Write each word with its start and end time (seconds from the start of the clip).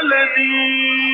وسهلا 0.00 1.09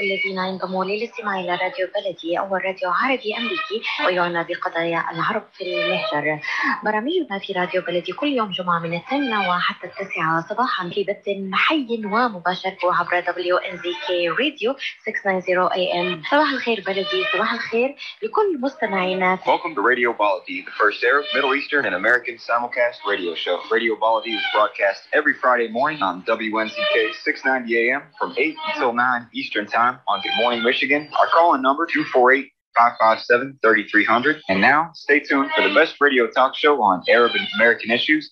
الذين 0.00 0.38
ينضموا 0.38 0.84
للاستماع 0.84 1.40
إلى 1.40 1.50
راديو 1.50 1.88
بلدي 1.94 2.38
اول 2.38 2.64
راديو 2.64 2.90
عربي 2.90 3.36
أمريكي 3.36 3.82
ويعنى 4.06 4.44
بقضايا 4.44 5.04
العرب 5.12 5.42
في 5.52 5.64
المهجر. 5.64 6.40
برامجنا 6.84 7.38
في 7.38 7.52
راديو 7.52 7.82
بلدي 7.82 8.12
كل 8.12 8.28
يوم 8.28 8.50
جمعة 8.50 8.78
من 8.78 8.94
الثامنة 8.94 9.48
وحتى 9.48 9.86
التاسعة 9.86 10.46
صباحا 10.48 10.88
في 10.88 11.04
بث 11.04 11.24
حي 11.52 11.86
ومباشر 12.04 12.76
عبر 12.84 13.20
دبليو 13.20 13.56
ان 13.56 13.76
زي 13.76 13.92
كي 14.06 14.28
راديو 14.28 14.76
690 15.02 15.72
اي 15.72 16.00
ام. 16.00 16.22
صباح 16.30 16.50
الخير 16.50 16.84
بلدي، 16.86 17.24
صباح 17.32 17.52
الخير 17.52 17.96
لكل 18.22 18.60
مستمعينا. 18.60 19.38
Welcome 19.46 19.74
to 19.74 19.82
Radio 19.92 20.12
Baladi, 20.12 20.64
the 20.64 20.74
first 20.80 21.04
Arab, 21.04 21.24
Middle 21.34 21.54
Eastern, 21.54 21.84
and 21.86 21.94
American 21.94 22.36
simulcast 22.48 22.98
radio 23.12 23.34
show. 23.34 23.56
Radio 23.70 23.94
Baladi 23.96 24.32
is 24.40 24.44
broadcast 24.54 25.00
every 25.18 25.34
Friday 25.42 25.68
morning 25.78 26.00
on 26.02 26.14
WNZK 26.22 26.94
690 27.24 27.76
AM 27.82 28.02
from 28.18 28.30
8 28.36 28.56
until 28.70 28.92
9 28.92 29.28
Eastern 29.32 29.66
Time 29.66 29.87
on 30.08 30.20
Good 30.22 30.32
Morning 30.38 30.62
Michigan. 30.62 31.08
Our 31.18 31.26
call-in 31.28 31.62
number 31.62 31.86
248 31.86 32.50
557 32.76 33.58
3300. 33.62 34.42
And 34.48 34.60
now, 34.60 34.90
stay 34.94 35.20
tuned 35.20 35.50
for 35.54 35.68
the 35.68 35.74
best 35.74 36.00
radio 36.00 36.26
talk 36.28 36.54
show 36.54 36.82
on 36.82 37.02
Arab 37.08 37.32
and 37.34 37.46
American 37.56 37.90
issues. 37.90 38.30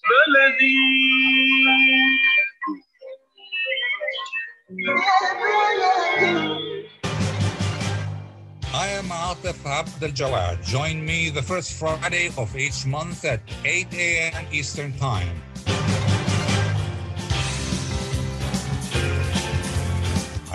I 8.74 8.88
am 8.88 9.06
Atif 9.06 9.64
Abdel. 9.64 10.62
Join 10.62 11.04
me 11.04 11.30
the 11.30 11.42
first 11.42 11.72
Friday 11.72 12.30
of 12.36 12.56
each 12.56 12.86
month 12.86 13.24
at 13.24 13.40
8 13.64 13.86
a.m. 13.94 14.46
Eastern 14.52 14.92
Time. 14.98 15.42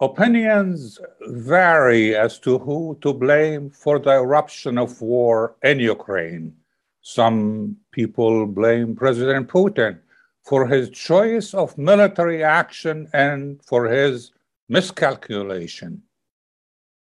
Opinions 0.00 1.00
vary 1.22 2.14
as 2.14 2.38
to 2.40 2.58
who 2.58 2.98
to 3.00 3.14
blame 3.14 3.70
for 3.70 3.98
the 3.98 4.12
eruption 4.12 4.76
of 4.76 5.00
war 5.00 5.56
in 5.62 5.80
Ukraine. 5.80 6.54
Some 7.00 7.78
people 7.92 8.46
blame 8.46 8.94
President 8.94 9.48
Putin 9.48 9.98
for 10.42 10.66
his 10.66 10.90
choice 10.90 11.54
of 11.54 11.78
military 11.78 12.44
action 12.44 13.08
and 13.14 13.62
for 13.64 13.86
his 13.86 14.32
miscalculation. 14.68 16.02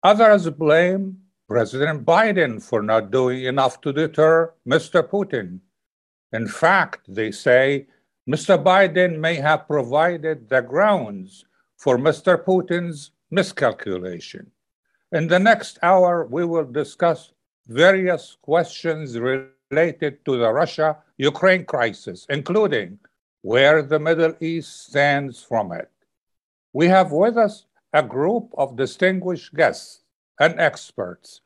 Others 0.02 0.50
blame 0.50 1.18
President 1.48 2.04
Biden 2.04 2.64
for 2.64 2.82
not 2.82 3.12
doing 3.12 3.44
enough 3.44 3.80
to 3.82 3.94
deter 3.94 4.52
Mr. 4.68 5.08
Putin. 5.08 5.60
In 6.34 6.48
fact, 6.48 7.02
they 7.08 7.32
say 7.32 7.86
Mr. 8.28 8.58
Biden 8.58 9.20
may 9.20 9.36
have 9.36 9.68
provided 9.68 10.50
the 10.50 10.62
grounds 10.62 11.46
for 11.82 11.98
Mr. 11.98 12.38
Putin's 12.38 13.10
miscalculation. 13.32 14.52
In 15.12 15.28
the 15.28 15.40
next 15.40 15.80
hour, 15.82 16.28
we 16.28 16.46
will 16.46 16.72
discuss 16.82 17.32
various 17.68 18.38
questions 18.44 19.18
related 19.18 20.24
to 20.26 20.38
the 20.38 20.52
Russia 20.54 20.98
Ukraine 21.18 21.66
crisis, 21.66 22.28
including 22.30 23.00
where 23.42 23.82
the 23.82 23.98
Middle 23.98 24.36
East 24.40 24.90
stands 24.90 25.42
from 25.42 25.72
it. 25.72 25.90
We 26.72 26.88
have 26.88 27.12
with 27.12 27.36
us 27.36 27.66
a 27.92 28.04
group 28.04 28.54
of 28.60 28.78
distinguished 28.78 29.56
guests 29.56 30.04
and 30.40 30.60
experts. 30.60 31.42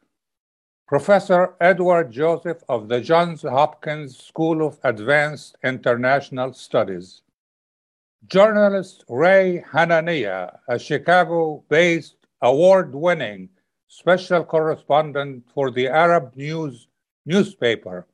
Professor 0.86 1.56
Edward 1.62 2.12
Joseph 2.12 2.62
of 2.68 2.90
the 2.90 3.00
Johns 3.00 3.44
Hopkins 3.44 4.18
School 4.18 4.68
of 4.68 4.80
Advanced 4.84 5.56
International 5.64 6.52
Studies, 6.52 7.22
journalist 8.28 9.04
Ray 9.10 9.64
Hanania, 9.72 10.58
a 10.68 10.80
Chicago 10.80 11.64
based 11.70 12.16
award 12.42 12.94
winning 12.94 13.50
special 13.88 14.44
correspondent 14.44 15.44
for 15.54 15.72
the 15.72 15.88
Arab 15.88 16.36
News 16.36 16.88
newspaper. 17.26 18.08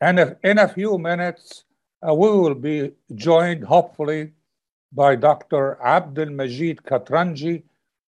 And 0.00 0.36
in 0.42 0.58
a 0.58 0.68
few 0.68 0.98
minutes, 0.98 1.64
uh, 2.06 2.14
we 2.14 2.28
will 2.28 2.54
be 2.54 2.92
joined, 3.14 3.64
hopefully, 3.64 4.32
by 4.92 5.16
Dr. 5.16 5.78
Abdul 5.82 6.30
Majid 6.30 6.82
Katranji, 6.82 7.62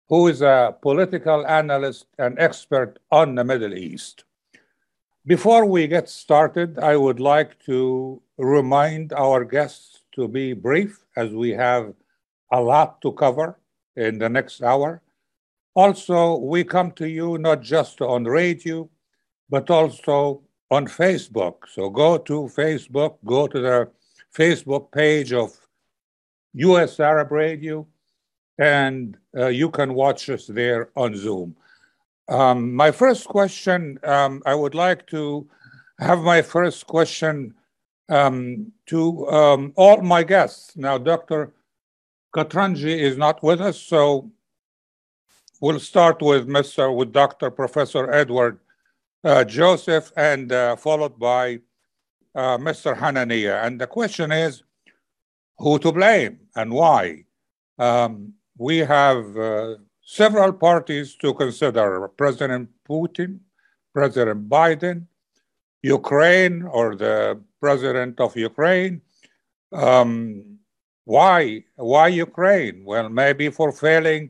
who 0.08 0.28
is 0.28 0.42
a 0.42 0.76
political 0.82 1.46
analyst 1.46 2.06
and 2.18 2.38
expert 2.38 2.98
on 3.10 3.34
the 3.34 3.44
Middle 3.44 3.74
East. 3.74 4.24
Before 5.26 5.64
we 5.64 5.86
get 5.86 6.08
started, 6.08 6.78
I 6.78 6.96
would 6.96 7.20
like 7.20 7.58
to 7.64 8.20
remind 8.36 9.12
our 9.12 9.44
guests 9.44 10.02
to 10.16 10.28
be 10.28 10.52
brief 10.52 11.03
as 11.16 11.30
we 11.30 11.50
have 11.50 11.94
a 12.52 12.60
lot 12.60 13.00
to 13.02 13.12
cover 13.12 13.58
in 13.96 14.18
the 14.18 14.28
next 14.28 14.62
hour. 14.62 15.02
Also, 15.74 16.36
we 16.36 16.62
come 16.62 16.92
to 16.92 17.08
you 17.08 17.38
not 17.38 17.60
just 17.60 18.00
on 18.00 18.24
radio, 18.24 18.88
but 19.50 19.70
also 19.70 20.42
on 20.70 20.86
Facebook. 20.86 21.54
So 21.72 21.90
go 21.90 22.18
to 22.18 22.50
Facebook, 22.54 23.16
go 23.24 23.46
to 23.46 23.60
the 23.60 23.90
Facebook 24.34 24.92
page 24.92 25.32
of 25.32 25.52
US 26.54 27.00
Arab 27.00 27.32
Radio, 27.32 27.86
and 28.58 29.16
uh, 29.36 29.46
you 29.48 29.70
can 29.70 29.94
watch 29.94 30.28
us 30.30 30.46
there 30.46 30.90
on 30.96 31.16
Zoom. 31.16 31.56
Um, 32.28 32.72
my 32.74 32.90
first 32.90 33.26
question, 33.26 33.98
um, 34.04 34.42
I 34.46 34.54
would 34.54 34.74
like 34.74 35.06
to 35.08 35.46
have 35.98 36.20
my 36.20 36.40
first 36.40 36.86
question 36.86 37.54
um, 38.08 38.72
to 38.86 39.28
um, 39.28 39.72
all 39.76 40.02
my 40.02 40.22
guests. 40.22 40.76
Now, 40.76 40.98
Dr. 40.98 41.52
Katranji 42.34 42.98
is 42.98 43.16
not 43.16 43.42
with 43.42 43.60
us, 43.60 43.80
so 43.80 44.30
we'll 45.60 45.80
start 45.80 46.20
with 46.20 46.46
Mr. 46.48 46.94
with 46.94 47.12
Dr. 47.12 47.50
Professor 47.50 48.12
Edward 48.12 48.58
uh, 49.24 49.44
Joseph, 49.44 50.12
and 50.16 50.52
uh, 50.52 50.76
followed 50.76 51.18
by 51.18 51.60
uh, 52.34 52.58
Mr. 52.58 52.94
Hanania. 52.94 53.64
And 53.64 53.80
the 53.80 53.86
question 53.86 54.30
is, 54.32 54.62
who 55.58 55.78
to 55.78 55.92
blame 55.92 56.40
and 56.56 56.72
why? 56.72 57.24
Um, 57.78 58.34
we 58.58 58.78
have 58.78 59.36
uh, 59.36 59.76
several 60.02 60.52
parties 60.52 61.16
to 61.16 61.32
consider 61.34 62.08
President 62.08 62.68
Putin, 62.88 63.38
President 63.94 64.48
Biden, 64.48 65.06
Ukraine, 65.82 66.62
or 66.62 66.96
the 66.96 67.40
president 67.64 68.20
of 68.20 68.36
Ukraine. 68.50 68.94
Um, 69.72 70.58
why? 71.16 71.64
Why 71.92 72.06
Ukraine? 72.28 72.76
Well, 72.90 73.08
maybe 73.22 73.46
for 73.58 73.68
failing 73.72 74.24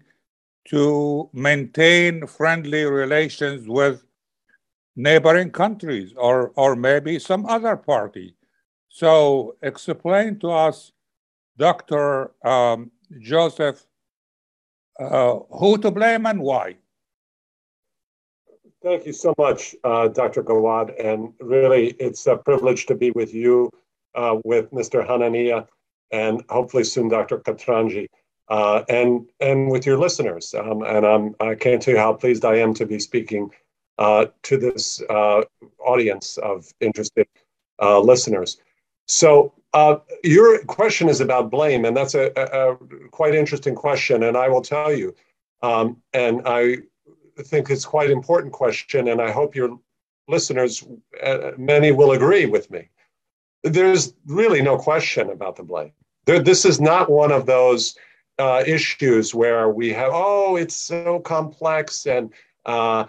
to 0.73 0.85
maintain 1.33 2.13
friendly 2.39 2.85
relations 3.03 3.61
with 3.79 3.97
neighboring 5.07 5.51
countries 5.63 6.11
or, 6.27 6.37
or 6.63 6.71
maybe 6.77 7.19
some 7.19 7.43
other 7.57 7.77
party. 7.77 8.29
So 8.89 9.09
explain 9.71 10.39
to 10.43 10.49
us, 10.69 10.93
Dr. 11.67 12.05
Um, 12.47 12.79
Joseph, 13.31 13.79
uh, 15.05 15.35
who 15.59 15.71
to 15.79 15.91
blame 15.91 16.25
and 16.31 16.41
why? 16.51 16.67
Thank 18.85 19.07
you 19.07 19.15
so 19.15 19.35
much, 19.39 19.75
uh, 19.83 20.09
Dr. 20.09 20.43
Gawad. 20.43 20.95
And 21.03 21.33
really, 21.41 21.93
it's 21.99 22.27
a 22.27 22.37
privilege 22.37 22.85
to 22.87 22.95
be 22.95 23.13
with 23.13 23.33
you, 23.33 23.71
uh, 24.15 24.37
with 24.45 24.71
Mr. 24.73 25.07
Hanania, 25.07 25.67
and 26.11 26.45
hopefully 26.51 26.85
soon 26.85 27.09
Dr. 27.09 27.39
Katranji, 27.39 28.09
uh, 28.49 28.85
and, 28.91 29.27
and 29.41 29.71
with 29.71 29.87
your 29.87 29.99
listeners. 29.99 30.55
Um, 30.55 30.83
and 30.83 31.07
I'm, 31.07 31.35
I 31.41 31.55
can't 31.55 31.81
tell 31.81 31.95
you 31.95 32.01
how 32.01 32.13
pleased 32.13 32.45
I 32.45 32.57
am 32.57 32.75
to 32.75 32.85
be 32.85 32.99
speaking 33.01 33.51
uh, 33.99 34.27
to 34.43 34.59
this 34.59 35.03
uh, 35.09 35.43
audience 35.79 36.37
of 36.39 36.71
interested 36.81 37.27
uh, 37.81 38.01
listeners. 38.01 38.59
So, 39.09 39.55
your 40.23 40.63
question 40.67 41.09
is 41.09 41.21
about 41.23 41.51
blame, 41.51 41.87
and 41.87 41.97
that's 41.97 42.15
a, 42.15 42.31
a, 42.37 42.73
a 42.73 42.77
quite 43.11 43.35
interesting 43.35 43.75
question. 43.75 44.25
And 44.25 44.37
I 44.37 44.49
will 44.49 44.63
tell 44.63 44.93
you, 44.93 45.15
Um, 45.63 46.03
and 46.13 46.43
I 46.45 46.83
think 47.43 47.71
it's 47.71 47.85
quite 47.85 48.11
an 48.11 48.17
important 48.17 48.53
question, 48.53 49.09
and 49.09 49.21
I 49.21 49.31
hope 49.31 49.55
your 49.55 49.79
listeners, 50.29 50.85
uh, 51.23 51.53
many 51.57 51.93
will 51.93 52.13
agree 52.13 52.47
with 52.47 52.71
me. 52.71 52.89
There's 53.63 54.15
really 54.27 54.63
no 54.63 54.77
question 54.77 55.31
about 55.31 55.57
the 55.57 55.63
blame. 55.63 55.93
There, 56.27 56.39
this 56.39 56.65
is 56.65 56.81
not 56.81 57.11
one 57.11 57.33
of 57.33 57.47
those 57.47 57.97
uh, 58.39 58.63
issues 58.67 59.35
where 59.35 59.69
we 59.69 59.93
have, 59.93 60.11
oh, 60.13 60.57
it's 60.57 60.75
so 60.75 61.21
complex 61.21 62.07
and, 62.07 62.33
uh, 62.67 63.05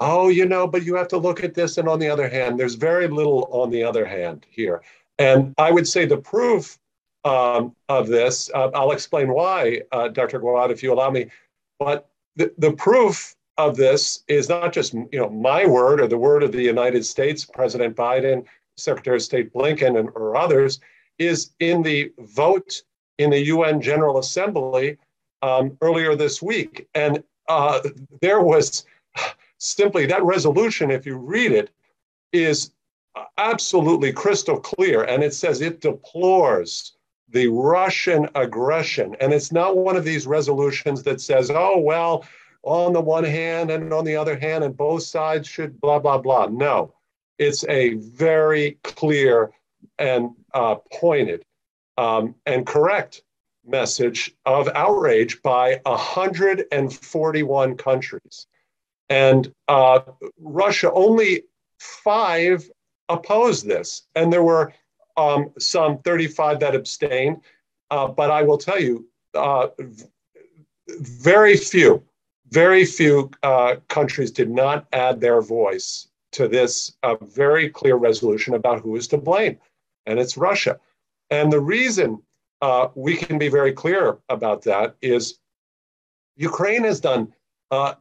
oh, 0.00 0.28
you 0.28 0.46
know, 0.46 0.66
but 0.66 0.84
you 0.84 0.94
have 0.94 1.08
to 1.08 1.18
look 1.18 1.42
at 1.42 1.54
this. 1.54 1.78
And 1.78 1.88
on 1.88 1.98
the 1.98 2.08
other 2.08 2.28
hand, 2.28 2.58
there's 2.58 2.74
very 2.74 3.08
little 3.08 3.48
on 3.50 3.70
the 3.70 3.82
other 3.82 4.04
hand 4.04 4.46
here. 4.48 4.82
And 5.18 5.54
I 5.58 5.70
would 5.70 5.88
say 5.88 6.04
the 6.04 6.18
proof 6.18 6.78
um, 7.24 7.74
of 7.88 8.08
this, 8.08 8.50
uh, 8.54 8.70
I'll 8.74 8.92
explain 8.92 9.32
why, 9.32 9.82
uh, 9.92 10.08
Dr. 10.08 10.40
Gawad, 10.40 10.70
if 10.70 10.82
you 10.82 10.92
allow 10.92 11.10
me, 11.10 11.30
but 11.78 12.08
the, 12.36 12.52
the 12.58 12.72
proof 12.72 13.35
of 13.58 13.76
this 13.76 14.22
is 14.28 14.48
not 14.48 14.72
just 14.72 14.92
you 14.94 15.08
know 15.12 15.30
my 15.30 15.66
word 15.66 16.00
or 16.00 16.06
the 16.06 16.18
word 16.18 16.42
of 16.42 16.52
the 16.52 16.62
United 16.62 17.04
States, 17.04 17.44
President 17.44 17.96
Biden, 17.96 18.44
Secretary 18.76 19.16
of 19.16 19.22
State 19.22 19.52
Blinken, 19.52 19.98
and, 19.98 20.10
or 20.14 20.36
others, 20.36 20.80
is 21.18 21.50
in 21.60 21.82
the 21.82 22.12
vote 22.18 22.82
in 23.18 23.30
the 23.30 23.46
UN 23.46 23.80
General 23.80 24.18
Assembly 24.18 24.98
um, 25.42 25.76
earlier 25.80 26.14
this 26.14 26.42
week. 26.42 26.86
And 26.94 27.22
uh, 27.48 27.80
there 28.20 28.40
was 28.40 28.84
simply 29.58 30.06
that 30.06 30.22
resolution, 30.24 30.90
if 30.90 31.06
you 31.06 31.16
read 31.16 31.52
it, 31.52 31.70
is 32.32 32.72
absolutely 33.38 34.12
crystal 34.12 34.58
clear. 34.60 35.04
And 35.04 35.22
it 35.22 35.34
says 35.34 35.60
it 35.60 35.80
deplores 35.80 36.92
the 37.28 37.48
Russian 37.48 38.28
aggression. 38.34 39.16
And 39.20 39.32
it's 39.32 39.52
not 39.52 39.76
one 39.76 39.96
of 39.96 40.04
these 40.04 40.26
resolutions 40.26 41.02
that 41.04 41.20
says, 41.20 41.50
oh, 41.50 41.78
well, 41.78 42.24
on 42.66 42.92
the 42.92 43.00
one 43.00 43.24
hand 43.24 43.70
and 43.70 43.92
on 43.94 44.04
the 44.04 44.16
other 44.16 44.36
hand, 44.36 44.64
and 44.64 44.76
both 44.76 45.04
sides 45.04 45.46
should 45.48 45.80
blah, 45.80 46.00
blah, 46.00 46.18
blah. 46.18 46.46
No, 46.46 46.92
it's 47.38 47.64
a 47.68 47.94
very 47.94 48.78
clear 48.82 49.52
and 49.98 50.30
uh, 50.52 50.74
pointed 50.92 51.44
um, 51.96 52.34
and 52.44 52.66
correct 52.66 53.22
message 53.64 54.34
of 54.44 54.68
outrage 54.74 55.40
by 55.42 55.80
141 55.84 57.76
countries. 57.76 58.46
And 59.08 59.52
uh, 59.68 60.00
Russia, 60.40 60.92
only 60.92 61.44
five 61.78 62.68
opposed 63.08 63.66
this. 63.66 64.02
And 64.16 64.32
there 64.32 64.42
were 64.42 64.72
um, 65.16 65.52
some 65.58 65.98
35 65.98 66.60
that 66.60 66.74
abstained. 66.74 67.42
Uh, 67.92 68.08
but 68.08 68.30
I 68.32 68.42
will 68.42 68.58
tell 68.58 68.80
you, 68.80 69.06
uh, 69.34 69.68
very 70.98 71.56
few, 71.56 72.02
very 72.56 72.86
few 72.86 73.30
uh, 73.42 73.76
countries 73.88 74.30
did 74.30 74.50
not 74.50 74.86
add 74.94 75.20
their 75.20 75.42
voice 75.42 76.08
to 76.32 76.48
this 76.48 76.96
uh, 77.02 77.14
very 77.20 77.68
clear 77.68 77.96
resolution 77.96 78.54
about 78.54 78.80
who 78.80 78.96
is 78.96 79.06
to 79.06 79.18
blame, 79.18 79.58
and 80.06 80.18
it's 80.18 80.38
Russia. 80.38 80.80
And 81.28 81.52
the 81.52 81.60
reason 81.60 82.22
uh, 82.62 82.88
we 82.94 83.14
can 83.14 83.36
be 83.36 83.50
very 83.50 83.74
clear 83.74 84.16
about 84.30 84.62
that 84.62 84.96
is 85.02 85.38
Ukraine 86.36 86.84
has 86.84 86.98
done 86.98 87.30
uh, 87.70 87.92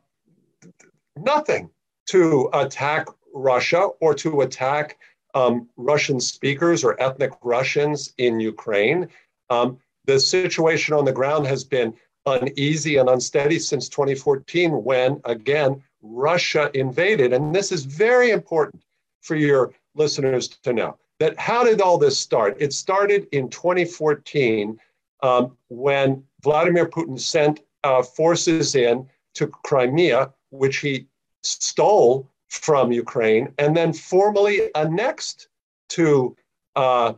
nothing 1.18 1.69
to 2.13 2.50
attack 2.54 3.07
Russia 3.34 3.90
or 4.00 4.13
to 4.13 4.40
attack 4.40 4.98
um, 5.34 5.68
Russian 5.75 6.22
speakers 6.22 6.81
or 6.86 7.02
ethnic 7.02 7.34
Russians 7.44 8.13
in 8.18 8.40
Ukraine. 8.40 9.10
Um, 9.50 9.80
the 10.06 10.18
situation 10.18 10.94
on 10.96 11.04
the 11.04 11.18
ground 11.19 11.46
has 11.46 11.66
been 11.66 11.94
uneasy 12.25 12.98
and 12.98 13.10
unsteady 13.10 13.60
since 13.60 13.89
2014 13.89 14.83
when, 14.83 15.22
again, 15.25 15.81
Russia 16.01 16.69
invaded. 16.74 17.33
And 17.33 17.54
this 17.54 17.72
is 17.72 17.86
very 17.86 18.31
important 18.31 18.83
for 19.22 19.36
your 19.36 19.74
listeners 19.95 20.48
to 20.48 20.74
know 20.74 20.98
that 21.19 21.38
how 21.39 21.63
did 21.63 21.81
all 21.81 21.98
this 21.98 22.19
start? 22.19 22.57
It 22.60 22.74
started 22.74 23.27
in 23.31 23.50
2014 23.50 24.77
um, 25.24 25.57
when 25.69 26.24
Vladimir 26.44 26.88
Putin 26.88 27.19
sent 27.19 27.62
uh, 27.83 28.04
forces 28.04 28.75
in 28.75 29.07
to 29.36 29.48
Crimea, 29.48 30.31
which 30.50 30.78
he 30.78 31.07
stole 31.44 32.30
from 32.50 32.92
Ukraine 32.92 33.54
and 33.57 33.75
then 33.75 33.94
formally 33.94 34.74
annexed 34.75 35.48
to 35.89 36.36
uh, 36.75 37.13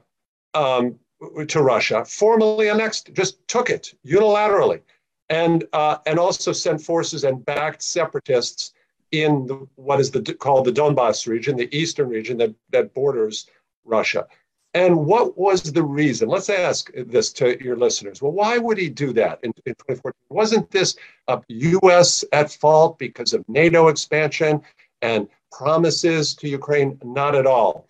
um, 0.53 0.99
to 1.47 1.61
Russia, 1.61 2.05
formally 2.05 2.69
annexed, 2.69 3.11
just 3.13 3.45
took 3.47 3.69
it 3.69 3.93
unilaterally, 4.05 4.81
and 5.29 5.65
uh, 5.73 5.97
and 6.05 6.19
also 6.19 6.51
sent 6.51 6.81
forces 6.81 7.23
and 7.23 7.45
backed 7.45 7.81
separatists 7.81 8.73
in 9.11 9.47
the, 9.47 9.67
what 9.75 9.99
is 9.99 10.11
the, 10.11 10.21
called 10.33 10.65
the 10.65 10.71
Donbass 10.71 11.27
region, 11.27 11.55
the 11.55 11.75
eastern 11.75 12.09
region 12.09 12.37
that 12.37 12.53
that 12.71 12.93
borders 12.93 13.47
Russia. 13.85 14.27
And 14.73 15.05
what 15.05 15.37
was 15.37 15.63
the 15.63 15.81
reason? 15.81 16.29
Let's 16.29 16.49
ask 16.49 16.91
this 16.93 17.31
to 17.33 17.61
your 17.63 17.77
listeners. 17.77 18.21
Well, 18.21 18.33
why 18.33 18.57
would 18.57 18.77
he 18.77 18.89
do 18.89 19.11
that 19.13 19.39
in, 19.41 19.51
in 19.65 19.73
2014? 19.73 20.13
Wasn't 20.29 20.69
this 20.69 20.95
a 21.27 21.41
U.S. 21.47 22.23
at 22.31 22.51
fault 22.51 22.99
because 22.99 23.33
of 23.33 23.47
NATO 23.47 23.87
expansion 23.87 24.61
and 25.01 25.27
promises 25.51 26.35
to 26.35 26.49
Ukraine? 26.49 26.99
Not 27.03 27.33
at 27.33 27.47
all. 27.47 27.87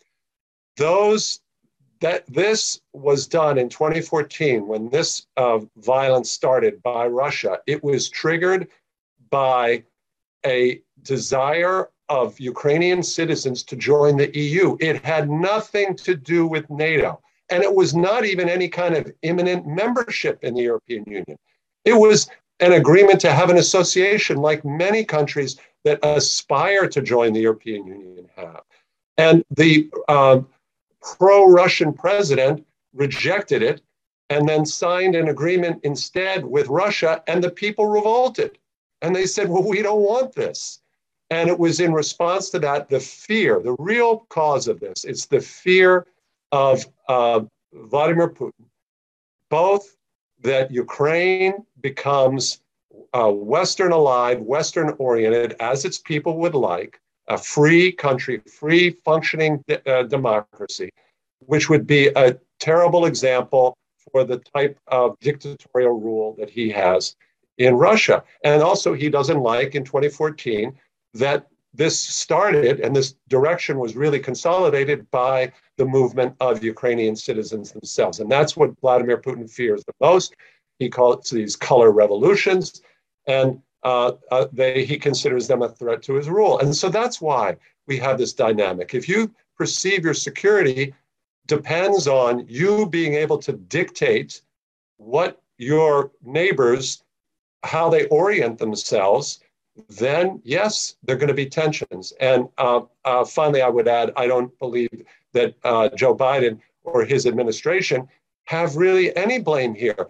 Those 0.78 1.42
that 2.00 2.26
this 2.28 2.82
was 2.94 3.28
done 3.28 3.58
in 3.58 3.70
2014 3.70 4.68
when 4.68 4.90
this 4.90 5.28
uh, 5.38 5.60
violence 5.78 6.30
started 6.30 6.82
by 6.84 7.08
Russia. 7.08 7.60
It 7.66 7.84
was 7.84 8.10
triggered 8.10 8.68
by 9.30 9.84
a 10.46 10.82
desire 11.02 11.90
of 12.10 12.40
Ukrainian 12.40 13.04
citizens 13.04 13.64
to 13.64 13.76
join 13.76 14.18
the 14.18 14.36
EU. 14.38 14.78
It 14.80 15.04
had 15.04 15.30
nothing 15.30 15.96
to 15.98 16.16
do 16.16 16.48
with 16.48 16.70
NATO. 16.70 17.22
And 17.50 17.64
it 17.64 17.74
was 17.74 17.96
not 17.96 18.26
even 18.26 18.50
any 18.50 18.68
kind 18.68 18.96
of 18.96 19.12
imminent 19.22 19.66
membership 19.68 20.44
in 20.44 20.54
the 20.54 20.64
European 20.64 21.04
Union. 21.06 21.38
It 21.86 21.94
was 21.94 22.30
an 22.60 22.74
agreement 22.74 23.22
to 23.22 23.32
have 23.32 23.50
an 23.50 23.58
association 23.58 24.38
like 24.38 24.66
many 24.66 25.04
countries 25.04 25.58
that 25.84 26.00
aspire 26.04 26.88
to 26.90 27.02
join 27.02 27.34
the 27.34 27.42
European 27.42 27.88
Union 27.88 28.30
have. 28.36 28.62
And 29.18 29.44
the 29.52 29.90
um, 30.10 30.48
pro 31.16 31.48
Russian 31.50 31.94
president 31.94 32.66
rejected 32.94 33.62
it 33.62 33.82
and 34.30 34.48
then 34.48 34.66
signed 34.66 35.16
an 35.16 35.30
agreement 35.30 35.80
instead 35.84 36.46
with 36.46 36.68
Russia, 36.68 37.24
and 37.28 37.44
the 37.44 37.50
people 37.50 37.86
revolted. 37.86 38.58
And 39.02 39.16
they 39.16 39.26
said, 39.26 39.50
Well, 39.50 39.64
we 39.64 39.82
don't 39.82 40.02
want 40.02 40.34
this. 40.34 40.82
And 41.30 41.50
it 41.50 41.60
was 41.60 41.80
in 41.80 41.94
response 41.94 42.50
to 42.52 42.60
that, 42.60 42.90
the 42.90 43.00
fear, 43.00 43.60
the 43.62 43.76
real 43.80 44.20
cause 44.30 44.68
of 44.68 44.80
this, 44.80 45.04
it's 45.04 45.26
the 45.26 45.42
fear 45.42 46.08
of 46.52 46.86
uh, 47.10 47.42
Vladimir 47.74 48.30
Putin, 48.30 48.66
both 49.50 49.98
that 50.42 50.72
Ukraine 50.72 51.66
becomes 51.82 52.62
uh, 53.14 53.30
Western 53.30 53.92
alive, 53.92 54.40
Western 54.40 54.96
oriented, 54.98 55.56
as 55.60 55.84
its 55.84 55.98
people 55.98 56.38
would 56.38 56.56
like, 56.56 57.00
a 57.28 57.38
free 57.38 57.92
country, 57.92 58.40
free 58.40 58.92
functioning 59.04 59.64
uh, 59.86 60.04
democracy, 60.04 60.90
which 61.40 61.70
would 61.70 61.86
be 61.86 62.08
a 62.16 62.38
terrible 62.60 63.06
example 63.06 63.78
for 64.12 64.24
the 64.24 64.38
type 64.38 64.80
of 64.88 65.20
dictatorial 65.20 66.00
rule 66.00 66.36
that 66.38 66.50
he 66.50 66.70
has 66.70 67.16
in 67.58 67.76
Russia. 67.76 68.24
And 68.44 68.62
also, 68.62 68.94
he 68.94 69.10
doesn't 69.10 69.40
like 69.40 69.76
in 69.76 69.84
2014 69.84 70.74
that 71.16 71.48
this 71.74 72.00
started 72.00 72.80
and 72.80 72.96
this 72.96 73.16
direction 73.28 73.78
was 73.78 73.96
really 73.96 74.20
consolidated 74.20 75.10
by 75.12 75.52
the 75.78 75.86
movement 75.86 76.36
of 76.40 76.64
Ukrainian 76.64 77.16
citizens 77.16 77.72
themselves. 77.72 78.20
And 78.20 78.32
that's 78.32 78.58
what 78.58 78.80
Vladimir 78.80 79.18
Putin 79.18 79.50
fears 79.50 79.84
the 79.86 79.94
most. 80.02 80.36
He 80.80 80.90
calls 80.90 81.30
these 81.30 81.56
color 81.56 81.92
revolutions. 81.92 82.82
And 83.28 83.62
uh, 83.84 84.14
uh, 84.32 84.48
they, 84.52 84.86
he 84.86 84.98
considers 84.98 85.48
them 85.48 85.62
a 85.62 85.70
threat 85.70 86.02
to 86.04 86.14
his 86.14 86.30
rule. 86.30 86.60
And 86.60 86.76
so 86.76 86.90
that's 86.90 87.22
why 87.22 87.58
we 87.88 87.98
have 87.98 88.18
this 88.18 88.34
dynamic. 88.34 88.94
If 88.94 89.08
you 89.08 89.34
perceive 89.58 90.04
your 90.04 90.14
security 90.14 90.94
depends 91.48 92.08
on 92.08 92.46
you 92.48 92.88
being 92.88 93.14
able 93.14 93.38
to 93.40 93.54
dictate 93.54 94.42
what 94.98 95.42
your 95.58 96.12
neighbors, 96.24 97.04
how 97.64 97.90
they 97.90 98.06
orient 98.08 98.58
themselves, 98.58 99.40
then 99.90 100.42
yes, 100.44 100.96
there 101.04 101.16
are 101.16 101.20
going 101.20 101.28
to 101.28 101.34
be 101.34 101.46
tensions. 101.46 102.14
And 102.20 102.50
uh, 102.58 102.82
uh, 103.06 103.24
finally, 103.26 103.62
I 103.62 103.70
would 103.70 103.88
add, 103.88 104.12
I 104.18 104.28
don't 104.28 104.58
believe 104.60 104.90
that 105.34 105.56
uh, 105.64 105.90
Joe 105.90 106.16
Biden 106.16 106.60
or 106.84 107.06
his 107.06 107.26
administration 107.26 108.08
have 108.46 108.76
really 108.76 109.16
any 109.16 109.40
blame 109.40 109.76
here. 109.76 110.08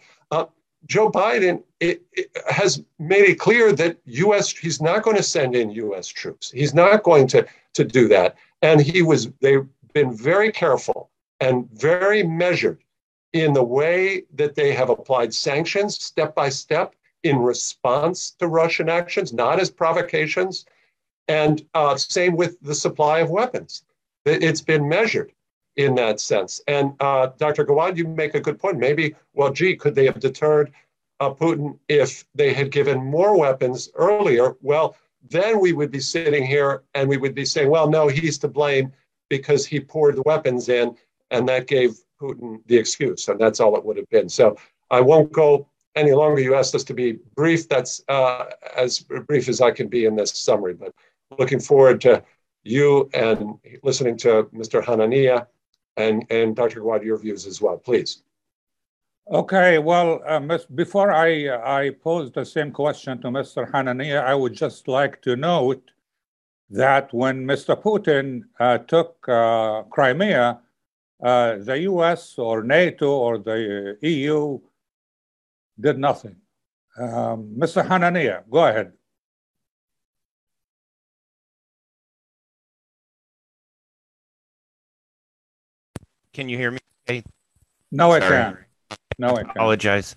Joe 0.86 1.12
Biden 1.12 1.64
it, 1.80 2.02
it 2.14 2.32
has 2.50 2.84
made 3.00 3.26
it 3.26 3.40
clear 3.40 3.72
that 3.74 3.98
U.S. 4.06 4.52
he's 4.52 4.82
not 4.82 5.04
going 5.04 5.18
to 5.18 5.24
send 5.24 5.56
in 5.56 5.70
U.S. 5.72 6.08
troops. 6.08 6.52
He's 6.52 6.74
not 6.74 7.04
going 7.04 7.28
to 7.28 7.46
to 7.74 7.84
do 7.84 8.08
that. 8.08 8.36
And 8.62 8.82
he 8.82 9.02
was 9.02 9.30
they've 9.42 9.68
been 9.94 10.16
very 10.16 10.52
careful 10.52 11.10
and 11.40 11.70
very 11.72 12.24
measured 12.24 12.84
in 13.34 13.54
the 13.54 13.64
way 13.64 14.24
that 14.34 14.56
they 14.56 14.74
have 14.74 14.90
applied 14.90 15.34
sanctions 15.34 16.02
step 16.02 16.34
by 16.34 16.50
step 16.50 16.96
in 17.24 17.38
response 17.38 18.32
to 18.32 18.48
Russian 18.48 18.90
actions, 18.90 19.34
not 19.34 19.60
as 19.60 19.70
provocations. 19.70 20.66
And 21.28 21.66
uh, 21.74 21.98
same 21.98 22.36
with 22.36 22.58
the 22.62 22.74
supply 22.74 23.20
of 23.20 23.30
weapons. 23.30 23.84
It's 24.26 24.62
been 24.62 24.88
measured 24.88 25.34
in 25.78 25.96
that 25.96 26.20
sense. 26.20 26.60
And 26.68 26.94
uh, 27.00 27.28
Dr. 27.38 27.66
Gawad, 27.66 27.98
you 27.98 28.08
make 28.08 28.36
a 28.36 28.40
good 28.40 28.60
point. 28.60 28.78
Maybe, 28.78 29.16
well, 29.34 29.52
gee, 29.52 29.76
could 29.76 29.96
they 29.96 30.06
have 30.06 30.20
deterred 30.20 30.74
uh, 31.20 31.34
Putin 31.34 31.78
if 31.88 32.26
they 32.36 32.52
had 32.52 32.72
given 32.72 33.04
more 33.04 33.38
weapons 33.40 33.90
earlier? 33.96 34.56
Well, 34.62 34.98
then 35.30 35.60
we 35.60 35.74
would 35.74 35.92
be 35.92 36.00
sitting 36.00 36.46
here 36.46 36.84
and 36.96 37.08
we 37.08 37.18
would 37.18 37.36
be 37.36 37.46
saying, 37.46 37.70
well, 37.70 37.90
no, 37.90 38.08
he's 38.08 38.38
to 38.40 38.48
blame 38.48 38.92
because 39.30 39.66
he 39.66 39.80
poured 39.80 40.16
the 40.16 40.24
weapons 40.26 40.70
in, 40.70 40.96
and 41.32 41.48
that 41.50 41.68
gave 41.68 41.98
Putin 42.20 42.62
the 42.68 42.78
excuse, 42.78 43.28
and 43.28 43.40
that's 43.40 43.60
all 43.60 43.76
it 43.76 43.84
would 43.84 43.98
have 43.98 44.10
been. 44.10 44.30
So 44.30 44.58
I 44.90 45.02
won't 45.02 45.32
go 45.32 45.68
any 45.96 46.14
longer. 46.14 46.42
You 46.42 46.56
asked 46.56 46.74
us 46.76 46.86
to 46.86 46.94
be 46.94 47.20
brief. 47.36 47.68
That's 47.68 48.02
uh, 48.08 48.46
as 48.76 49.00
brief 49.00 49.50
as 49.50 49.60
I 49.60 49.72
can 49.72 49.90
be 49.90 50.06
in 50.06 50.16
this 50.16 50.32
summary, 50.32 50.74
but 50.74 50.94
looking 51.38 51.60
forward 51.60 52.00
to 52.02 52.24
you 52.64 53.10
and 53.14 53.56
listening 53.84 54.18
to 54.18 54.44
Mr. 54.54 54.82
Hanania 54.84 55.48
and, 55.98 56.26
and 56.30 56.56
Dr. 56.56 56.82
Gawad, 56.82 57.04
your 57.04 57.18
views 57.18 57.46
as 57.46 57.62
well, 57.62 57.78
please. 57.78 58.24
Okay, 59.30 59.78
well, 59.78 60.22
uh, 60.26 60.58
before 60.76 61.12
I, 61.12 61.50
I 61.80 61.90
pose 61.90 62.32
the 62.32 62.46
same 62.46 62.72
question 62.72 63.20
to 63.22 63.28
Mr. 63.28 63.70
Hanania, 63.70 64.24
I 64.24 64.34
would 64.34 64.54
just 64.54 64.88
like 64.88 65.22
to 65.24 65.36
note 65.36 65.92
that 66.70 67.14
when 67.14 67.46
Mr. 67.46 67.76
Putin 67.82 68.44
uh, 68.60 68.78
took 68.78 69.18
uh, 69.28 69.84
Crimea, 69.84 70.62
uh, 71.22 71.58
the 71.58 71.80
US 71.80 72.38
or 72.38 72.64
NATO 72.64 73.10
or 73.10 73.38
the 73.38 73.98
EU 74.02 74.60
did 75.80 75.98
nothing. 75.98 76.36
Um, 76.98 77.54
Mr. 77.58 77.86
Hanania, 77.86 78.44
go 78.50 78.66
ahead. 78.66 78.94
Can 86.34 86.50
you 86.50 86.58
hear 86.58 86.72
me? 86.72 86.80
Hey. 87.06 87.24
No, 87.92 88.12
I 88.12 88.20
can't. 88.20 88.58
No, 89.18 89.30
I 89.30 89.44
can't. 89.44 89.50
Apologize. 89.52 90.16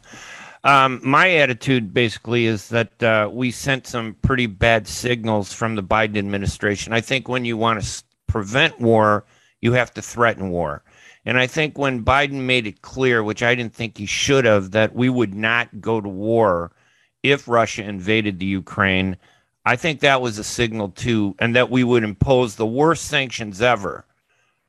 Um, 0.63 1.01
my 1.03 1.37
attitude 1.37 1.95
basically 1.95 2.45
is 2.47 2.69
that 2.69 3.03
uh, 3.03 3.31
we 3.33 3.51
sent 3.51 3.87
some 3.87 4.15
pretty 4.21 4.47
bad 4.47 4.87
signals 4.87 5.53
from 5.53 5.75
the 5.75 5.83
Biden 5.83 6.19
administration. 6.19 6.93
I 6.93 7.01
think 7.01 7.29
when 7.29 7.45
you 7.45 7.57
want 7.57 7.83
to 7.83 8.05
prevent 8.27 8.79
war, 8.79 9.25
you 9.61 9.73
have 9.73 9.95
to 9.95 10.03
threaten 10.03 10.51
war. 10.51 10.83
And 11.25 11.39
I 11.39 11.47
think 11.47 11.79
when 11.79 12.05
Biden 12.05 12.43
made 12.43 12.67
it 12.67 12.83
clear, 12.83 13.23
which 13.23 13.43
I 13.43 13.55
didn't 13.55 13.75
think 13.75 13.97
he 13.97 14.07
should 14.07 14.45
have, 14.45 14.73
that 14.73 14.95
we 14.95 15.09
would 15.09 15.35
not 15.35 15.81
go 15.81 16.01
to 16.01 16.09
war 16.09 16.73
if 17.23 17.49
Russia 17.49 17.85
invaded 17.85 18.39
the 18.39 18.47
Ukraine, 18.47 19.17
I 19.65 19.77
think 19.77 20.01
that 20.01 20.23
was 20.23 20.39
a 20.39 20.45
signal 20.45 20.91
too, 20.91 21.37
and 21.39 21.55
that 21.57 21.71
we 21.71 21.85
would 21.85 22.03
impose 22.03 22.57
the 22.57 22.67
worst 22.67 23.05
sanctions 23.07 23.61
ever. 23.61 24.05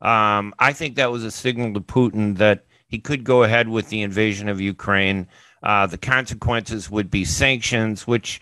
Um, 0.02 0.52
I 0.58 0.72
think 0.72 0.96
that 0.96 1.12
was 1.12 1.24
a 1.24 1.30
signal 1.30 1.72
to 1.74 1.80
Putin 1.80 2.36
that 2.38 2.64
he 2.88 2.98
could 2.98 3.24
go 3.24 3.44
ahead 3.44 3.68
with 3.68 3.88
the 3.88 4.02
invasion 4.02 4.48
of 4.48 4.60
Ukraine. 4.60 5.28
Uh, 5.62 5.86
the 5.86 5.96
consequences 5.96 6.90
would 6.90 7.10
be 7.10 7.24
sanctions, 7.24 8.06
which 8.06 8.40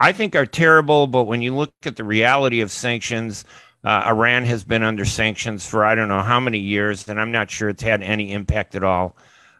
I 0.00 0.12
think 0.12 0.34
are 0.34 0.46
terrible. 0.46 1.06
But 1.06 1.24
when 1.24 1.42
you 1.42 1.54
look 1.54 1.72
at 1.84 1.96
the 1.96 2.04
reality 2.04 2.62
of 2.62 2.70
sanctions, 2.70 3.44
uh, 3.84 4.04
Iran 4.06 4.44
has 4.44 4.64
been 4.64 4.82
under 4.82 5.04
sanctions 5.04 5.66
for 5.66 5.84
I 5.84 5.94
don't 5.94 6.08
know 6.08 6.22
how 6.22 6.40
many 6.40 6.58
years, 6.58 7.06
and 7.08 7.20
I'm 7.20 7.30
not 7.30 7.50
sure 7.50 7.68
it's 7.68 7.82
had 7.82 8.02
any 8.02 8.32
impact 8.32 8.74
at 8.74 8.82
all. 8.82 9.16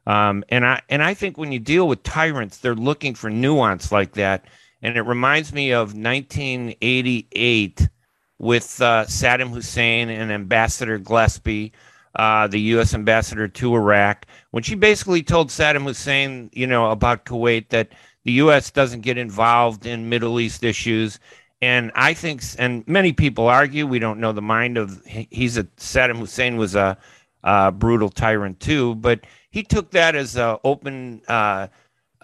Um, 0.07 0.45
and 0.49 0.67
I 0.67 0.81
and 0.89 1.03
I 1.03 1.15
think 1.15 1.37
when 1.37 1.53
you 1.53 1.59
deal 1.59 1.87
with 1.87 2.03
tyrants, 2.03 2.59
they're 2.59 2.75
looking 2.75 3.15
for 3.15 3.31
nuance 3.31 3.93
like 3.93 4.15
that, 4.15 4.47
and 4.81 4.97
it 4.97 5.03
reminds 5.03 5.53
me 5.53 5.73
of 5.73 5.95
1988 5.95 7.89
with 8.43 8.83
uh, 8.83 9.07
Saddam 9.07 9.49
Hussein 9.49 10.11
and 10.11 10.31
Ambassador 10.31 10.99
Gillespie, 10.99 11.73
uh, 12.17 12.47
the 12.49 12.61
U.S. 12.61 12.93
ambassador 12.93 13.49
to 13.49 13.75
Iraq, 13.75 14.27
when 14.51 14.63
she 14.63 14.75
basically 14.75 15.23
told 15.23 15.49
Saddam 15.49 15.85
Hussein, 15.85 16.51
you 16.53 16.67
know, 16.67 16.91
about 16.91 17.25
Kuwait 17.25 17.71
that 17.71 17.89
the 18.25 18.33
U.S. 18.33 18.71
doesn't 18.71 19.01
get 19.01 19.17
involved 19.17 19.87
in 19.87 20.11
Middle 20.11 20.39
East 20.39 20.63
issues 20.63 21.19
and 21.63 21.93
I 21.95 22.13
think, 22.13 22.43
and 22.59 22.87
many 22.89 23.13
people 23.13 23.47
argue, 23.47 23.87
we 23.87 24.01
don't 24.01 24.19
know 24.19 24.33
the 24.33 24.43
mind 24.43 24.77
of. 24.77 25.01
He's 25.07 25.57
a 25.57 25.63
Saddam 25.79 26.19
Hussein 26.19 26.57
was 26.57 26.75
a, 26.75 26.99
a 27.45 27.71
brutal 27.71 28.09
tyrant 28.09 28.59
too, 28.59 28.97
but 28.97 29.21
he 29.49 29.63
took 29.63 29.93
that 29.93 30.17
as 30.17 30.37
an 30.37 30.59
open 30.65 31.23
uh, 31.29 31.69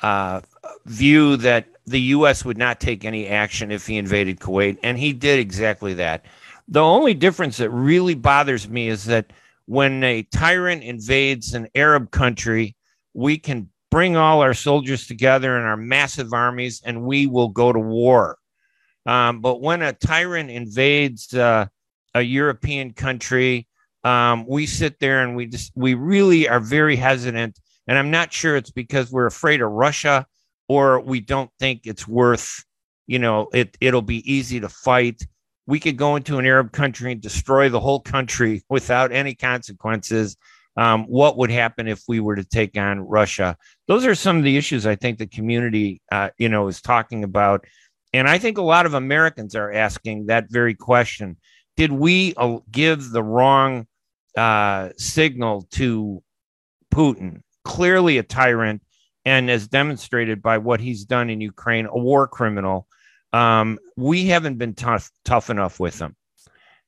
uh, 0.03 0.41
view 0.87 1.37
that 1.39 1.67
the 1.87 2.01
U.S. 2.01 2.45
would 2.45 2.59
not 2.59 2.81
take 2.81 3.05
any 3.05 3.29
action 3.29 3.71
if 3.71 3.87
he 3.87 3.97
invaded 3.97 4.41
Kuwait, 4.41 4.79
and 4.83 4.99
he 4.99 5.13
did 5.13 5.39
exactly 5.39 5.95
that. 5.95 6.25
The 6.69 6.83
only 6.83 7.15
difference 7.15 7.57
that 7.59 7.71
really 7.71 8.15
bothers 8.15 8.69
me 8.69 8.89
is 8.89 9.07
that 9.07 9.33
when 9.67 10.05
a 10.05 10.23
tyrant 10.25 10.83
invades 10.83 11.55
an 11.55 11.69
Arab 11.75 12.11
country, 12.11 12.77
we 13.15 13.39
can 13.39 13.71
bring 13.91 14.17
all 14.17 14.43
our 14.43 14.55
soldiers 14.55 15.07
together 15.07 15.57
in 15.59 15.65
our 15.65 15.77
massive 15.77 16.33
armies, 16.33 16.83
and 16.85 17.03
we 17.05 17.27
will 17.27 17.49
go 17.49 17.73
to 17.73 17.79
war 17.79 18.39
um, 19.09 19.41
but 19.41 19.63
when 19.63 19.81
a 19.81 19.95
tyrant 19.95 20.51
invades 20.51 21.33
uh, 21.33 21.67
a 22.15 22.21
European 22.21 22.93
country, 22.93 23.67
um, 24.05 24.45
we 24.47 24.67
sit 24.67 25.01
there 25.01 25.23
and 25.23 25.35
we 25.35 25.47
just 25.47 25.73
we 25.75 25.95
really 25.95 26.47
are 26.47 26.61
very 26.61 26.95
hesitant. 26.95 27.59
And 27.87 27.97
I'm 27.97 28.11
not 28.11 28.35
sure 28.35 28.55
it's 28.55 28.71
because 28.71 29.11
we're 29.11 29.25
afraid 29.25 29.63
of 29.63 29.71
Russia 29.71 30.27
or 30.69 31.01
we 31.01 31.21
don't 31.21 31.51
think 31.59 31.83
it's 31.85 32.07
worth, 32.07 32.65
you 33.07 33.19
know, 33.19 33.49
it 33.53 33.77
it'll 33.81 34.03
be 34.03 34.31
easy 34.31 34.61
to 34.61 34.69
fight. 34.69 35.27
We 35.67 35.81
could 35.81 35.97
go 35.97 36.17
into 36.17 36.39
an 36.39 36.47
Arab 36.47 36.73
country 36.73 37.13
and 37.13 37.21
destroy 37.21 37.69
the 37.69 37.81
whole 37.81 38.01
country 38.01 38.63
without 38.71 39.13
any 39.13 39.35
consequences. 39.35 40.37
Um, 40.77 41.07
what 41.07 41.37
would 41.37 41.51
happen 41.51 41.89
if 41.89 42.03
we 42.07 42.21
were 42.21 42.37
to 42.37 42.45
take 42.45 42.79
on 42.79 43.01
Russia? 43.01 43.57
Those 43.89 44.07
are 44.07 44.15
some 44.15 44.37
of 44.37 44.45
the 44.45 44.57
issues 44.57 44.87
I 44.87 44.95
think 44.95 45.19
the 45.19 45.27
community, 45.27 46.01
uh, 46.13 46.31
you 46.39 46.49
know, 46.49 46.69
is 46.69 46.81
talking 46.81 47.25
about 47.25 47.65
and 48.13 48.29
I 48.29 48.39
think 48.39 48.59
a 48.59 48.63
lot 48.63 48.87
of 48.87 48.95
Americans 48.95 49.55
are 49.55 49.73
asking 49.73 50.27
that 50.27 50.51
very 50.51 50.75
question. 50.75 51.37
Did 51.77 51.93
we 51.93 52.35
uh, 52.37 52.59
give 52.71 53.11
the 53.11 53.23
wrong 53.23 53.87
uh, 54.37 54.91
signal 54.97 55.69
to 55.73 56.23
Putin? 56.93 57.43
Clearly 57.65 58.19
a 58.19 58.23
tyrant, 58.23 58.83
and 59.29 59.51
as 59.51 59.69
demonstrated 59.69 60.43
by 60.43 60.59
what 60.59 60.81
he's 60.81 61.05
done 61.05 61.31
in 61.31 61.41
Ukraine, 61.41 61.87
a 61.87 61.99
war 61.99 62.27
criminal. 62.27 62.87
Um, 63.33 63.79
we 63.97 64.27
haven't 64.27 64.59
been 64.59 64.75
tough, 64.75 65.11
tough 65.25 65.51
enough 65.51 65.79
with 65.79 65.99
him. 66.01 66.17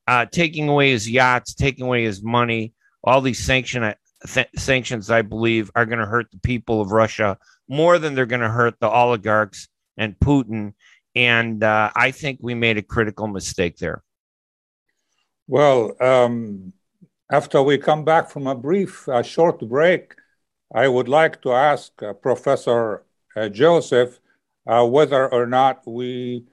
Uh, 0.07 0.27
taking 0.27 0.69
away 0.69 0.91
his 0.91 1.09
yachts, 1.09 1.55
taking 1.55 1.85
away 1.85 2.05
his 2.05 2.23
money, 2.23 2.73
all 3.05 3.21
these 3.21 3.45
sanction, 3.45 3.95
th- 4.27 4.49
sanctions, 4.57 5.11
I 5.11 5.23
believe, 5.23 5.71
are 5.75 5.87
going 5.87 5.99
to 5.99 6.07
hurt 6.07 6.31
the 6.31 6.41
people 6.41 6.81
of 6.81 6.93
Russia 6.93 7.39
more 7.69 7.99
than 7.99 8.15
they're 8.15 8.27
going 8.27 8.41
to 8.41 8.49
hurt 8.49 8.75
the 8.81 8.89
oligarchs 8.89 9.69
and 9.97 10.19
Putin 10.19 10.73
and 11.15 11.63
uh, 11.63 11.91
I 11.95 12.11
think 12.13 12.39
we 12.41 12.55
made 12.55 12.79
a 12.79 12.83
critical 12.83 13.27
mistake 13.27 13.79
there. 13.79 14.03
Well, 15.49 15.97
um, 16.01 16.73
after 17.31 17.63
we 17.63 17.79
come 17.79 18.05
back 18.05 18.31
from 18.31 18.47
a 18.47 18.55
brief, 18.55 19.09
a 19.09 19.23
short 19.23 19.61
break, 19.69 20.15
I 20.75 20.89
would 20.89 21.09
like 21.09 21.43
to 21.43 21.53
ask 21.53 22.03
uh, 22.03 22.13
Professor 22.15 23.05
uh, 23.37 23.49
Joseph 23.49 24.21
uh, 24.67 24.87
whether 24.87 25.33
or 25.33 25.47
not 25.47 25.87
we 25.87 26.47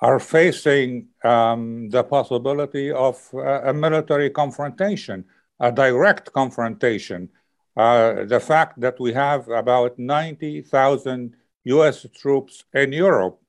are 0.00 0.18
facing 0.18 1.08
um, 1.24 1.88
the 1.90 2.02
possibility 2.02 2.90
of 2.90 3.16
uh, 3.34 3.62
a 3.62 3.72
military 3.72 4.30
confrontation, 4.30 5.24
a 5.60 5.70
direct 5.70 6.32
confrontation. 6.32 7.28
the 7.76 8.42
fact 8.42 8.80
that 8.80 8.98
we 9.00 9.12
have 9.12 9.48
about 9.48 9.98
90,000 9.98 11.36
US 11.64 12.06
troops 12.14 12.64
in 12.74 12.92
Europe 12.92 13.42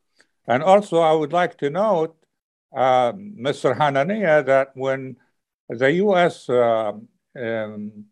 and 0.48 0.62
also, 0.62 1.00
I 1.00 1.14
would 1.14 1.32
like 1.32 1.58
to 1.60 1.70
note, 1.70 2.16
uh, 2.76 3.14
Mr. 3.14 3.76
Hanania, 3.78 4.46
that 4.46 4.72
when 4.76 5.18
the 5.70 5.92
U.S. 5.92 6.50
Uh, 6.50 6.94
um, 7.36 8.06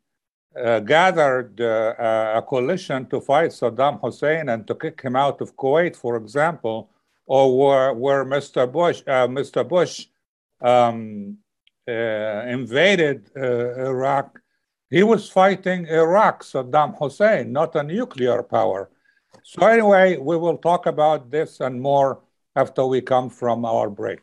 uh, 0.56 0.80
gathered 0.80 1.60
uh, 1.62 2.34
a 2.36 2.42
coalition 2.42 3.06
to 3.08 3.22
fight 3.22 3.52
Saddam 3.52 4.00
Hussein 4.02 4.50
and 4.50 4.68
to 4.68 4.76
kick 4.76 5.02
him 5.02 5.16
out 5.16 5.42
of 5.42 5.56
Kuwait, 5.56 5.96
for 5.96 6.18
example, 6.18 6.90
or 7.26 7.58
where, 7.58 7.94
where 7.94 8.26
Mr. 8.26 8.70
Bush, 8.72 9.02
uh, 9.08 9.28
Mr. 9.28 9.68
Bush 9.68 10.08
um, 10.62 11.38
uh, 11.88 11.92
invaded 12.48 13.30
Iraq, 13.36 14.42
he 14.90 15.04
was 15.04 15.30
fighting 15.30 15.88
Iraq, 15.88 16.44
Saddam 16.44 16.98
Hussein, 17.00 17.54
not 17.54 17.76
a 17.76 17.84
nuclear 17.84 18.44
power. 18.44 18.90
So 19.44 19.66
anyway, 19.66 20.18
we 20.18 20.36
will 20.36 20.58
talk 20.58 20.86
about 20.86 21.32
this 21.32 21.62
and 21.62 21.82
more 21.82 22.22
after 22.56 22.86
we 22.86 23.02
come 23.02 23.30
from 23.30 23.64
our 23.64 23.90
break. 23.90 24.20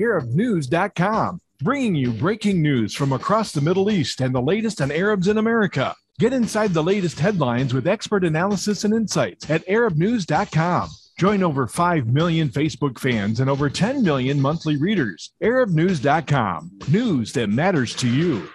ArabNews.com, 0.00 1.40
bringing 1.62 1.94
you 1.94 2.12
breaking 2.12 2.60
news 2.60 2.94
from 2.94 3.12
across 3.12 3.52
the 3.52 3.60
Middle 3.60 3.90
East 3.90 4.20
and 4.20 4.34
the 4.34 4.42
latest 4.42 4.80
on 4.80 4.90
Arabs 4.90 5.28
in 5.28 5.38
America. 5.38 5.94
Get 6.18 6.32
inside 6.32 6.72
the 6.72 6.82
latest 6.82 7.18
headlines 7.18 7.72
with 7.72 7.86
expert 7.86 8.24
analysis 8.24 8.84
and 8.84 8.94
insights 8.94 9.48
at 9.48 9.66
ArabNews.com. 9.66 10.88
Join 11.18 11.42
over 11.42 11.66
5 11.66 12.06
million 12.06 12.48
Facebook 12.48 12.98
fans 12.98 13.40
and 13.40 13.48
over 13.48 13.70
10 13.70 14.02
million 14.02 14.40
monthly 14.40 14.76
readers. 14.76 15.32
ArabNews.com. 15.42 16.70
News 16.88 17.32
that 17.34 17.48
matters 17.48 17.94
to 17.96 18.08
you. 18.08 18.48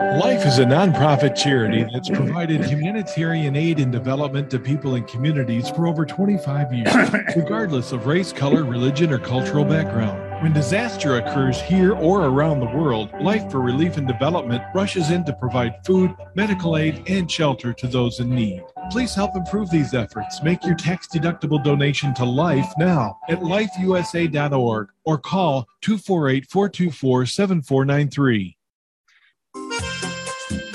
Life 0.00 0.46
is 0.46 0.58
a 0.58 0.64
nonprofit 0.64 1.36
charity 1.36 1.84
that's 1.92 2.08
provided 2.08 2.64
humanitarian 2.64 3.54
aid 3.54 3.78
and 3.78 3.92
development 3.92 4.50
to 4.50 4.58
people 4.58 4.94
and 4.94 5.06
communities 5.06 5.68
for 5.68 5.86
over 5.86 6.06
25 6.06 6.72
years, 6.72 6.94
regardless 7.36 7.92
of 7.92 8.06
race, 8.06 8.32
color, 8.32 8.64
religion, 8.64 9.12
or 9.12 9.18
cultural 9.18 9.64
background. 9.64 10.31
When 10.42 10.52
disaster 10.52 11.18
occurs 11.18 11.62
here 11.62 11.92
or 11.92 12.24
around 12.24 12.58
the 12.58 12.76
world, 12.76 13.12
Life 13.20 13.48
for 13.48 13.60
Relief 13.60 13.96
and 13.96 14.08
Development 14.08 14.60
rushes 14.74 15.12
in 15.12 15.24
to 15.26 15.32
provide 15.32 15.86
food, 15.86 16.16
medical 16.34 16.76
aid, 16.76 17.04
and 17.06 17.30
shelter 17.30 17.72
to 17.74 17.86
those 17.86 18.18
in 18.18 18.28
need. 18.28 18.64
Please 18.90 19.14
help 19.14 19.36
improve 19.36 19.70
these 19.70 19.94
efforts. 19.94 20.42
Make 20.42 20.64
your 20.64 20.74
tax 20.74 21.06
deductible 21.06 21.62
donation 21.62 22.12
to 22.14 22.24
Life 22.24 22.66
now 22.76 23.20
at 23.28 23.38
lifeusa.org 23.38 24.88
or 25.04 25.18
call 25.18 25.68
248 25.80 26.50
424 26.50 27.26
7493. 27.26 28.56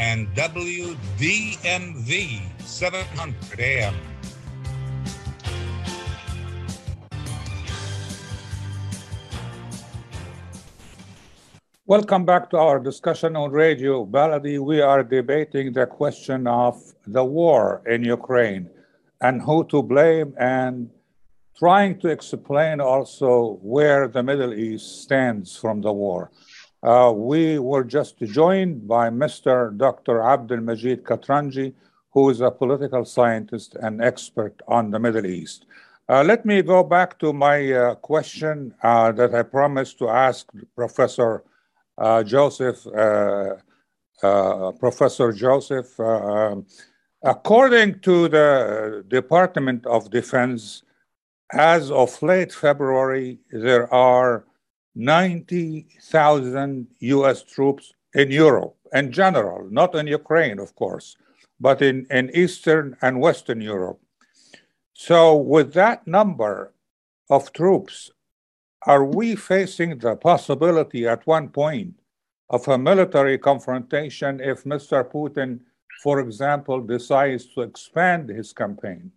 and 0.00 0.26
WDMV 0.34 0.90
700 2.58 3.60
AM. 3.60 3.94
Welcome 11.84 12.24
back 12.24 12.48
to 12.50 12.56
our 12.56 12.78
discussion 12.78 13.36
on 13.36 13.50
Radio 13.50 14.06
Baladi. 14.06 14.58
We 14.58 14.80
are 14.80 15.02
debating 15.04 15.74
the 15.74 15.84
question 15.84 16.46
of 16.46 16.80
the 17.06 17.22
war 17.22 17.82
in 17.86 18.02
Ukraine 18.02 18.70
and 19.20 19.42
who 19.42 19.64
to 19.66 19.82
blame 19.82 20.32
and 20.38 20.88
trying 21.58 21.98
to 21.98 22.08
explain 22.08 22.80
also 22.80 23.58
where 23.60 24.08
the 24.08 24.22
Middle 24.22 24.54
East 24.54 25.02
stands 25.02 25.58
from 25.58 25.82
the 25.82 25.92
war. 25.92 26.30
Uh, 26.82 27.12
we 27.14 27.58
were 27.58 27.84
just 27.84 28.18
joined 28.18 28.88
by 28.88 29.10
Mr. 29.10 29.76
Dr. 29.76 30.22
Abdul 30.22 30.60
Majid 30.60 31.04
Katranji, 31.04 31.74
who 32.12 32.30
is 32.30 32.40
a 32.40 32.50
political 32.50 33.04
scientist 33.04 33.76
and 33.80 34.02
expert 34.02 34.60
on 34.66 34.90
the 34.90 34.98
Middle 34.98 35.26
East. 35.26 35.66
Uh, 36.08 36.24
let 36.24 36.44
me 36.44 36.62
go 36.62 36.82
back 36.82 37.18
to 37.18 37.32
my 37.32 37.70
uh, 37.70 37.94
question 37.96 38.74
uh, 38.82 39.12
that 39.12 39.34
I 39.34 39.42
promised 39.42 39.98
to 39.98 40.08
ask 40.08 40.48
Professor 40.74 41.44
uh, 41.98 42.24
Joseph, 42.24 42.84
uh, 42.86 43.52
Professor 44.80 45.32
Joseph. 45.32 46.00
Um, 46.00 46.66
according 47.22 48.00
to 48.00 48.28
the 48.28 49.04
Department 49.06 49.86
of 49.86 50.10
Defense, 50.10 50.82
as 51.52 51.90
of 51.90 52.20
late 52.22 52.52
February, 52.52 53.38
there 53.52 53.92
are 53.92 54.46
90,000 54.94 56.86
US 57.00 57.42
troops 57.42 57.92
in 58.14 58.30
Europe 58.30 58.76
in 58.92 59.12
general, 59.12 59.68
not 59.70 59.94
in 59.94 60.06
Ukraine, 60.06 60.58
of 60.58 60.74
course, 60.74 61.16
but 61.60 61.82
in, 61.82 62.06
in 62.10 62.30
Eastern 62.34 62.96
and 63.02 63.20
Western 63.20 63.60
Europe. 63.60 64.00
So, 64.94 65.36
with 65.36 65.72
that 65.74 66.06
number 66.06 66.74
of 67.30 67.52
troops, 67.52 68.10
are 68.86 69.04
we 69.04 69.36
facing 69.36 69.98
the 69.98 70.16
possibility 70.16 71.06
at 71.06 71.26
one 71.26 71.48
point 71.48 71.94
of 72.48 72.66
a 72.68 72.78
military 72.78 73.38
confrontation 73.38 74.40
if 74.40 74.64
Mr. 74.64 75.04
Putin, 75.10 75.60
for 76.02 76.20
example, 76.20 76.80
decides 76.80 77.46
to 77.54 77.62
expand 77.62 78.28
his 78.28 78.52
campaign? 78.52 79.12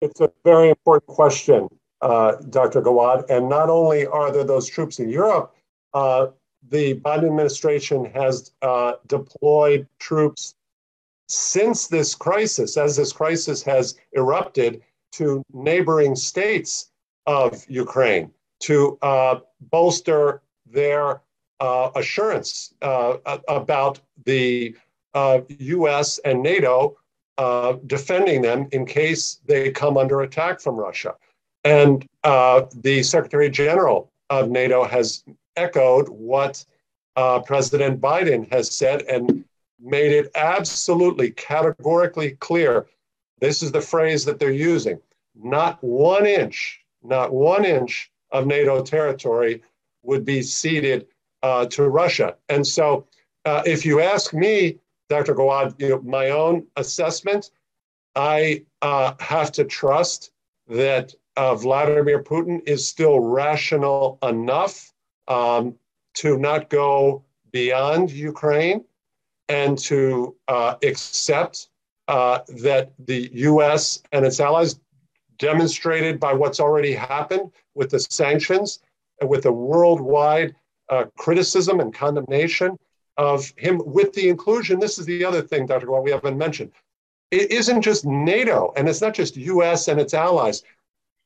It's 0.00 0.20
a 0.20 0.30
very 0.44 0.70
important 0.70 1.06
question, 1.06 1.68
uh, 2.02 2.36
Dr. 2.50 2.82
Gawad. 2.82 3.24
And 3.30 3.48
not 3.48 3.70
only 3.70 4.06
are 4.06 4.30
there 4.32 4.44
those 4.44 4.68
troops 4.68 4.98
in 4.98 5.08
Europe, 5.08 5.54
uh, 5.94 6.28
the 6.68 6.98
Biden 7.00 7.26
administration 7.26 8.04
has 8.06 8.52
uh, 8.62 8.94
deployed 9.06 9.86
troops 9.98 10.54
since 11.28 11.88
this 11.88 12.14
crisis, 12.14 12.76
as 12.76 12.96
this 12.96 13.12
crisis 13.12 13.62
has 13.62 13.96
erupted, 14.12 14.82
to 15.12 15.42
neighboring 15.52 16.14
states 16.14 16.90
of 17.26 17.64
Ukraine 17.68 18.30
to 18.60 18.98
uh, 19.02 19.40
bolster 19.60 20.42
their 20.66 21.22
uh, 21.60 21.90
assurance 21.94 22.74
uh, 22.82 23.16
about 23.48 24.00
the 24.24 24.74
US 25.14 26.18
and 26.18 26.42
NATO 26.42 26.96
defending 27.86 28.42
them 28.42 28.68
in 28.72 28.84
case 28.84 29.40
they 29.46 29.70
come 29.70 29.96
under 29.96 30.22
attack 30.22 30.60
from 30.60 30.76
Russia. 30.76 31.14
And 31.66 32.06
uh, 32.22 32.66
the 32.76 33.02
Secretary 33.02 33.50
General 33.50 34.08
of 34.30 34.50
NATO 34.50 34.84
has 34.84 35.24
echoed 35.56 36.08
what 36.08 36.64
uh, 37.16 37.40
President 37.40 38.00
Biden 38.00 38.48
has 38.52 38.70
said 38.70 39.02
and 39.02 39.44
made 39.80 40.12
it 40.12 40.30
absolutely 40.36 41.32
categorically 41.32 42.32
clear. 42.38 42.86
This 43.40 43.64
is 43.64 43.72
the 43.72 43.80
phrase 43.80 44.24
that 44.26 44.38
they're 44.38 44.52
using 44.52 45.00
not 45.34 45.82
one 45.82 46.24
inch, 46.24 46.80
not 47.02 47.32
one 47.32 47.64
inch 47.64 48.12
of 48.30 48.46
NATO 48.46 48.80
territory 48.80 49.60
would 50.04 50.24
be 50.24 50.42
ceded 50.42 51.08
uh, 51.42 51.66
to 51.66 51.88
Russia. 51.88 52.36
And 52.48 52.64
so, 52.64 53.06
uh, 53.44 53.62
if 53.66 53.84
you 53.84 54.00
ask 54.00 54.32
me, 54.32 54.78
Dr. 55.08 55.34
Gawad, 55.34 55.80
you 55.80 55.88
know, 55.88 56.00
my 56.02 56.30
own 56.30 56.64
assessment, 56.76 57.50
I 58.14 58.62
uh, 58.82 59.14
have 59.18 59.50
to 59.52 59.64
trust 59.64 60.30
that 60.68 61.12
Vladimir 61.36 62.22
Putin 62.22 62.66
is 62.66 62.86
still 62.86 63.20
rational 63.20 64.18
enough 64.22 64.92
um, 65.28 65.74
to 66.14 66.38
not 66.38 66.70
go 66.70 67.24
beyond 67.52 68.10
Ukraine 68.10 68.84
and 69.48 69.78
to 69.78 70.34
uh, 70.48 70.74
accept 70.82 71.68
uh, 72.08 72.40
that 72.62 72.92
the 73.06 73.30
US 73.32 74.02
and 74.12 74.24
its 74.24 74.40
allies, 74.40 74.80
demonstrated 75.38 76.18
by 76.18 76.32
what's 76.32 76.60
already 76.60 76.94
happened 76.94 77.50
with 77.74 77.90
the 77.90 78.00
sanctions 78.00 78.80
and 79.20 79.28
with 79.28 79.42
the 79.42 79.52
worldwide 79.52 80.54
uh, 80.88 81.04
criticism 81.18 81.80
and 81.80 81.92
condemnation 81.92 82.78
of 83.16 83.52
him 83.56 83.80
with 83.84 84.12
the 84.12 84.28
inclusion. 84.28 84.78
This 84.78 84.98
is 84.98 85.06
the 85.06 85.24
other 85.24 85.42
thing, 85.42 85.66
Dr. 85.66 85.86
Gawad, 85.86 86.04
we 86.04 86.10
haven't 86.10 86.38
mentioned. 86.38 86.72
It 87.30 87.50
isn't 87.50 87.82
just 87.82 88.04
NATO 88.04 88.72
and 88.76 88.88
it's 88.88 89.00
not 89.00 89.14
just 89.14 89.36
US 89.36 89.88
and 89.88 90.00
its 90.00 90.14
allies. 90.14 90.62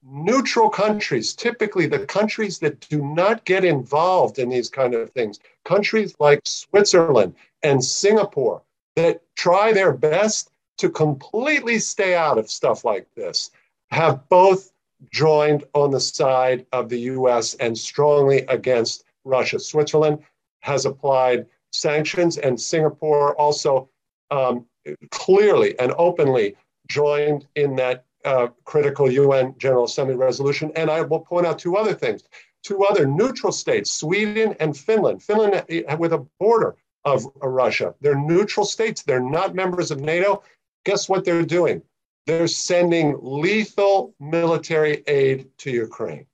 Neutral 0.03 0.71
countries, 0.71 1.35
typically 1.35 1.87
the 1.87 2.07
countries 2.07 2.59
that 2.61 2.81
do 2.89 3.03
not 3.05 3.45
get 3.45 3.65
involved 3.65 4.39
in 4.39 4.49
these 4.49 4.71
kind 4.71 4.95
of 4.95 5.11
things, 5.11 5.41
countries 5.65 6.15
like 6.19 6.41
Switzerland 6.45 7.35
and 7.63 7.85
Singapore 7.85 8.63
that 8.97 9.23
try 9.37 9.73
their 9.73 9.93
best 9.93 10.51
to 10.79 10.89
completely 10.89 11.79
stay 11.79 12.15
out 12.15 12.39
of 12.39 12.51
stuff 12.51 12.85
like 12.85 13.07
this, 13.15 13.51
have 13.91 14.27
both 14.31 14.73
joined 15.13 15.65
on 15.75 15.91
the 15.91 16.01
side 16.01 16.65
of 16.73 16.89
the 16.89 17.01
US 17.01 17.55
and 17.55 17.77
strongly 17.77 18.39
against 18.49 19.05
Russia. 19.25 19.59
Switzerland 19.59 20.19
has 20.61 20.87
applied 20.87 21.47
sanctions, 21.73 22.39
and 22.39 22.61
Singapore 22.61 23.35
also 23.37 23.89
um, 24.31 24.67
clearly 25.11 25.79
and 25.79 25.93
openly 25.99 26.57
joined 26.89 27.47
in 27.55 27.77
that 27.77 28.05
uh, 28.25 28.49
critical 28.65 29.11
UN 29.11 29.55
General 29.59 29.85
Assembly 29.85 30.15
resolution. 30.15 30.73
And 30.77 30.91
I 30.91 31.03
will 31.03 31.21
point 31.21 31.47
out 31.47 31.59
two 31.59 31.77
other 31.77 31.95
things. 31.95 32.23
Two 32.63 32.85
other 32.85 33.07
neutral 33.07 33.53
states, 33.53 33.91
Sweden 33.91 34.55
and 34.61 34.77
Finland. 34.77 35.23
Finland 35.23 35.65
with 35.99 36.13
a 36.13 36.27
border 36.39 36.77
of 37.05 37.25
Russia. 37.43 37.95
They're 38.01 38.15
neutral 38.15 38.67
states. 38.67 39.03
They're 39.03 39.21
not 39.21 39.55
members 39.55 39.91
of 39.91 40.01
NATO. 40.01 40.43
Guess 40.85 41.09
what 41.09 41.25
they're 41.25 41.47
doing? 41.47 41.83
They're 42.27 42.47
sending 42.47 43.17
lethal 43.21 44.15
military 44.21 45.03
aid 45.07 45.49
to 45.59 45.71
Ukraine. 45.71 46.27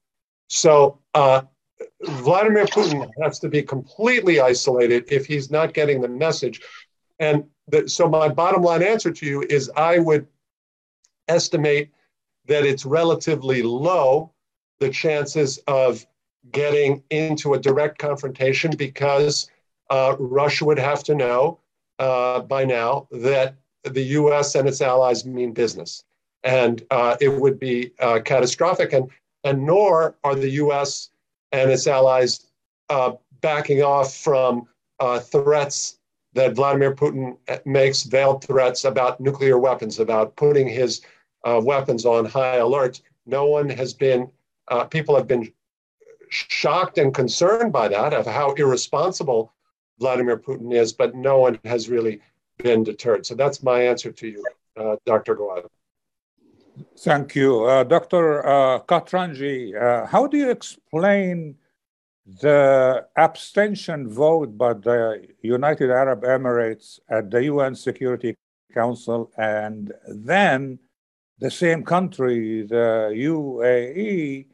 So 0.48 0.98
uh, 1.14 1.42
Vladimir 2.02 2.66
Putin 2.66 3.08
has 3.22 3.38
to 3.40 3.48
be 3.48 3.62
completely 3.62 4.40
isolated 4.40 5.04
if 5.08 5.26
he's 5.26 5.50
not 5.50 5.74
getting 5.74 6.00
the 6.00 6.08
message. 6.08 6.60
And 7.18 7.44
the, 7.68 7.88
so, 7.88 8.08
my 8.08 8.28
bottom 8.28 8.62
line 8.62 8.82
answer 8.82 9.10
to 9.10 9.26
you 9.26 9.42
is 9.48 9.70
I 9.76 9.98
would 9.98 10.26
estimate 11.28 11.90
that 12.46 12.64
it's 12.64 12.86
relatively 12.86 13.62
low 13.62 14.32
the 14.78 14.90
chances 14.90 15.58
of 15.66 16.06
getting 16.52 17.02
into 17.10 17.54
a 17.54 17.58
direct 17.58 17.98
confrontation 17.98 18.70
because 18.76 19.50
uh, 19.90 20.14
Russia 20.18 20.64
would 20.64 20.78
have 20.78 21.02
to 21.04 21.14
know 21.14 21.58
uh, 21.98 22.40
by 22.40 22.64
now 22.64 23.08
that 23.10 23.56
the 23.84 24.02
US 24.02 24.54
and 24.54 24.68
its 24.68 24.80
allies 24.80 25.24
mean 25.24 25.52
business. 25.52 26.04
And 26.44 26.84
uh, 26.90 27.16
it 27.20 27.28
would 27.28 27.58
be 27.58 27.92
uh, 28.00 28.20
catastrophic. 28.24 28.92
And, 28.92 29.10
and 29.44 29.64
nor 29.64 30.16
are 30.24 30.34
the 30.34 30.50
US 30.50 31.10
and 31.52 31.70
its 31.70 31.86
allies 31.86 32.46
uh, 32.90 33.12
backing 33.40 33.82
off 33.82 34.14
from 34.14 34.66
uh, 35.00 35.20
threats 35.20 35.98
that 36.34 36.54
Vladimir 36.54 36.94
Putin 36.94 37.36
makes, 37.64 38.02
veiled 38.02 38.44
threats 38.44 38.84
about 38.84 39.20
nuclear 39.20 39.58
weapons, 39.58 39.98
about 39.98 40.36
putting 40.36 40.68
his 40.68 41.00
uh, 41.46 41.60
weapons 41.62 42.04
on 42.04 42.24
high 42.24 42.56
alert. 42.56 43.00
No 43.24 43.46
one 43.46 43.70
has 43.70 43.94
been, 43.94 44.30
uh, 44.68 44.84
people 44.84 45.16
have 45.16 45.28
been 45.28 45.52
shocked 46.28 46.98
and 46.98 47.14
concerned 47.14 47.72
by 47.72 47.88
that, 47.88 48.12
of 48.12 48.26
how 48.26 48.52
irresponsible 48.54 49.52
Vladimir 50.00 50.36
Putin 50.36 50.74
is, 50.74 50.92
but 50.92 51.14
no 51.14 51.38
one 51.38 51.58
has 51.64 51.88
really 51.88 52.20
been 52.58 52.82
deterred. 52.82 53.24
So 53.24 53.34
that's 53.34 53.62
my 53.62 53.80
answer 53.80 54.10
to 54.10 54.26
you, 54.28 54.44
uh, 54.76 54.96
Dr. 55.06 55.36
Gawad. 55.36 55.66
Thank 56.98 57.34
you. 57.34 57.64
Uh, 57.64 57.84
Dr. 57.84 58.46
Uh, 58.46 58.80
Katranji, 58.80 59.74
uh, 59.80 60.06
how 60.06 60.26
do 60.26 60.36
you 60.36 60.50
explain 60.50 61.56
the 62.42 63.06
abstention 63.16 64.08
vote 64.08 64.58
by 64.58 64.74
the 64.74 65.28
United 65.42 65.90
Arab 65.90 66.22
Emirates 66.22 66.98
at 67.08 67.30
the 67.30 67.44
UN 67.44 67.74
Security 67.74 68.34
Council 68.74 69.30
and 69.38 69.92
then 70.08 70.78
the 71.38 71.50
same 71.50 71.84
country, 71.84 72.62
the 72.62 73.12
UAE, 73.14 74.46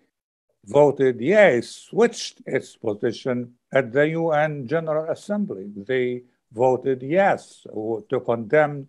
voted 0.64 1.20
yes, 1.20 1.68
switched 1.68 2.42
its 2.46 2.76
position 2.76 3.54
at 3.72 3.92
the 3.92 4.08
UN 4.10 4.66
General 4.66 5.10
Assembly. 5.10 5.70
They 5.76 6.22
voted 6.52 7.02
yes 7.02 7.62
to 7.64 8.20
condemn 8.24 8.88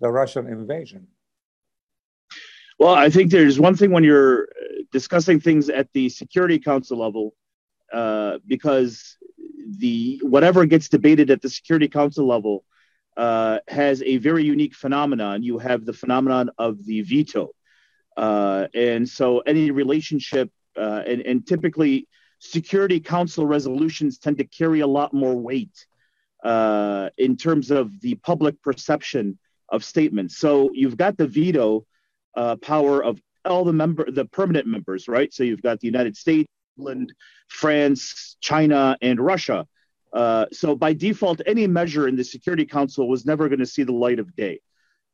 the 0.00 0.10
Russian 0.10 0.46
invasion. 0.46 1.06
Well, 2.78 2.94
I 2.94 3.10
think 3.10 3.30
there's 3.30 3.60
one 3.60 3.76
thing 3.76 3.92
when 3.92 4.04
you're 4.04 4.48
discussing 4.90 5.38
things 5.38 5.68
at 5.68 5.92
the 5.92 6.08
Security 6.08 6.58
Council 6.58 6.98
level, 6.98 7.34
uh, 7.92 8.38
because 8.46 9.16
the 9.78 10.20
whatever 10.22 10.64
gets 10.66 10.88
debated 10.88 11.30
at 11.30 11.42
the 11.42 11.48
Security 11.50 11.88
Council 11.88 12.26
level 12.26 12.64
uh, 13.16 13.58
has 13.68 14.02
a 14.02 14.16
very 14.18 14.44
unique 14.44 14.74
phenomenon. 14.74 15.42
You 15.42 15.58
have 15.58 15.84
the 15.84 15.92
phenomenon 15.92 16.50
of 16.58 16.84
the 16.84 17.02
veto, 17.02 17.50
uh, 18.16 18.68
and 18.74 19.08
so 19.08 19.40
any 19.40 19.70
relationship 19.70 20.50
uh, 20.76 21.02
and, 21.06 21.20
and 21.22 21.46
typically 21.46 22.08
Security 22.38 22.98
Council 22.98 23.46
resolutions 23.46 24.18
tend 24.18 24.38
to 24.38 24.44
carry 24.44 24.80
a 24.80 24.86
lot 24.86 25.14
more 25.14 25.36
weight 25.36 25.86
uh, 26.42 27.10
in 27.16 27.36
terms 27.36 27.70
of 27.70 28.00
the 28.00 28.16
public 28.16 28.60
perception 28.62 29.38
of 29.68 29.84
statements. 29.84 30.38
So 30.38 30.70
you've 30.72 30.96
got 30.96 31.16
the 31.16 31.28
veto 31.28 31.86
uh, 32.36 32.56
power 32.56 33.02
of 33.02 33.20
all 33.44 33.64
the 33.64 33.72
member, 33.72 34.10
the 34.10 34.24
permanent 34.24 34.66
members, 34.66 35.08
right? 35.08 35.32
So 35.32 35.44
you've 35.44 35.62
got 35.62 35.80
the 35.80 35.86
United 35.86 36.16
States, 36.16 36.48
England, 36.76 37.12
France, 37.48 38.36
China, 38.40 38.96
and 39.00 39.20
Russia. 39.20 39.66
Uh, 40.12 40.46
so 40.52 40.76
by 40.76 40.92
default, 40.92 41.40
any 41.46 41.66
measure 41.66 42.06
in 42.08 42.16
the 42.16 42.24
Security 42.24 42.66
Council 42.66 43.08
was 43.08 43.24
never 43.24 43.48
going 43.48 43.58
to 43.58 43.66
see 43.66 43.82
the 43.82 43.92
light 43.92 44.18
of 44.18 44.34
day. 44.36 44.60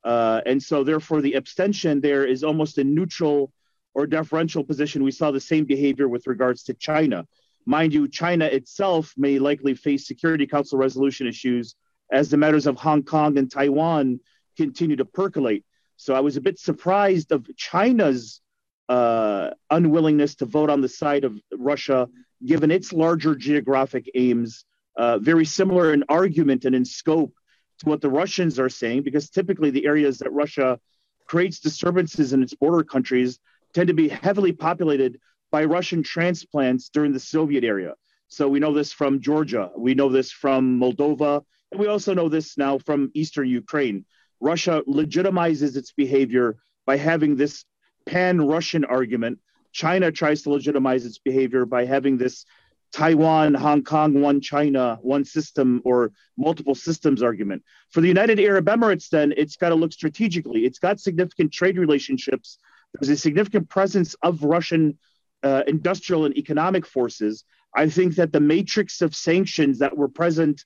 Uh, 0.05 0.41
and 0.47 0.63
so 0.63 0.85
therefore, 0.85 1.21
the 1.21 1.35
abstention 1.35 2.01
there 2.01 2.25
is 2.25 2.43
almost 2.43 2.79
a 2.79 2.85
neutral 2.85 3.53
or 3.95 4.07
deferential 4.07 4.65
position. 4.65 5.03
We 5.03 5.11
saw 5.11 5.31
the 5.31 5.41
same 5.41 5.65
behavior 5.65 6.09
with 6.09 6.27
regards 6.27 6.63
to 6.65 6.75
China. 6.75 7.27
Mind 7.67 7.93
you, 7.93 8.09
China 8.09 8.47
itself 8.47 9.13
may 9.17 9.39
likely 9.39 9.75
face 9.75 10.07
Security 10.07 10.47
Council 10.47 10.79
resolution 10.79 11.27
issues 11.27 11.75
as 12.11 12.31
the 12.31 12.37
matters 12.37 12.67
of 12.67 12.77
Hong 12.77 13.03
Kong 13.03 13.39
and 13.39 13.51
Taiwan 13.51 14.21
continue 14.57 14.97
to 14.97 15.05
percolate. 15.05 15.65
So 15.97 16.15
I 16.15 16.21
was 16.21 16.37
a 16.37 16.41
bit 16.41 16.59
surprised 16.59 17.33
of 17.33 17.47
China's 17.57 18.41
uh, 18.89 19.51
unwillingness 19.71 20.37
to 20.37 20.47
vote 20.47 20.71
on 20.71 20.81
the 20.81 20.89
side 20.89 21.25
of 21.25 21.39
Russia, 21.53 22.09
given 22.45 22.71
its 22.71 22.93
larger 22.93 23.35
geographic 23.35 24.11
aims, 24.15 24.65
uh, 24.99 25.19
very 25.19 25.45
similar 25.45 25.95
in 25.95 26.05
argument 26.09 26.65
and 26.65 26.75
in 26.75 26.85
scope 26.85 27.33
to 27.79 27.89
what 27.89 28.01
the 28.01 28.11
Russians 28.11 28.59
are 28.59 28.69
saying, 28.69 29.03
because 29.03 29.31
typically 29.31 29.71
the 29.71 29.87
areas 29.87 30.19
that 30.19 30.33
Russia 30.33 30.79
creates 31.27 31.61
disturbances 31.61 32.33
in 32.33 32.43
its 32.43 32.55
border 32.55 32.83
countries 32.83 33.39
tend 33.73 33.87
to 33.87 33.95
be 33.95 34.09
heavily 34.09 34.53
populated 34.53 35.21
by 35.51 35.65
Russian 35.65 36.03
transplants 36.03 36.89
during 36.89 37.13
the 37.13 37.21
Soviet 37.21 37.63
era. 37.63 37.95
So 38.27 38.49
we 38.49 38.59
know 38.59 38.75
this 38.75 38.93
from 38.93 39.21
Georgia, 39.21 39.71
we 39.77 39.95
know 39.95 40.09
this 40.09 40.33
from 40.33 40.79
Moldova, 40.81 41.43
and 41.71 41.81
we 41.81 41.87
also 41.87 42.13
know 42.13 42.29
this 42.29 42.59
now 42.59 42.79
from 42.79 43.11
Eastern 43.15 43.49
Ukraine. 43.49 44.05
Russia 44.41 44.83
legitimizes 44.89 45.77
its 45.77 45.93
behavior 45.93 46.57
by 46.87 46.97
having 46.97 47.37
this 47.37 47.65
pan 48.05 48.41
Russian 48.41 48.85
argument. 48.85 49.39
China 49.73 50.11
tries 50.11 50.43
to 50.43 50.51
legitimize 50.51 51.07
its 51.07 51.19
behavior 51.19 51.65
by 51.67 51.85
having 51.85 52.17
this 52.17 52.45
Taiwan, 52.92 53.55
Hong 53.55 53.85
Kong, 53.85 54.20
one 54.20 54.40
China, 54.40 54.98
one 55.03 55.24
system, 55.24 55.83
or 55.85 56.12
multiple 56.37 56.74
systems 56.74 57.22
argument. 57.22 57.62
For 57.90 58.01
the 58.01 58.09
United 58.09 58.40
Arab 58.40 58.66
Emirates, 58.66 59.09
then, 59.09 59.35
it's 59.37 59.57
got 59.57 59.70
to 59.70 59.74
look 59.74 59.92
strategically. 59.92 60.64
It's 60.64 60.79
got 60.79 61.01
significant 61.01 61.53
trade 61.53 61.79
relationships. 61.79 62.59
There's 62.94 63.11
a 63.11 63.16
significant 63.16 63.68
presence 63.68 64.14
of 64.22 64.42
Russian 64.42 64.98
uh, 65.42 65.62
industrial 65.66 66.24
and 66.24 66.37
economic 66.37 66.87
forces. 66.87 67.44
I 67.74 67.88
think 67.88 68.14
that 68.16 68.33
the 68.33 68.40
matrix 68.40 69.03
of 69.03 69.14
sanctions 69.14 69.79
that 69.81 69.96
were 69.96 70.09
present 70.09 70.64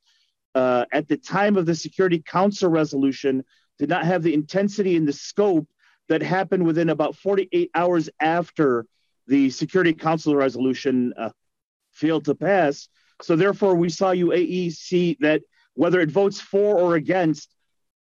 uh, 0.55 0.85
at 0.93 1.09
the 1.09 1.17
time 1.17 1.57
of 1.57 1.67
the 1.67 1.75
Security 1.75 2.23
Council 2.25 2.71
resolution 2.71 3.45
did 3.79 3.89
not 3.89 4.05
have 4.05 4.23
the 4.23 4.35
intensity 4.35 4.97
and 4.97 5.09
the 5.09 5.13
scope 5.13 5.67
that 6.09 6.23
happened 6.23 6.65
within 6.65 6.91
about 6.91 7.17
48 7.17 7.71
hours 7.75 8.09
after 8.21 8.87
the 9.27 9.51
Security 9.51 9.93
Council 9.93 10.37
resolution 10.37 11.13
uh, 11.17 11.31
failed 12.03 12.25
to 12.27 12.35
pass. 12.35 12.89
So, 13.27 13.33
therefore, 13.37 13.75
we 13.77 13.91
saw 13.99 14.09
UAE 14.27 14.73
see 14.87 15.07
that 15.27 15.41
whether 15.83 16.01
it 16.05 16.11
votes 16.21 16.39
for 16.41 16.71
or 16.83 16.91
against, 17.03 17.49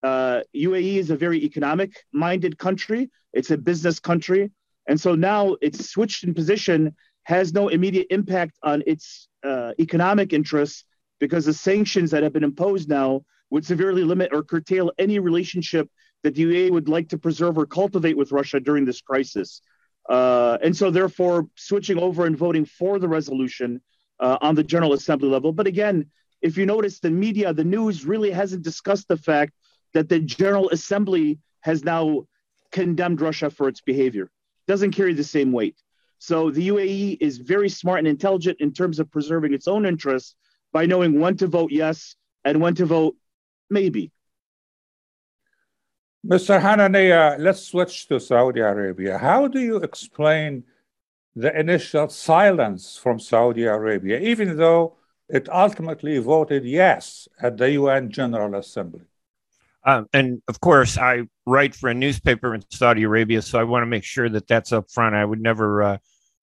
uh, 0.03 0.41
UAE 0.69 0.97
is 1.03 1.11
a 1.11 1.17
very 1.17 1.38
economic 1.45 1.91
minded 2.12 2.55
country, 2.67 3.03
it's 3.33 3.51
a 3.51 3.59
business 3.71 3.99
country. 4.11 4.51
And 4.88 5.01
so 5.01 5.15
now 5.15 5.57
it's 5.61 5.91
switched 5.93 6.25
in 6.25 6.35
position, 6.35 6.95
has 7.35 7.47
no 7.53 7.69
immediate 7.69 8.09
impact 8.11 8.55
on 8.62 8.83
its 8.93 9.29
uh, 9.45 9.73
economic 9.79 10.33
interests, 10.33 10.85
because 11.21 11.45
the 11.47 11.55
sanctions 11.55 12.11
that 12.11 12.25
have 12.25 12.33
been 12.33 12.51
imposed 12.53 12.88
now 12.88 13.11
would 13.51 13.65
severely 13.65 14.03
limit 14.03 14.31
or 14.33 14.43
curtail 14.43 14.91
any 14.99 15.19
relationship 15.21 15.88
that 16.25 16.35
the 16.35 16.45
UAE 16.47 16.71
would 16.73 16.88
like 16.88 17.09
to 17.11 17.19
preserve 17.19 17.55
or 17.59 17.67
cultivate 17.67 18.17
with 18.17 18.33
Russia 18.33 18.59
during 18.59 18.85
this 18.85 19.01
crisis. 19.01 19.61
Uh, 20.09 20.59
and 20.65 20.77
so, 20.77 20.91
therefore, 20.91 21.47
switching 21.55 21.99
over 21.99 22.27
and 22.27 22.37
voting 22.37 22.65
for 22.65 22.99
the 22.99 23.09
resolution 23.09 23.81
uh, 24.22 24.38
on 24.40 24.54
the 24.54 24.62
General 24.62 24.94
Assembly 24.94 25.28
level. 25.28 25.52
But 25.52 25.66
again, 25.66 26.06
if 26.40 26.56
you 26.56 26.64
notice, 26.64 27.00
the 27.00 27.11
media, 27.11 27.52
the 27.52 27.64
news 27.64 28.06
really 28.06 28.30
hasn't 28.30 28.62
discussed 28.62 29.08
the 29.08 29.16
fact 29.16 29.52
that 29.94 30.08
the 30.08 30.20
General 30.20 30.70
Assembly 30.70 31.40
has 31.61 31.85
now 31.85 32.26
condemned 32.70 33.20
Russia 33.20 33.50
for 33.50 33.68
its 33.68 33.80
behavior. 33.80 34.30
Doesn't 34.66 34.92
carry 34.92 35.12
the 35.12 35.24
same 35.24 35.52
weight. 35.52 35.76
So 36.18 36.50
the 36.50 36.68
UAE 36.68 37.18
is 37.20 37.38
very 37.38 37.68
smart 37.68 37.98
and 37.98 38.08
intelligent 38.08 38.61
in 38.61 38.72
terms 38.72 39.00
of 39.00 39.11
preserving 39.11 39.54
its 39.54 39.66
own 39.66 39.85
interests 39.85 40.37
by 40.72 40.87
knowing 40.87 41.20
when 41.20 41.37
to 41.38 41.48
vote 41.48 41.72
yes 41.72 42.14
and 42.44 42.61
when 42.61 42.76
to 42.76 42.87
vote 42.87 43.16
maybe. 43.68 44.12
Mr. 46.24 46.61
Hanania, 46.61 47.37
let's 47.40 47.66
switch 47.66 48.06
to 48.06 48.20
Saudi 48.20 48.61
Arabia. 48.61 49.18
How 49.18 49.48
do 49.48 49.58
you 49.58 49.78
explain 49.78 50.62
the 51.35 51.59
initial 51.59 52.09
silence 52.09 52.97
from 52.97 53.18
Saudi 53.18 53.64
Arabia, 53.64 54.18
even 54.18 54.57
though 54.57 54.97
it 55.29 55.49
ultimately 55.49 56.18
voted 56.18 56.64
yes 56.64 57.29
at 57.40 57.57
the 57.57 57.73
UN 57.73 58.11
General 58.11 58.55
Assembly? 58.55 59.03
Um, 59.85 60.07
and 60.12 60.42
of 60.47 60.61
course, 60.61 60.97
I 60.99 61.23
write 61.47 61.75
for 61.75 61.88
a 61.88 61.95
newspaper 61.95 62.55
in 62.55 62.62
Saudi 62.71 63.03
Arabia, 63.03 63.42
so 63.42 63.59
I 63.59 63.64
want 63.64 63.83
to 63.83 63.87
make 63.87 64.05
sure 64.05 64.29
that 64.29 64.47
that's 64.47 64.73
up 64.73 64.90
front. 64.90 65.16
I 65.16 65.25
would 65.25 65.40
never 65.40 65.83
uh, 65.83 65.99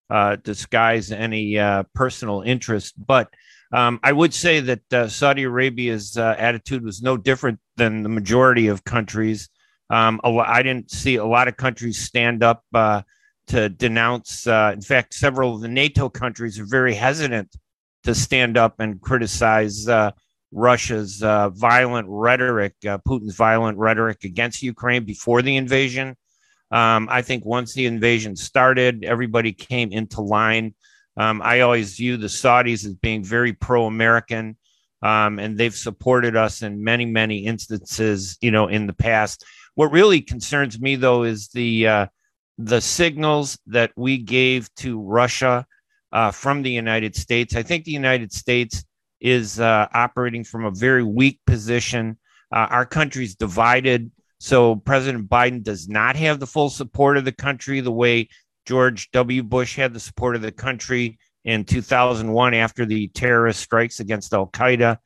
uh, 0.10 0.36
disguise 0.38 1.12
any 1.12 1.58
uh, 1.58 1.84
personal 1.94 2.42
interest, 2.42 2.96
but 2.98 3.30
um, 3.72 4.00
I 4.04 4.12
would 4.12 4.34
say 4.34 4.60
that 4.62 4.94
uh, 4.94 5.08
Saudi 5.08 5.44
Arabia's 5.44 6.18
uh, 6.18 6.36
attitude 6.38 6.84
was 6.84 7.02
no 7.02 7.16
different 7.16 7.60
than 7.78 8.04
the 8.04 8.10
majority 8.10 8.68
of 8.68 8.84
countries. 8.84 9.50
Um, 9.92 10.20
I 10.24 10.64
didn't 10.64 10.92
see 10.92 11.16
a 11.16 11.26
lot 11.26 11.48
of 11.48 11.56
countries 11.56 12.00
stand 12.00 12.44
up 12.44 12.64
uh, 12.74 13.04
to 13.50 13.70
denounce. 13.70 14.48
in 14.48 14.82
fact, 14.82 15.14
several 15.14 15.56
of 15.56 15.62
the 15.62 15.68
NATO 15.68 16.10
countries 16.10 16.60
are 16.60 16.66
very 16.66 16.94
hesitant 16.94 17.56
to 18.04 18.16
stand 18.16 18.58
up 18.58 18.80
and 18.80 19.02
criticize 19.02 19.88
Russia's 20.52 21.22
uh, 21.22 21.50
violent 21.50 22.08
rhetoric, 22.10 22.74
uh, 22.88 22.98
Putin's 23.00 23.36
violent 23.36 23.78
rhetoric 23.78 24.24
against 24.24 24.64
Ukraine 24.64 25.04
before 25.04 25.42
the 25.42 25.58
invasion. 25.58 26.16
Um, 26.72 27.08
I 27.10 27.22
think 27.22 27.46
once 27.46 27.74
the 27.74 27.86
invasion 27.86 28.36
started, 28.36 29.04
everybody 29.04 29.54
came 29.54 29.92
into 29.92 30.22
line. 30.22 30.76
Um, 31.18 31.42
I 31.44 31.62
always 31.62 31.96
view 31.96 32.18
the 32.18 32.28
Saudis 32.28 32.86
as 32.86 32.94
being 32.96 33.24
very 33.24 33.54
pro 33.54 33.86
American, 33.86 34.58
um, 35.02 35.40
and 35.40 35.58
they've 35.58 35.76
supported 35.76 36.36
us 36.36 36.62
in 36.62 36.84
many, 36.84 37.06
many 37.06 37.46
instances, 37.46 38.38
you 38.42 38.52
know, 38.52 38.68
in 38.68 38.88
the 38.88 38.94
past. 38.94 39.44
What 39.76 39.92
really 39.92 40.22
concerns 40.22 40.80
me, 40.80 40.96
though, 40.96 41.24
is 41.24 41.50
the 41.50 41.88
uh, 41.88 42.06
the 42.60 42.82
signals 42.82 43.58
that 43.68 43.92
we 43.96 44.18
gave 44.18 44.74
to 44.76 45.02
Russia 45.02 45.66
uh, 46.12 46.30
from 46.30 46.62
the 46.62 46.70
United 46.70 47.16
States. 47.16 47.56
I 47.56 47.64
think 47.64 47.86
the 47.86 47.92
United 47.92 48.34
States 48.34 48.84
is 49.22 49.62
uh, 49.62 49.88
operating 49.94 50.44
from 50.44 50.66
a 50.66 50.72
very 50.72 51.04
weak 51.04 51.40
position. 51.48 52.18
Uh, 52.52 52.68
our 52.70 52.86
country's 52.86 53.34
divided. 53.36 54.12
So 54.42 54.76
President 54.76 55.30
Biden 55.30 55.64
does 55.64 55.88
not 55.88 56.18
have 56.18 56.42
the 56.42 56.48
full 56.48 56.70
support 56.70 57.16
of 57.16 57.24
the 57.24 57.32
country 57.32 57.80
the 57.80 57.94
way 57.94 58.28
George 58.66 59.10
W. 59.12 59.42
Bush 59.42 59.78
had 59.78 59.94
the 59.94 60.00
support 60.00 60.36
of 60.36 60.42
the 60.42 60.52
country 60.52 61.18
in 61.46 61.64
2001 61.64 62.54
after 62.54 62.86
the 62.86 63.08
terrorist 63.10 63.62
strikes 63.62 64.02
against 64.02 64.34
Al 64.34 64.48
Qaeda. 64.48 64.98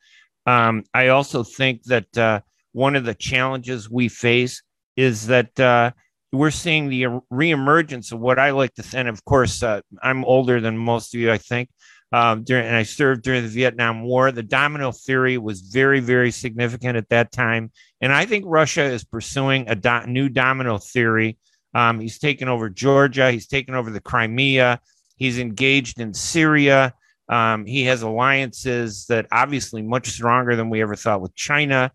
Um, 0.44 0.82
I 0.92 1.08
also 1.08 1.44
think 1.44 1.84
that 1.84 2.18
uh, 2.18 2.40
one 2.72 2.96
of 2.96 3.04
the 3.04 3.14
challenges 3.14 3.88
we 3.88 4.08
face 4.08 4.60
is 4.96 5.28
that 5.28 5.58
uh, 5.58 5.92
we're 6.34 6.50
seeing 6.50 6.88
the 6.88 7.04
reemergence 7.32 8.12
of 8.12 8.20
what 8.20 8.38
I 8.38 8.50
like 8.50 8.74
to, 8.74 8.82
think. 8.82 8.94
and 8.94 9.08
of 9.08 9.24
course, 9.24 9.62
uh, 9.62 9.80
I'm 10.02 10.24
older 10.24 10.60
than 10.60 10.76
most 10.76 11.14
of 11.14 11.20
you, 11.20 11.30
I 11.30 11.38
think, 11.38 11.68
um, 12.12 12.44
during, 12.44 12.66
and 12.66 12.76
I 12.76 12.82
served 12.82 13.22
during 13.22 13.42
the 13.42 13.48
Vietnam 13.48 14.02
War. 14.02 14.32
The 14.32 14.42
domino 14.42 14.92
theory 14.92 15.38
was 15.38 15.60
very, 15.60 16.00
very 16.00 16.30
significant 16.30 16.96
at 16.96 17.08
that 17.10 17.32
time. 17.32 17.70
And 18.00 18.12
I 18.12 18.26
think 18.26 18.44
Russia 18.46 18.82
is 18.84 19.04
pursuing 19.04 19.68
a 19.68 19.74
do- 19.74 20.06
new 20.06 20.28
domino 20.28 20.78
theory. 20.78 21.38
Um, 21.74 22.00
he's 22.00 22.18
taken 22.18 22.48
over 22.48 22.68
Georgia, 22.70 23.32
he's 23.32 23.48
taken 23.48 23.74
over 23.74 23.90
the 23.90 24.00
Crimea, 24.00 24.80
he's 25.16 25.38
engaged 25.38 26.00
in 26.00 26.14
Syria. 26.14 26.94
Um, 27.28 27.64
he 27.64 27.84
has 27.84 28.02
alliances 28.02 29.06
that 29.06 29.26
obviously 29.32 29.82
much 29.82 30.08
stronger 30.08 30.56
than 30.56 30.68
we 30.68 30.82
ever 30.82 30.94
thought 30.94 31.22
with 31.22 31.34
China. 31.34 31.90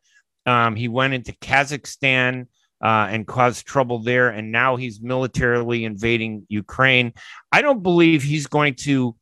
Um, 0.46 0.76
he 0.76 0.88
went 0.88 1.14
into 1.14 1.34
Kazakhstan 1.34 2.48
uh, 2.82 3.08
and 3.10 3.28
caused 3.28 3.66
trouble 3.66 4.00
there, 4.00 4.30
and 4.30 4.52
now 4.52 4.76
he's 4.76 5.02
militarily 5.02 5.86
invading 5.86 6.46
Ukraine. 6.50 7.14
I 7.52 7.62
don't 7.62 7.84
believe 7.84 8.24
he's 8.24 8.48
going 8.48 8.76
to 8.76 9.16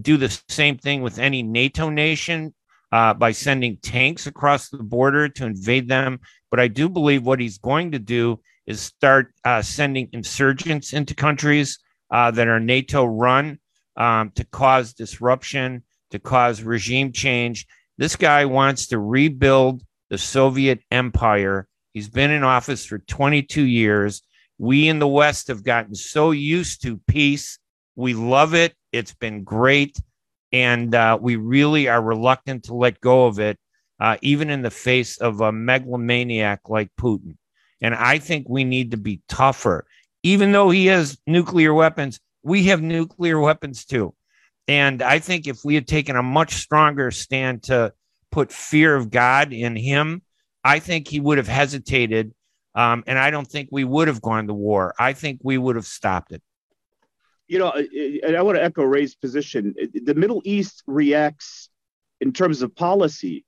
do 0.00 0.16
the 0.16 0.42
same 0.48 0.76
thing 0.76 1.02
with 1.02 1.18
any 1.18 1.42
NATO 1.42 1.88
nation 1.88 2.54
uh, 2.92 3.14
by 3.14 3.32
sending 3.32 3.78
tanks 3.78 4.26
across 4.26 4.68
the 4.68 4.82
border 4.82 5.28
to 5.30 5.46
invade 5.46 5.88
them. 5.88 6.20
But 6.50 6.60
I 6.60 6.68
do 6.68 6.88
believe 6.88 7.24
what 7.24 7.40
he's 7.40 7.58
going 7.58 7.92
to 7.92 7.98
do 7.98 8.40
is 8.66 8.80
start 8.80 9.32
uh, 9.44 9.62
sending 9.62 10.08
insurgents 10.12 10.92
into 10.92 11.14
countries 11.14 11.78
uh, 12.10 12.30
that 12.32 12.48
are 12.48 12.60
NATO 12.60 13.04
run 13.06 13.58
um, 13.96 14.30
to 14.34 14.44
cause 14.44 14.92
disruption, 14.92 15.82
to 16.10 16.18
cause 16.18 16.62
regime 16.62 17.12
change. 17.12 17.66
This 17.96 18.16
guy 18.16 18.44
wants 18.44 18.88
to 18.88 18.98
rebuild 18.98 19.82
the 20.10 20.18
Soviet 20.18 20.80
empire. 20.90 21.66
He's 21.92 22.08
been 22.08 22.30
in 22.30 22.42
office 22.42 22.84
for 22.84 22.98
22 22.98 23.62
years. 23.62 24.22
We 24.58 24.88
in 24.88 24.98
the 24.98 25.08
West 25.08 25.48
have 25.48 25.64
gotten 25.64 25.94
so 25.94 26.30
used 26.30 26.82
to 26.82 27.00
peace. 27.06 27.58
We 27.96 28.14
love 28.14 28.54
it. 28.54 28.74
It's 28.92 29.14
been 29.14 29.44
great. 29.44 29.98
And 30.52 30.94
uh, 30.94 31.18
we 31.20 31.36
really 31.36 31.88
are 31.88 32.02
reluctant 32.02 32.64
to 32.64 32.74
let 32.74 33.00
go 33.00 33.26
of 33.26 33.38
it, 33.38 33.58
uh, 34.00 34.16
even 34.22 34.50
in 34.50 34.62
the 34.62 34.70
face 34.70 35.18
of 35.18 35.40
a 35.40 35.52
megalomaniac 35.52 36.68
like 36.68 36.90
Putin. 36.98 37.36
And 37.80 37.94
I 37.94 38.18
think 38.18 38.48
we 38.48 38.64
need 38.64 38.92
to 38.92 38.96
be 38.96 39.20
tougher. 39.28 39.86
Even 40.22 40.52
though 40.52 40.70
he 40.70 40.86
has 40.86 41.18
nuclear 41.26 41.74
weapons, 41.74 42.20
we 42.42 42.64
have 42.64 42.80
nuclear 42.80 43.40
weapons 43.40 43.84
too. 43.84 44.14
And 44.68 45.02
I 45.02 45.18
think 45.18 45.46
if 45.46 45.64
we 45.64 45.74
had 45.74 45.88
taken 45.88 46.16
a 46.16 46.22
much 46.22 46.54
stronger 46.54 47.10
stand 47.10 47.64
to 47.64 47.92
put 48.30 48.52
fear 48.52 48.94
of 48.94 49.10
God 49.10 49.52
in 49.52 49.74
him, 49.74 50.22
I 50.64 50.78
think 50.78 51.08
he 51.08 51.20
would 51.20 51.38
have 51.38 51.48
hesitated. 51.48 52.34
Um, 52.74 53.04
and 53.06 53.18
I 53.18 53.30
don't 53.30 53.46
think 53.46 53.68
we 53.70 53.84
would 53.84 54.08
have 54.08 54.22
gone 54.22 54.46
to 54.46 54.54
war. 54.54 54.94
I 54.98 55.12
think 55.12 55.40
we 55.42 55.58
would 55.58 55.76
have 55.76 55.86
stopped 55.86 56.32
it 56.32 56.42
you 57.52 57.58
know, 57.58 57.70
and 57.70 58.34
I 58.34 58.40
want 58.40 58.56
to 58.56 58.64
echo 58.64 58.82
Ray's 58.82 59.14
position. 59.14 59.74
The 59.92 60.14
Middle 60.14 60.40
East 60.42 60.82
reacts 60.86 61.68
in 62.22 62.32
terms 62.32 62.62
of 62.62 62.74
policy 62.74 63.44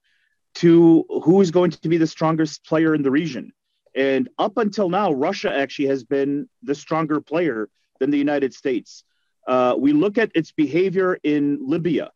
to 0.57 1.07
who 1.25 1.41
is 1.41 1.51
going 1.51 1.71
to 1.71 1.89
be 1.89 1.97
the 1.97 2.07
strongest 2.07 2.67
player 2.67 2.95
in 2.95 3.03
the 3.03 3.11
region. 3.11 3.51
And 3.95 4.29
up 4.39 4.59
until 4.59 4.91
now, 4.91 5.11
Russia 5.13 5.51
actually 5.57 5.89
has 5.89 6.05
been 6.05 6.51
the 6.63 6.75
stronger 6.75 7.23
player 7.23 7.71
than 7.99 8.11
the 8.11 8.19
United 8.19 8.53
States. 8.53 9.05
Uh, 9.49 9.75
we 9.79 9.95
look 9.95 10.19
at 10.19 10.31
its 10.35 10.53
behavior 10.53 11.19
in 11.23 11.59
Libya 11.67 12.11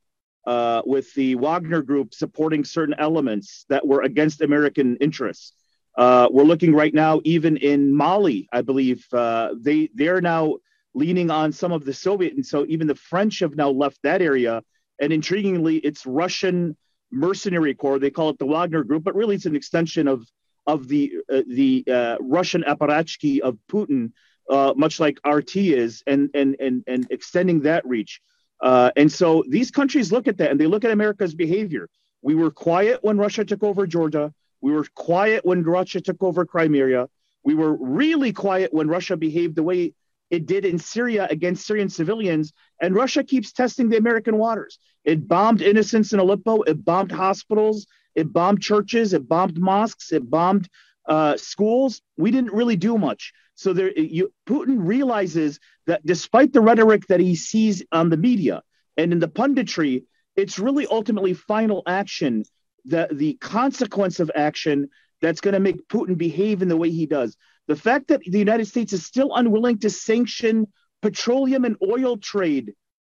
uh, 0.47 0.83
with 0.85 1.13
the 1.15 1.35
Wagner 1.35 1.83
group 1.83 2.15
supporting 2.15 2.65
certain 2.65 2.95
elements 2.99 3.67
that 3.69 3.87
were 3.87 4.03
against 4.03 4.41
American 4.41 4.97
interests. 4.97 5.53
Uh, 5.97 6.29
we're 6.31 6.45
looking 6.45 6.75
right 6.75 6.95
now, 6.95 7.21
even 7.25 7.57
in 7.57 7.93
Mali, 7.93 8.49
I 8.53 8.63
believe 8.63 9.05
uh, 9.13 9.51
they 9.59 9.91
they're 9.95 10.21
now 10.21 10.59
leaning 10.95 11.31
on 11.31 11.53
some 11.53 11.73
of 11.73 11.85
the 11.85 11.93
Soviet. 11.93 12.35
And 12.35 12.45
so 12.45 12.65
even 12.69 12.87
the 12.87 12.95
French 12.95 13.41
have 13.41 13.57
now 13.57 13.71
left 13.71 13.99
that 14.03 14.23
area. 14.23 14.63
And 15.01 15.13
intriguingly, 15.13 15.81
it's 15.85 16.07
Russian 16.07 16.77
mercenary 17.11 17.75
corps. 17.75 17.99
They 17.99 18.11
call 18.11 18.31
it 18.31 18.39
the 18.39 18.47
Wagner 18.47 18.85
Group, 18.85 19.05
but 19.05 19.15
really 19.15 19.37
it's 19.37 19.47
an 19.47 19.57
extension 19.57 20.09
of 20.09 20.27
of 20.67 20.87
the 20.87 21.15
uh, 21.33 21.43
the 21.49 21.85
uh, 21.91 22.17
Russian 22.21 22.63
apparatchiki 22.63 23.41
of 23.41 23.59
Putin, 23.71 24.13
uh, 24.51 24.75
much 24.77 25.01
like 25.01 25.19
RT 25.27 25.57
is, 25.57 26.03
and 26.07 26.31
and 26.35 26.57
and 26.61 26.85
and 26.87 27.07
extending 27.11 27.63
that 27.63 27.87
reach. 27.87 28.21
Uh, 28.61 28.91
and 28.97 29.11
so 29.11 29.45
these 29.49 29.71
countries 29.71 30.11
look 30.11 30.29
at 30.29 30.39
that 30.39 30.51
and 30.51 30.61
they 30.61 30.67
look 30.67 30.85
at 30.85 30.91
America's 30.91 31.35
behavior. 31.35 31.89
We 32.23 32.35
were 32.35 32.51
quiet 32.51 33.01
when 33.03 33.19
Russia 33.19 33.45
took 33.45 33.63
over 33.63 33.87
Georgia. 33.87 34.33
We 34.61 34.73
were 34.73 34.87
quiet 34.95 35.45
when 35.45 35.63
Russia 35.63 36.01
took 36.01 36.23
over 36.23 36.45
Crimea. 36.45 37.09
We 37.45 37.55
were 37.55 37.75
really 37.75 38.33
quiet 38.33 38.75
when 38.75 38.89
Russia 38.89 39.17
behaved 39.17 39.55
the 39.55 39.63
way 39.63 39.95
it 40.31 40.47
did 40.47 40.65
in 40.65 40.79
Syria 40.79 41.27
against 41.31 41.67
Syrian 41.67 41.89
civilians. 41.89 42.53
And 42.81 42.95
Russia 42.95 43.23
keeps 43.25 43.53
testing 43.53 43.89
the 43.89 43.97
American 43.97 44.37
waters. 44.37 44.79
It 45.05 45.27
bombed 45.27 45.63
innocents 45.63 46.13
in 46.13 46.19
Aleppo. 46.19 46.63
It 46.63 46.85
bombed 46.85 47.13
hospitals. 47.13 47.87
It 48.15 48.33
bombed 48.33 48.61
churches. 48.61 49.15
It 49.15 49.29
bombed 49.29 49.59
mosques. 49.59 50.13
It 50.13 50.29
bombed 50.29 50.69
uh, 51.09 51.37
schools. 51.37 52.03
We 52.17 52.31
didn't 52.31 52.53
really 52.53 52.77
do 52.77 52.99
much. 52.99 53.33
So 53.55 53.73
there, 53.73 53.91
you, 53.99 54.33
Putin 54.47 54.77
realizes 54.87 55.59
that 55.87 56.05
despite 56.07 56.53
the 56.53 56.61
rhetoric 56.61 57.07
that 57.09 57.21
he 57.21 57.35
sees 57.35 57.83
on 57.91 58.11
the 58.11 58.17
media 58.17 58.63
and 58.97 59.13
in 59.13 59.19
the 59.19 59.29
punditry, 59.29 60.05
It's 60.39 60.57
really 60.57 60.87
ultimately 60.87 61.35
final 61.35 61.83
action, 61.85 62.45
the, 62.85 63.09
the 63.11 63.35
consequence 63.41 64.21
of 64.21 64.31
action 64.37 64.89
that's 65.21 65.41
going 65.41 65.55
to 65.55 65.61
make 65.61 65.89
Putin 65.89 66.17
behave 66.17 66.63
in 66.63 66.69
the 66.69 66.77
way 66.77 66.91
he 66.91 67.07
does. 67.07 67.37
The 67.67 67.75
fact 67.75 68.07
that 68.09 68.21
the 68.25 68.39
United 68.39 68.69
States 68.69 68.93
is 68.93 69.05
still 69.05 69.35
unwilling 69.35 69.79
to 69.81 69.91
sanction 69.91 70.69
petroleum 71.03 71.65
and 71.65 71.77
oil 71.83 72.17
trade 72.19 72.75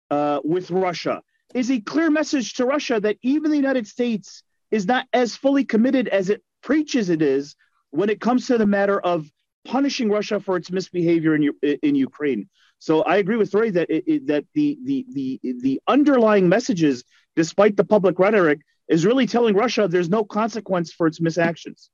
uh, 0.09 0.39
with 0.43 0.71
Russia 0.71 1.21
is 1.53 1.69
a 1.69 1.79
clear 1.79 2.09
message 2.09 2.55
to 2.55 2.65
Russia 2.65 2.99
that 2.99 3.17
even 3.21 3.51
the 3.51 3.57
United 3.65 3.85
States 3.85 4.41
is 4.71 4.87
not 4.87 5.05
as 5.13 5.35
fully 5.35 5.63
committed 5.63 6.07
as 6.07 6.31
it 6.31 6.41
preaches 6.63 7.09
it 7.09 7.21
is 7.21 7.55
when 7.91 8.09
it 8.09 8.19
comes 8.19 8.47
to 8.47 8.57
the 8.57 8.65
matter 8.65 8.99
of 8.99 9.29
punishing 9.65 10.09
Russia 10.09 10.39
for 10.39 10.57
its 10.57 10.71
misbehavior 10.71 11.35
in, 11.35 11.53
in 11.83 11.95
Ukraine. 11.95 12.49
So 12.79 13.03
I 13.03 13.17
agree 13.17 13.37
with 13.37 13.53
Ray 13.53 13.69
that 13.71 13.89
it, 13.89 14.03
it, 14.07 14.27
that 14.27 14.45
the, 14.55 14.77
the 14.83 15.05
the 15.13 15.39
the 15.61 15.81
underlying 15.87 16.49
messages, 16.49 17.03
despite 17.35 17.77
the 17.77 17.83
public 17.83 18.17
rhetoric, 18.17 18.61
is 18.87 19.05
really 19.05 19.27
telling 19.27 19.55
Russia 19.55 19.87
there's 19.87 20.09
no 20.09 20.23
consequence 20.23 20.91
for 20.91 21.05
its 21.05 21.21
misactions. 21.21 21.91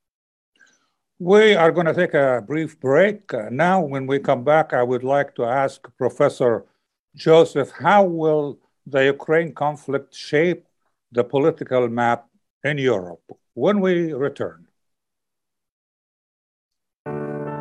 We 1.20 1.56
are 1.56 1.72
going 1.72 1.88
to 1.88 1.94
take 1.94 2.14
a 2.14 2.44
brief 2.46 2.80
break. 2.80 3.34
Uh, 3.34 3.50
now, 3.52 3.82
when 3.82 4.06
we 4.08 4.20
come 4.20 4.44
back, 4.44 4.72
I 4.72 4.84
would 4.84 5.04
like 5.04 5.36
to 5.36 5.46
ask 5.46 5.86
Professor 5.98 6.66
Joseph 7.16 7.72
how 7.72 8.04
will 8.04 8.60
the 8.86 9.06
Ukraine 9.06 9.52
conflict 9.54 10.16
shape 10.16 10.64
the 11.12 11.24
political 11.24 11.90
map 11.90 12.30
in 12.64 12.78
Europe 12.78 13.24
when 13.56 13.82
we 13.82 14.14
return? 14.14 14.66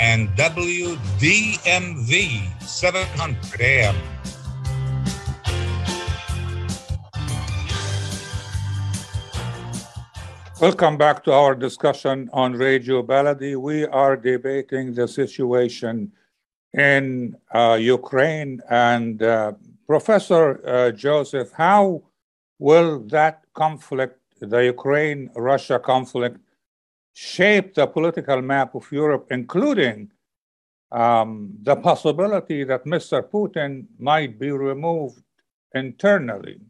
and 0.00 0.28
WDMV 0.30 0.90
700 2.62 3.60
AM. 3.60 3.96
Welcome 10.60 10.96
back 10.96 11.22
to 11.24 11.32
our 11.32 11.54
discussion 11.54 12.30
on 12.32 12.54
Radio 12.54 13.02
Baladi. 13.02 13.56
We 13.56 13.86
are 13.86 14.16
debating 14.16 14.94
the 14.94 15.06
situation 15.06 16.12
in 16.72 17.36
uh, 17.52 17.76
Ukraine. 17.80 18.60
And 18.70 19.22
uh, 19.22 19.52
Professor 19.86 20.66
uh, 20.66 20.90
Joseph, 20.90 21.52
how 21.52 22.02
will 22.58 23.00
that 23.08 23.44
conflict, 23.52 24.18
the 24.40 24.64
Ukraine 24.64 25.30
Russia 25.36 25.78
conflict, 25.78 26.38
shape 27.14 27.74
the 27.74 27.86
political 27.86 28.42
map 28.42 28.74
of 28.74 28.90
Europe, 28.92 29.28
including 29.30 30.10
um, 30.92 31.54
the 31.62 31.76
possibility 31.76 32.64
that 32.64 32.84
Mr. 32.84 33.22
Putin 33.22 33.86
might 33.98 34.38
be 34.38 34.50
removed 34.50 35.22
internally? 35.74 36.60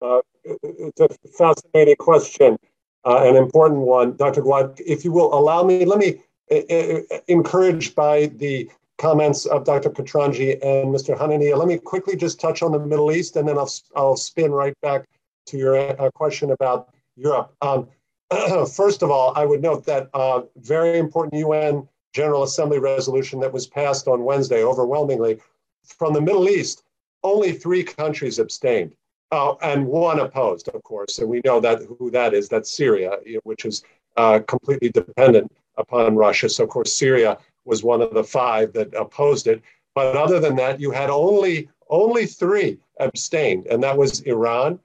Uh, 0.00 0.20
it's 0.44 1.00
a 1.00 1.08
fascinating 1.36 1.96
question, 1.96 2.58
uh, 3.04 3.24
an 3.24 3.36
important 3.36 3.80
one. 3.80 4.16
Dr. 4.16 4.42
Gawad, 4.42 4.80
if 4.86 5.04
you 5.04 5.12
will 5.12 5.34
allow 5.34 5.64
me, 5.64 5.84
let 5.84 5.98
me, 5.98 6.20
uh, 6.50 6.56
uh, 6.70 7.18
encouraged 7.26 7.94
by 7.94 8.26
the 8.36 8.70
comments 8.98 9.46
of 9.46 9.64
Dr. 9.64 9.90
Katranji 9.90 10.52
and 10.54 10.94
Mr. 10.94 11.16
Hanania, 11.18 11.56
let 11.56 11.68
me 11.68 11.78
quickly 11.78 12.16
just 12.16 12.40
touch 12.40 12.62
on 12.62 12.72
the 12.72 12.78
Middle 12.78 13.12
East, 13.12 13.36
and 13.36 13.48
then 13.48 13.58
I'll, 13.58 13.72
I'll 13.96 14.16
spin 14.16 14.52
right 14.52 14.74
back 14.80 15.08
to 15.46 15.56
your 15.56 15.76
uh, 15.76 16.10
question 16.12 16.52
about 16.52 16.94
Europe. 17.16 17.52
Um, 17.60 17.88
first 18.74 19.02
of 19.02 19.10
all, 19.10 19.32
I 19.36 19.44
would 19.44 19.62
note 19.62 19.86
that 19.86 20.10
uh, 20.14 20.42
very 20.56 20.98
important 20.98 21.34
UN 21.34 21.88
General 22.12 22.42
Assembly 22.42 22.78
resolution 22.78 23.40
that 23.40 23.52
was 23.52 23.66
passed 23.66 24.08
on 24.08 24.24
Wednesday 24.24 24.64
overwhelmingly 24.64 25.38
from 25.84 26.12
the 26.12 26.20
Middle 26.20 26.48
East, 26.48 26.84
only 27.22 27.52
three 27.52 27.82
countries 27.82 28.38
abstained. 28.38 28.94
Uh, 29.30 29.54
and 29.62 29.86
one 29.86 30.20
opposed, 30.20 30.68
of 30.68 30.82
course, 30.84 31.18
and 31.18 31.28
we 31.28 31.42
know 31.44 31.60
that 31.60 31.82
who 31.98 32.10
that 32.10 32.32
is. 32.32 32.48
That's 32.48 32.70
Syria, 32.70 33.18
which 33.42 33.66
is 33.66 33.84
uh, 34.16 34.40
completely 34.48 34.88
dependent 34.88 35.52
upon 35.76 36.16
Russia. 36.16 36.48
So, 36.48 36.64
of 36.64 36.70
course, 36.70 36.94
Syria 36.94 37.36
was 37.66 37.84
one 37.84 38.00
of 38.00 38.14
the 38.14 38.24
five 38.24 38.72
that 38.72 38.94
opposed 38.94 39.46
it. 39.46 39.62
But 39.94 40.16
other 40.16 40.40
than 40.40 40.56
that, 40.56 40.80
you 40.80 40.90
had 40.90 41.10
only 41.10 41.68
only 41.90 42.26
three 42.26 42.78
abstained, 43.00 43.66
and 43.66 43.82
that 43.82 43.96
was 43.96 44.20
Iran, 44.20 44.78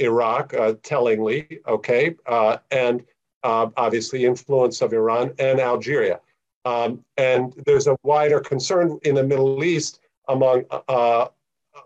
Iraq, 0.00 0.54
uh, 0.54 0.74
tellingly, 0.82 1.60
okay, 1.66 2.14
uh, 2.26 2.58
and 2.70 3.04
uh, 3.42 3.68
obviously 3.76 4.24
influence 4.24 4.82
of 4.82 4.92
Iran 4.92 5.32
and 5.38 5.60
Algeria. 5.60 6.20
Um, 6.64 7.04
and 7.16 7.54
there's 7.64 7.86
a 7.86 7.96
wider 8.02 8.40
concern 8.40 8.98
in 9.02 9.14
the 9.14 9.22
Middle 9.22 9.62
East 9.62 10.00
among 10.28 10.64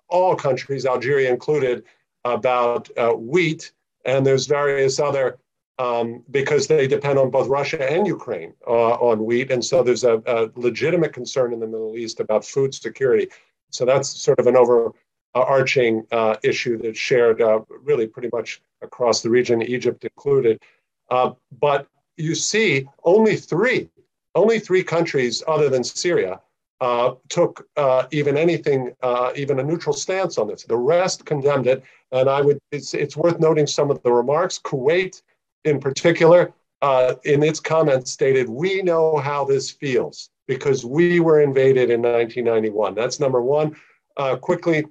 all 0.09 0.35
countries, 0.37 0.87
Algeria 0.87 1.31
included, 1.31 1.85
about 2.25 2.91
uh, 2.99 3.13
wheat, 3.13 3.73
and 4.05 4.27
there's 4.27 4.47
various 4.47 4.99
other 4.99 5.39
um, 5.79 6.23
because 6.31 6.67
they 6.67 6.87
depend 6.87 7.19
on 7.19 7.31
both 7.31 7.49
Russia 7.49 7.91
and 7.91 8.07
Ukraine 8.07 8.53
uh, 8.67 8.95
on 8.95 9.25
wheat, 9.25 9.51
and 9.51 9.65
so 9.65 9.83
there's 9.83 10.05
a, 10.05 10.23
a, 10.27 10.51
legitimate 10.55 11.15
concern 11.15 11.55
in 11.55 11.61
the 11.61 11.67
Middle 11.67 11.97
East 11.97 12.21
about 12.21 12.45
food 12.45 12.75
security. 12.75 13.29
So 13.71 13.87
that's 13.87 14.09
sort 14.09 14.39
of 14.39 14.47
an 14.47 14.57
overarching 15.35 16.07
uh, 16.11 16.37
issue 16.43 16.79
that's 16.79 16.99
shared 16.99 17.41
uh, 17.41 17.61
really 17.69 18.07
pretty 18.07 18.29
much 18.33 18.63
across 18.83 19.23
the 19.23 19.31
region, 19.31 19.63
Egypt 19.63 20.05
included. 20.05 20.63
Uh, 21.11 21.33
but 21.61 21.87
you 22.17 22.35
see, 22.35 22.89
only 23.05 23.37
three, 23.37 23.89
only 24.35 24.59
three 24.59 24.83
countries 24.83 25.43
other 25.47 25.69
than 25.69 25.85
Syria 25.85 26.41
uh, 26.81 27.15
took 27.29 27.67
uh, 27.77 28.07
even 28.11 28.37
anything, 28.37 28.93
uh, 29.03 29.33
even 29.37 29.59
a 29.59 29.63
neutral 29.63 29.95
stance 29.95 30.39
on 30.39 30.49
this. 30.49 30.65
The 30.65 30.77
rest 30.77 31.27
condemned 31.27 31.67
it, 31.67 31.83
and 32.13 32.29
I 32.29 32.41
would. 32.41 32.59
It's 32.73 32.95
it's 32.95 33.17
worth 33.17 33.39
noting 33.39 33.67
some 33.67 33.91
of 33.91 34.03
the 34.03 34.13
remarks. 34.13 34.59
Kuwait, 34.59 35.21
in 35.65 35.79
particular, 35.79 36.53
in 37.25 37.43
its 37.43 37.61
comments, 37.61 38.13
stated, 38.13 38.49
"We 38.49 38.83
know 38.83 39.19
how 39.19 39.45
this 39.45 39.71
feels 39.71 40.31
because 40.47 40.85
we 40.85 41.21
were 41.21 41.43
invaded 41.43 41.91
in 41.91 42.01
1991." 42.01 42.95
That's 42.95 43.21
number 43.21 43.43
one. 43.43 43.77
Quickly, 44.41 44.87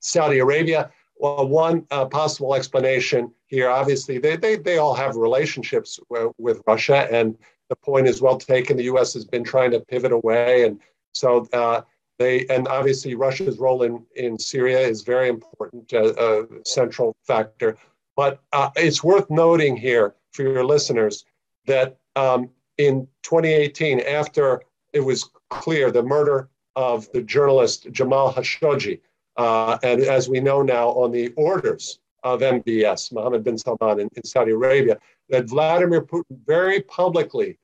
Saudi 0.00 0.38
Arabia. 0.38 0.90
Well, 1.16 1.48
one 1.48 1.84
uh, 1.90 2.04
possible 2.06 2.54
explanation 2.54 3.32
here, 3.46 3.68
obviously, 3.68 4.18
they, 4.18 4.36
they, 4.36 4.56
they 4.56 4.78
all 4.78 4.94
have 4.94 5.16
relationships 5.16 5.98
with 6.38 6.62
Russia, 6.66 7.08
and 7.10 7.36
the 7.68 7.76
point 7.76 8.06
is 8.06 8.22
well 8.22 8.38
taken. 8.38 8.76
The 8.76 8.84
U.S. 8.84 9.14
has 9.14 9.24
been 9.24 9.44
trying 9.44 9.72
to 9.72 9.80
pivot 9.80 10.12
away, 10.12 10.64
and 10.64 10.80
so 11.12 11.48
uh, 11.52 11.82
they 12.18 12.46
and 12.46 12.68
obviously 12.68 13.14
Russia's 13.14 13.58
role 13.58 13.82
in 13.82 14.04
in 14.16 14.38
Syria 14.38 14.80
is 14.80 15.02
very 15.02 15.28
important, 15.28 15.92
uh, 15.92 16.44
central 16.64 17.16
factor. 17.24 17.76
But 18.16 18.40
uh, 18.52 18.70
it's 18.76 19.04
worth 19.04 19.30
noting 19.30 19.76
here 19.76 20.14
for 20.32 20.42
your 20.42 20.64
listeners 20.64 21.24
that 21.66 21.96
um, 22.16 22.50
in 22.76 23.06
2018, 23.22 24.00
after 24.00 24.62
it 24.92 25.00
was 25.00 25.30
clear 25.50 25.90
the 25.90 26.02
murder 26.02 26.48
of 26.74 27.10
the 27.12 27.22
journalist 27.22 27.90
Jamal 27.92 28.32
Khashoggi, 28.32 29.00
uh, 29.38 29.78
and 29.82 30.02
as 30.02 30.28
we 30.28 30.40
know 30.40 30.62
now, 30.62 30.88
on 30.90 31.12
the 31.12 31.28
orders 31.36 32.00
of 32.24 32.40
MBS, 32.40 33.12
Mohammed 33.12 33.44
bin 33.44 33.56
Salman 33.56 34.00
in, 34.00 34.08
in 34.16 34.24
Saudi 34.24 34.50
Arabia, 34.50 34.98
that 35.28 35.44
Vladimir 35.48 36.02
Putin 36.02 36.36
very 36.44 36.82
publicly, 36.82 37.56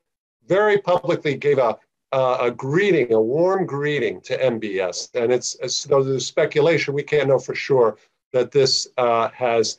very 0.46 0.78
publicly 0.78 1.34
gave 1.34 1.58
a, 1.58 1.76
a 2.12 2.50
greeting, 2.50 3.12
a 3.12 3.20
warm 3.20 3.66
greeting 3.66 4.20
to 4.20 4.38
MBS. 4.38 5.10
And 5.14 5.32
it's, 5.32 5.84
though 5.84 6.04
there's 6.04 6.26
speculation, 6.26 6.94
we 6.94 7.02
can't 7.02 7.28
know 7.28 7.40
for 7.40 7.56
sure 7.56 7.98
that 8.32 8.52
this 8.52 8.86
uh, 8.96 9.30
has 9.30 9.78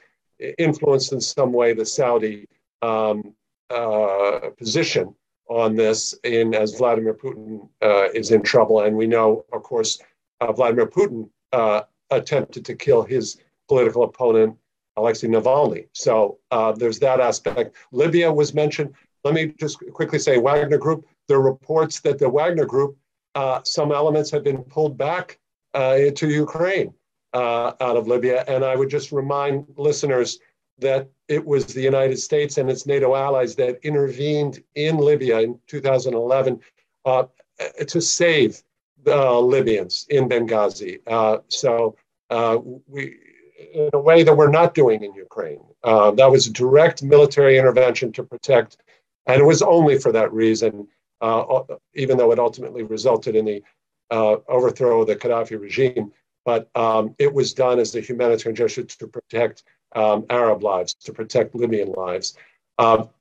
influenced 0.58 1.14
in 1.14 1.22
some 1.22 1.54
way 1.54 1.74
the 1.74 1.86
Saudi 1.86 2.46
um, 2.82 3.34
uh, 3.70 4.50
position 4.58 5.16
on 5.48 5.76
this 5.76 6.14
in 6.24 6.54
as 6.54 6.76
Vladimir 6.76 7.14
Putin 7.14 7.70
uh, 7.82 8.10
is 8.14 8.32
in 8.32 8.42
trouble. 8.42 8.82
And 8.82 8.98
we 8.98 9.08
know, 9.08 9.46
of 9.54 9.64
course, 9.64 10.02
uh, 10.42 10.52
Vladimir 10.52 10.88
Putin 10.88 11.30
uh, 11.56 11.84
attempted 12.12 12.66
to 12.66 12.76
kill 12.76 13.02
his 13.04 13.38
political 13.68 14.04
opponent 14.04 14.58
Alexei 14.98 15.28
Navalny. 15.28 15.88
So 15.94 16.40
uh, 16.52 16.72
there's 16.72 17.00
that 17.00 17.20
aspect. 17.20 17.76
Libya 17.92 18.32
was 18.32 18.54
mentioned. 18.54 18.94
Let 19.24 19.34
me 19.34 19.54
just 19.60 19.80
quickly 19.94 20.20
say 20.20 20.38
Wagner 20.38 20.78
Group. 20.78 21.06
There 21.28 21.38
are 21.38 21.42
reports 21.42 22.00
that 22.02 22.20
the 22.20 22.30
Wagner 22.30 22.66
Group, 22.66 22.98
uh, 23.34 23.62
some 23.64 23.92
elements 23.92 24.30
have 24.32 24.44
been 24.44 24.64
pulled 24.64 24.98
back 24.98 25.40
uh, 25.74 25.98
into 26.00 26.30
Ukraine 26.30 26.94
uh, 27.34 27.74
out 27.82 27.98
of 27.98 28.08
Libya. 28.08 28.44
And 28.48 28.64
I 28.64 28.76
would 28.76 28.90
just 28.90 29.12
remind 29.12 29.66
listeners 29.78 30.40
that 30.80 31.10
it 31.28 31.44
was 31.44 31.66
the 31.66 31.82
United 31.82 32.18
States 32.18 32.58
and 32.58 32.70
its 32.70 32.86
NATO 32.86 33.16
allies 33.16 33.56
that 33.56 33.80
intervened 33.84 34.62
in 34.76 34.98
Libya 34.98 35.40
in 35.40 35.60
2011 35.68 36.60
uh, 37.06 37.24
to 37.88 38.02
save 38.02 38.62
the 39.06 39.32
Libyans 39.40 40.08
in 40.10 40.28
Benghazi. 40.28 41.00
Uh, 41.08 41.38
so 41.48 41.96
we 42.88 43.18
in 43.74 43.90
a 43.94 44.00
way 44.00 44.24
that 44.24 44.36
we're 44.36 44.50
not 44.50 44.74
doing 44.74 45.04
in 45.04 45.14
Ukraine. 45.14 45.62
Uh, 45.84 46.12
that 46.12 46.30
was 46.30 46.48
direct 46.48 47.04
military 47.04 47.58
intervention 47.58 48.12
to 48.14 48.24
protect, 48.24 48.78
and 49.28 49.42
it 49.42 49.46
was 49.46 49.62
only 49.62 50.00
for 50.00 50.12
that 50.12 50.32
reason, 50.34 50.88
uh, 51.22 51.62
even 51.94 52.18
though 52.18 52.32
it 52.32 52.40
ultimately 52.40 52.84
resulted 52.84 53.36
in 53.36 53.46
the 53.46 53.64
uh, 54.12 54.38
overthrow 54.48 55.02
of 55.02 55.08
the 55.08 55.16
Gaddafi 55.16 55.60
regime. 55.60 56.12
But 56.44 56.70
um, 56.76 57.16
it 57.18 57.34
was 57.34 57.54
done 57.54 57.80
as 57.80 57.96
a 57.96 58.02
humanitarian 58.02 58.56
gesture 58.56 58.84
to 58.84 59.08
protect 59.08 59.64
um, 59.96 60.26
Arab 60.30 60.62
lives, 60.64 60.94
to 61.06 61.14
protect 61.14 61.56
Libyan 61.56 61.92
lives. 61.94 62.36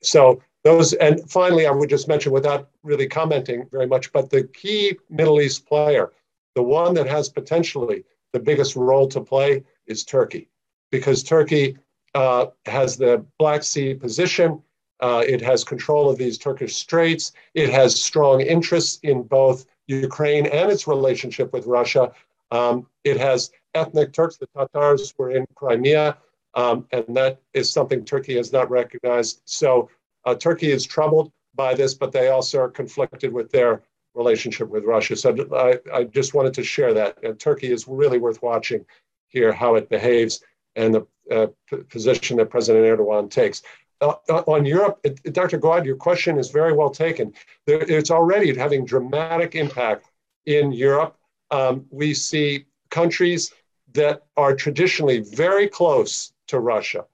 So 0.02 0.42
those, 0.64 0.94
and 0.94 1.30
finally, 1.30 1.66
I 1.66 1.70
would 1.70 1.90
just 1.90 2.08
mention 2.08 2.32
without 2.32 2.70
really 2.82 3.06
commenting 3.06 3.68
very 3.70 3.86
much, 3.86 4.12
but 4.12 4.30
the 4.30 4.44
key 4.44 4.96
Middle 5.10 5.40
East 5.40 5.66
player, 5.66 6.12
the 6.54 6.62
one 6.62 6.94
that 6.94 7.06
has 7.06 7.28
potentially 7.28 8.04
the 8.32 8.40
biggest 8.40 8.74
role 8.74 9.06
to 9.08 9.20
play 9.20 9.62
is 9.86 10.04
Turkey, 10.04 10.48
because 10.90 11.22
Turkey 11.22 11.76
uh, 12.14 12.46
has 12.66 12.96
the 12.96 13.24
Black 13.38 13.62
Sea 13.62 13.94
position. 13.94 14.62
Uh, 15.00 15.22
it 15.26 15.40
has 15.42 15.64
control 15.64 16.08
of 16.08 16.16
these 16.16 16.38
Turkish 16.38 16.76
straits. 16.76 17.32
It 17.52 17.68
has 17.68 18.00
strong 18.00 18.40
interests 18.40 19.00
in 19.02 19.22
both 19.22 19.66
Ukraine 19.86 20.46
and 20.46 20.70
its 20.70 20.86
relationship 20.86 21.52
with 21.52 21.66
Russia. 21.66 22.12
Um, 22.50 22.86
it 23.02 23.18
has 23.18 23.50
ethnic 23.74 24.12
Turks, 24.12 24.36
the 24.36 24.46
Tatars 24.56 25.12
were 25.18 25.30
in 25.30 25.46
Crimea, 25.56 26.16
um, 26.54 26.86
and 26.92 27.04
that 27.16 27.40
is 27.52 27.70
something 27.70 28.04
Turkey 28.04 28.36
has 28.36 28.52
not 28.52 28.70
recognized. 28.70 29.42
So 29.44 29.90
uh, 30.24 30.34
Turkey 30.34 30.70
is 30.70 30.84
troubled 30.84 31.32
by 31.54 31.74
this, 31.74 31.94
but 31.94 32.12
they 32.12 32.28
also 32.28 32.60
are 32.60 32.68
conflicted 32.68 33.32
with 33.32 33.50
their 33.50 33.82
relationship 34.14 34.68
with 34.68 34.84
Russia. 34.84 35.16
So 35.16 35.34
I, 35.54 35.78
I 35.92 36.04
just 36.04 36.34
wanted 36.34 36.54
to 36.54 36.64
share 36.64 36.94
that. 36.94 37.22
And 37.22 37.38
Turkey 37.38 37.72
is 37.72 37.86
really 37.88 38.18
worth 38.18 38.42
watching 38.42 38.84
here 39.28 39.52
how 39.52 39.74
it 39.74 39.88
behaves 39.88 40.42
and 40.76 40.94
the 40.94 41.06
uh, 41.30 41.46
p- 41.68 41.82
position 41.84 42.36
that 42.36 42.50
President 42.50 42.84
Erdogan 42.84 43.30
takes. 43.30 43.62
uh, 44.00 44.14
on 44.46 44.64
Europe, 44.66 45.00
Dr. 45.32 45.58
Gawad, 45.58 45.84
your 45.84 45.96
question 45.96 46.38
is 46.38 46.50
very 46.50 46.72
well 46.72 46.90
taken. 46.90 47.32
There, 47.66 47.80
it's 47.80 48.10
already 48.10 48.54
having 48.54 48.84
dramatic 48.84 49.54
impact 49.54 50.06
in 50.46 50.72
Europe. 50.72 51.16
Um, 51.50 51.86
we 51.90 52.14
see 52.14 52.66
countries 52.90 53.52
that 53.94 54.22
are 54.36 54.54
traditionally 54.54 55.20
very 55.20 55.68
close 55.68 56.32
to 56.48 56.58
Russia, 56.60 57.06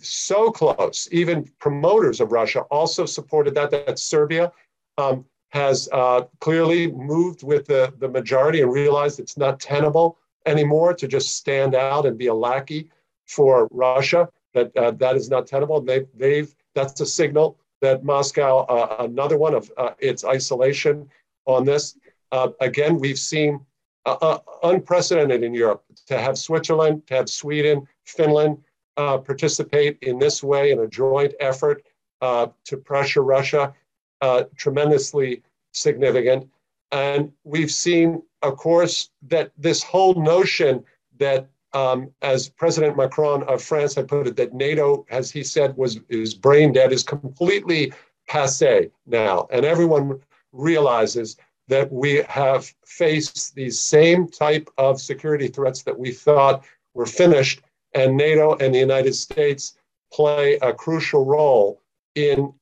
so 0.00 0.50
close. 0.50 1.08
Even 1.12 1.50
promoters 1.58 2.20
of 2.20 2.32
Russia 2.32 2.60
also 2.70 3.06
supported 3.06 3.54
that. 3.54 3.70
That 3.70 3.98
Serbia 3.98 4.52
um, 4.98 5.24
has 5.50 5.88
uh, 5.92 6.22
clearly 6.40 6.90
moved 6.92 7.42
with 7.42 7.66
the, 7.66 7.92
the 7.98 8.08
majority 8.08 8.62
and 8.62 8.72
realized 8.72 9.20
it's 9.20 9.36
not 9.36 9.60
tenable 9.60 10.18
anymore 10.44 10.94
to 10.94 11.08
just 11.08 11.36
stand 11.36 11.74
out 11.74 12.06
and 12.06 12.18
be 12.18 12.26
a 12.26 12.34
lackey 12.34 12.90
for 13.26 13.68
Russia. 13.70 14.28
That 14.54 14.76
uh, 14.76 14.92
that 14.92 15.16
is 15.16 15.28
not 15.28 15.46
tenable. 15.46 15.80
They've, 15.80 16.06
they've 16.14 16.54
that's 16.74 17.00
a 17.00 17.06
signal 17.06 17.58
that 17.82 18.04
Moscow, 18.04 18.60
uh, 18.66 18.96
another 19.00 19.36
one 19.36 19.54
of 19.54 19.70
uh, 19.76 19.90
its 19.98 20.24
isolation 20.24 21.08
on 21.44 21.64
this. 21.64 21.98
Uh, 22.32 22.48
again, 22.60 22.98
we've 22.98 23.18
seen 23.18 23.60
uh, 24.06 24.38
unprecedented 24.62 25.42
in 25.42 25.52
Europe 25.52 25.84
to 26.06 26.18
have 26.18 26.38
Switzerland, 26.38 27.06
to 27.06 27.14
have 27.14 27.28
Sweden, 27.28 27.86
Finland 28.04 28.58
Uh, 28.96 29.18
participate 29.18 29.98
in 30.00 30.18
this 30.18 30.42
way 30.42 30.70
in 30.70 30.78
a 30.80 30.86
joint 30.86 31.34
effort 31.38 31.82
uh, 32.22 32.46
to 32.64 32.76
pressure 32.76 33.22
Russia. 33.22 33.74
Uh, 34.22 34.44
tremendously 34.56 35.42
significant. 35.72 36.48
And 36.90 37.32
we've 37.44 37.70
seen, 37.70 38.22
of 38.40 38.56
course, 38.56 39.10
that 39.28 39.52
this 39.58 39.82
whole 39.82 40.14
notion 40.14 40.82
that, 41.18 41.48
um, 41.74 42.10
as 42.22 42.48
President 42.48 42.96
Macron 42.96 43.42
of 43.42 43.62
France 43.62 43.94
had 43.94 44.08
put 44.08 44.26
it, 44.26 44.36
that 44.36 44.54
NATO, 44.54 45.04
as 45.10 45.30
he 45.30 45.42
said, 45.44 45.76
was 45.76 46.00
is 46.08 46.34
brain 46.34 46.72
dead, 46.72 46.92
is 46.92 47.02
completely 47.02 47.92
passe 48.26 48.90
now, 49.06 49.46
and 49.50 49.66
everyone 49.66 50.18
realizes 50.52 51.36
that 51.68 51.92
we 51.92 52.22
have 52.28 52.72
faced 52.86 53.54
these 53.54 53.78
same 53.78 54.28
type 54.28 54.70
of 54.78 54.98
security 54.98 55.48
threats 55.48 55.82
that 55.82 55.98
we 55.98 56.10
thought 56.10 56.64
were 56.94 57.04
finished, 57.06 57.60
and 57.96 58.16
NATO 58.16 58.56
and 58.56 58.72
the 58.74 58.78
United 58.78 59.14
States 59.14 59.76
play 60.12 60.58
a 60.58 60.72
crucial 60.72 61.24
role 61.24 61.82
in 62.14 62.52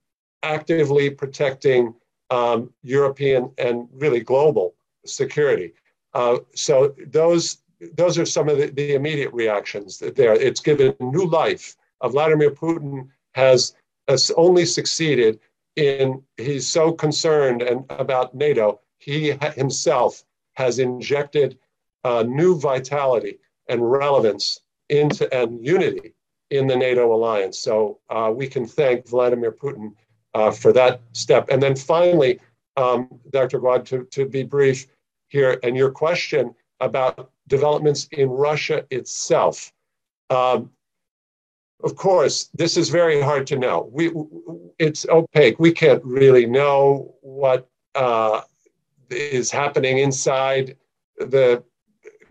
actively 0.42 1.10
protecting 1.10 1.94
um, 2.30 2.72
European 2.82 3.50
and 3.58 3.88
really 3.92 4.20
global 4.20 4.74
security. 5.04 5.74
Uh, 6.14 6.38
so 6.54 6.94
those 7.08 7.58
those 7.96 8.16
are 8.16 8.24
some 8.24 8.48
of 8.48 8.56
the, 8.58 8.68
the 8.68 8.94
immediate 8.94 9.32
reactions 9.34 9.98
that 9.98 10.16
there. 10.16 10.32
It's 10.32 10.60
given 10.60 10.94
new 11.00 11.26
life. 11.26 11.76
Uh, 12.00 12.08
Vladimir 12.08 12.50
Putin 12.50 13.08
has, 13.34 13.74
has 14.08 14.30
only 14.36 14.64
succeeded 14.64 15.38
in 15.76 16.22
he's 16.36 16.66
so 16.68 16.92
concerned 16.92 17.60
and 17.60 17.84
about 17.90 18.34
NATO. 18.34 18.80
He 18.98 19.36
himself 19.56 20.24
has 20.54 20.78
injected 20.78 21.58
uh, 22.04 22.22
new 22.22 22.58
vitality 22.58 23.38
and 23.68 23.90
relevance 23.90 24.60
into 24.88 25.32
and 25.34 25.64
unity 25.64 26.14
in 26.50 26.66
the 26.66 26.76
NATO 26.76 27.12
alliance. 27.14 27.58
So 27.58 28.00
uh, 28.10 28.32
we 28.34 28.46
can 28.46 28.66
thank 28.66 29.08
Vladimir 29.08 29.52
Putin 29.52 29.92
uh, 30.34 30.50
for 30.50 30.72
that 30.72 31.00
step. 31.12 31.48
And 31.50 31.62
then 31.62 31.74
finally, 31.74 32.40
um, 32.76 33.08
Dr. 33.30 33.60
Gawad, 33.60 33.84
to, 33.86 34.04
to 34.04 34.26
be 34.26 34.42
brief 34.42 34.86
here, 35.28 35.58
and 35.62 35.76
your 35.76 35.90
question 35.90 36.54
about 36.80 37.30
developments 37.48 38.08
in 38.12 38.28
Russia 38.28 38.84
itself. 38.90 39.72
Um, 40.30 40.70
of 41.82 41.96
course, 41.96 42.50
this 42.54 42.76
is 42.76 42.88
very 42.88 43.20
hard 43.20 43.46
to 43.48 43.58
know. 43.58 43.88
We, 43.92 44.10
it's 44.78 45.06
opaque. 45.08 45.58
We 45.58 45.72
can't 45.72 46.02
really 46.04 46.46
know 46.46 47.14
what 47.20 47.68
uh, 47.94 48.42
is 49.10 49.50
happening 49.50 49.98
inside 49.98 50.76
the 51.18 51.62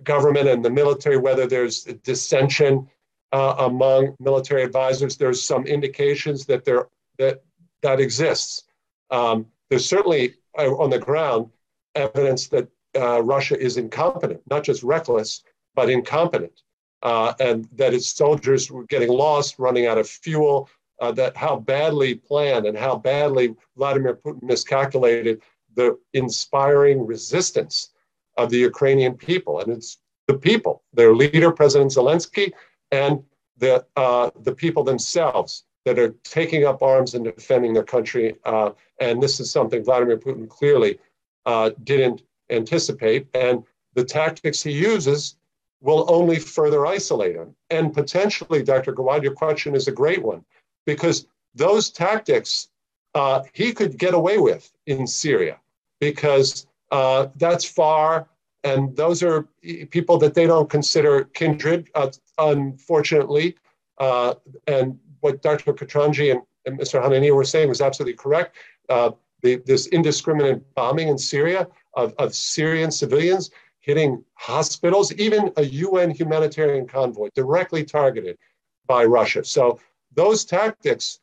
government 0.04 0.48
and 0.48 0.64
the 0.64 0.70
military, 0.70 1.18
whether 1.18 1.48
there's 1.48 1.84
dissension 1.84 2.88
uh, 3.32 3.56
among 3.60 4.16
military 4.20 4.64
advisors. 4.64 5.18
There's 5.18 5.44
some 5.44 5.66
indications 5.66 6.46
that 6.46 6.64
there 6.66 6.88
that 7.18 7.44
that 7.82 8.00
exists. 8.00 8.64
Um, 9.10 9.48
there's 9.70 9.88
certainly 9.88 10.36
uh, 10.58 10.76
on 10.76 10.90
the 10.90 11.00
ground 11.00 11.50
evidence 11.96 12.48
that 12.50 12.68
uh, 12.96 13.22
Russia 13.22 13.60
is 13.60 13.78
incompetent, 13.78 14.42
not 14.50 14.64
just 14.64 14.84
reckless, 14.84 15.44
but 15.76 15.90
incompetent, 15.90 16.62
uh, 17.02 17.34
and 17.40 17.68
that 17.74 17.94
its 17.94 18.08
soldiers 18.08 18.72
were 18.72 18.86
getting 18.86 19.10
lost, 19.10 19.58
running 19.58 19.88
out 19.88 19.98
of 19.98 20.08
fuel. 20.08 20.70
Uh, 21.02 21.12
that 21.12 21.36
how 21.36 21.58
badly 21.58 22.14
planned 22.14 22.66
and 22.68 22.78
how 22.78 22.96
badly 22.96 23.54
Vladimir 23.76 24.16
Putin 24.16 24.44
miscalculated 24.44 25.42
the 25.76 25.98
inspiring 26.14 27.06
resistance 27.06 27.90
of 28.38 28.50
the 28.50 28.58
Ukrainian 28.58 29.14
people, 29.16 29.60
and 29.60 29.72
it's 29.72 29.98
the 30.28 30.34
people, 30.34 30.84
their 30.94 31.14
leader, 31.14 31.52
President 31.52 31.92
Zelensky, 31.92 32.52
and 32.92 33.24
the 33.58 33.86
uh, 33.96 34.30
the 34.42 34.56
people 34.56 34.84
themselves 34.84 35.66
that 35.86 36.00
are 36.00 36.16
taking 36.24 36.66
up 36.66 36.82
arms 36.82 37.14
and 37.14 37.26
defending 37.26 37.74
their 37.74 37.84
country. 37.84 38.36
Uh, 38.46 38.72
and 39.00 39.22
this 39.22 39.40
is 39.40 39.52
something 39.52 39.84
Vladimir 39.84 40.18
Putin 40.18 40.48
clearly 40.48 40.98
uh, 41.46 41.72
didn't 41.84 42.22
anticipate. 42.50 43.28
And 43.34 43.64
the 43.94 44.06
tactics 44.06 44.64
he 44.64 44.72
uses 44.72 45.36
will 45.82 46.06
only 46.08 46.40
further 46.40 46.86
isolate 46.86 47.36
him. 47.36 47.54
And 47.70 47.94
potentially, 47.94 48.64
Dr. 48.64 48.94
Gawad, 48.94 49.24
your 49.24 49.34
question 49.34 49.76
is 49.76 49.88
a 49.88 49.92
great 49.92 50.24
one, 50.24 50.46
because 50.86 51.28
those 51.54 51.90
tactics 51.90 52.70
uh, 53.14 53.44
he 53.54 53.74
could 53.74 53.98
get 53.98 54.14
away 54.14 54.38
with 54.38 54.72
in 54.88 55.06
Syria, 55.06 55.60
because 56.00 56.66
uh, 56.94 57.28
that's 57.38 57.66
far. 57.66 58.30
And 58.64 58.96
those 58.96 59.24
are 59.24 59.50
people 59.90 60.18
that 60.20 60.36
they 60.36 60.48
don't 60.48 60.70
consider 60.70 61.26
kindred, 61.26 61.90
uh, 61.96 62.12
unfortunately. 62.38 63.58
Uh, 63.98 64.36
and 64.68 64.98
what 65.20 65.42
Dr. 65.42 65.74
Katranji 65.74 66.32
and, 66.32 66.42
and 66.66 66.80
Mr. 66.80 67.04
Hanania 67.04 67.36
were 67.36 67.44
saying 67.44 67.68
was 67.68 67.82
absolutely 67.82 68.16
correct. 68.16 68.56
Uh, 68.90 69.12
the, 69.42 69.56
this 69.66 69.88
indiscriminate 69.88 70.62
bombing 70.76 71.10
in 71.10 71.18
Syria 71.18 71.68
of, 71.96 72.14
of 72.20 72.34
Syrian 72.34 72.92
civilians 72.92 73.50
hitting 73.80 74.24
hospitals, 74.36 75.12
even 75.14 75.52
a 75.58 75.64
UN 75.64 76.12
humanitarian 76.12 76.88
convoy 76.88 77.30
directly 77.36 77.84
targeted 77.84 78.38
by 78.86 79.04
Russia. 79.04 79.44
So 79.44 79.80
those 80.14 80.46
tactics 80.46 81.20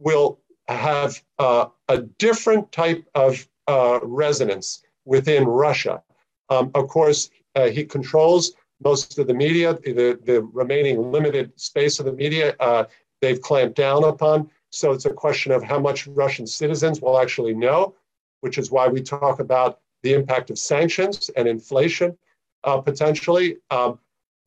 will 0.00 0.40
have 0.66 1.22
uh, 1.38 1.66
a 1.88 1.98
different 1.98 2.72
type 2.72 3.04
of 3.14 3.46
uh, 3.68 4.00
resonance 4.02 4.81
within 5.04 5.44
Russia. 5.46 6.02
Um, 6.48 6.70
of 6.74 6.88
course, 6.88 7.30
uh, 7.54 7.68
he 7.68 7.84
controls 7.84 8.52
most 8.82 9.18
of 9.18 9.26
the 9.26 9.34
media, 9.34 9.74
the, 9.74 10.18
the 10.24 10.42
remaining 10.52 11.12
limited 11.12 11.52
space 11.60 11.98
of 12.00 12.06
the 12.06 12.12
media 12.12 12.56
uh, 12.60 12.84
they've 13.20 13.40
clamped 13.40 13.76
down 13.76 14.04
upon. 14.04 14.50
So 14.70 14.92
it's 14.92 15.04
a 15.04 15.12
question 15.12 15.52
of 15.52 15.62
how 15.62 15.78
much 15.78 16.06
Russian 16.06 16.46
citizens 16.46 17.00
will 17.00 17.18
actually 17.18 17.54
know, 17.54 17.94
which 18.40 18.58
is 18.58 18.70
why 18.70 18.88
we 18.88 19.02
talk 19.02 19.38
about 19.40 19.80
the 20.02 20.14
impact 20.14 20.50
of 20.50 20.58
sanctions 20.58 21.30
and 21.36 21.46
inflation 21.46 22.16
uh, 22.64 22.80
potentially, 22.80 23.58
um, 23.70 23.98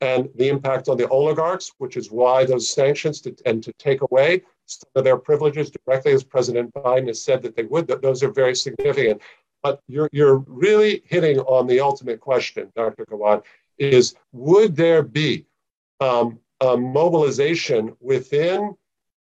and 0.02 0.30
the 0.36 0.50
impact 0.50 0.90
on 0.90 0.98
the 0.98 1.08
oligarchs, 1.08 1.72
which 1.78 1.96
is 1.96 2.12
why 2.12 2.46
those 2.46 2.70
sanctions 2.70 3.22
to, 3.22 3.34
and 3.46 3.64
to 3.64 3.72
take 3.74 4.02
away 4.02 4.42
some 4.66 4.90
of 4.96 5.04
their 5.04 5.18
privileges 5.18 5.72
directly, 5.72 6.12
as 6.12 6.24
President 6.24 6.74
Biden 6.74 7.08
has 7.08 7.24
said 7.24 7.42
that 7.44 7.56
they 7.56 7.64
would, 7.64 7.88
that 7.88 8.02
those 8.02 8.24
are 8.24 8.32
very 8.32 8.56
significant. 8.56 9.22
But 9.66 9.82
you're, 9.88 10.10
you're 10.12 10.44
really 10.46 11.02
hitting 11.08 11.40
on 11.40 11.66
the 11.66 11.80
ultimate 11.80 12.20
question, 12.20 12.72
Dr. 12.76 13.04
Gawad, 13.04 13.42
is 13.80 14.14
would 14.32 14.76
there 14.76 15.02
be 15.02 15.48
um, 16.00 16.38
a 16.62 16.78
mobilization 16.78 17.98
within 18.00 18.78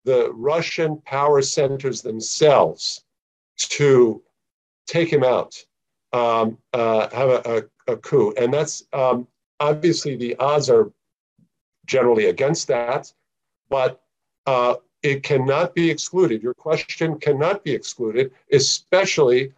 the 0.07 0.33
Russian 0.33 0.97
power 1.03 1.43
centers 1.43 2.01
themselves 2.01 3.05
to 3.59 4.23
take 4.87 5.13
him 5.13 5.25
out, 5.25 5.63
um, 6.15 6.57
uh, 6.73 7.15
have 7.15 7.29
a, 7.29 7.69
a, 7.87 7.93
a, 7.93 7.97
coup. 7.99 8.33
And 8.39 8.51
that's 8.51 8.83
um, 8.95 9.29
obviously 9.61 10.17
the 10.17 10.37
odds 10.37 10.71
are 10.71 10.91
generally 11.85 12.29
against 12.29 12.67
that, 12.69 13.13
but 13.69 14.01
uh, 14.47 14.77
it 15.03 15.23
cannot 15.23 15.75
be 15.75 15.91
excluded. 15.91 16.43
Your 16.43 16.55
question 16.55 17.19
cannot 17.19 17.63
be 17.63 17.73
excluded, 17.73 18.33
especially 18.51 19.53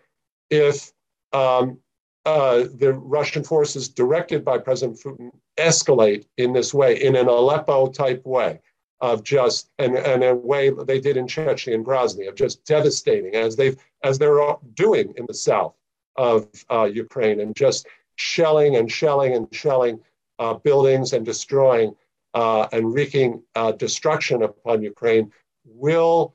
if 0.53 0.93
um, 1.33 1.79
uh, 2.27 2.65
the 2.75 2.93
Russian 2.93 3.43
forces 3.43 3.89
directed 3.89 4.45
by 4.45 4.59
President 4.59 5.01
Putin 5.01 5.31
escalate 5.59 6.27
in 6.37 6.53
this 6.53 6.75
way, 6.75 7.03
in 7.03 7.17
an 7.17 7.27
Aleppo 7.27 7.89
type 7.89 8.25
way 8.27 8.61
of 9.01 9.25
just, 9.25 9.71
and, 9.79 9.97
and 9.97 10.23
a 10.23 10.35
way 10.35 10.71
they 10.71 11.01
did 11.01 11.17
in 11.17 11.27
Chechnya 11.27 11.75
and 11.75 11.85
Grozny, 11.85 12.29
of 12.29 12.35
just 12.37 12.65
devastating 12.67 13.35
as 13.35 13.57
they've, 13.57 13.77
as 14.05 14.19
they're 14.19 14.39
doing 14.75 15.15
in 15.17 15.25
the 15.27 15.35
south 15.35 15.75
of 16.17 16.47
uh, 16.71 16.85
Ukraine 16.85 17.41
and 17.41 17.57
just 17.57 17.87
shelling 18.17 18.77
and 18.77 18.93
shelling 18.93 19.35
and 19.35 19.49
shelling 19.53 19.99
uh, 20.39 20.55
buildings 20.55 21.15
and 21.15 21.25
destroying 21.25 21.97
uh, 22.35 22.69
and 22.73 22.93
wreaking 22.93 23.43
uh, 23.57 23.73
destruction 23.73 24.43
upon 24.43 24.83
Ukraine. 24.83 25.33
will 25.65 26.35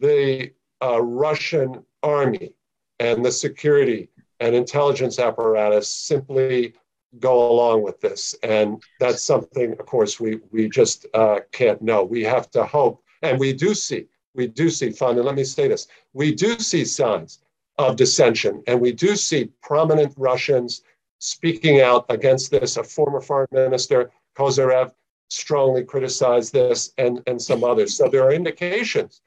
the 0.00 0.52
uh, 0.82 1.00
Russian 1.02 1.84
army 2.02 2.54
and 2.98 3.24
the 3.24 3.32
security 3.32 4.08
and 4.40 4.54
intelligence 4.54 5.18
apparatus 5.18 5.90
simply 5.90 6.74
go 7.20 7.50
along 7.50 7.82
with 7.82 8.00
this. 8.00 8.34
And 8.42 8.82
that's 8.98 9.22
something, 9.22 9.72
of 9.72 9.86
course, 9.86 10.18
we, 10.18 10.40
we 10.50 10.68
just 10.68 11.06
uh, 11.14 11.40
can't 11.52 11.80
know. 11.80 12.04
We 12.04 12.22
have 12.24 12.50
to 12.52 12.64
hope. 12.64 13.02
And 13.22 13.38
we 13.38 13.52
do 13.52 13.74
see, 13.74 14.06
we 14.34 14.46
do 14.48 14.68
see, 14.70 14.90
fun. 14.90 15.16
And 15.16 15.24
let 15.24 15.34
me 15.34 15.44
say 15.44 15.68
this 15.68 15.86
we 16.12 16.34
do 16.34 16.58
see 16.58 16.84
signs 16.84 17.40
of 17.78 17.96
dissension, 17.96 18.62
and 18.66 18.80
we 18.80 18.92
do 18.92 19.16
see 19.16 19.50
prominent 19.62 20.14
Russians 20.16 20.82
speaking 21.18 21.80
out 21.80 22.04
against 22.08 22.50
this. 22.50 22.76
A 22.76 22.84
former 22.84 23.20
foreign 23.20 23.48
minister, 23.52 24.10
Kozyrev, 24.36 24.92
strongly 25.30 25.84
criticized 25.84 26.52
this, 26.52 26.92
and, 26.98 27.22
and 27.26 27.40
some 27.40 27.64
others. 27.64 27.96
So 27.96 28.08
there 28.08 28.22
are 28.22 28.32
indications 28.32 29.22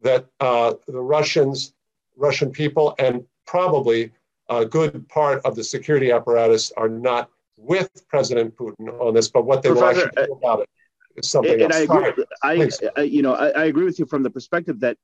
that 0.00 0.26
uh, 0.40 0.74
the 0.86 1.00
Russians, 1.00 1.74
Russian 2.16 2.50
people, 2.50 2.94
and 2.98 3.24
probably 3.46 4.12
a 4.48 4.64
good 4.64 5.08
part 5.08 5.44
of 5.44 5.56
the 5.56 5.64
security 5.64 6.10
apparatus 6.10 6.72
are 6.76 6.88
not 6.88 7.30
with 7.56 7.88
President 8.08 8.56
Putin 8.56 8.88
on 9.00 9.14
this, 9.14 9.28
but 9.28 9.44
what 9.46 9.62
they 9.62 9.70
Professor, 9.70 10.00
will 10.00 10.06
actually 10.06 10.26
do 10.26 10.32
about 10.32 10.60
it 10.60 10.68
is 11.16 11.30
something 11.30 11.60
and 11.60 11.72
else. 11.72 11.74
I 11.74 11.80
agree, 11.80 12.24
I, 12.42 12.70
I, 12.96 13.02
you 13.02 13.22
know, 13.22 13.34
I, 13.34 13.48
I, 13.48 13.64
agree 13.64 13.84
with 13.84 13.98
you 13.98 14.06
from 14.06 14.22
the 14.22 14.30
perspective 14.30 14.80
that 14.80 14.96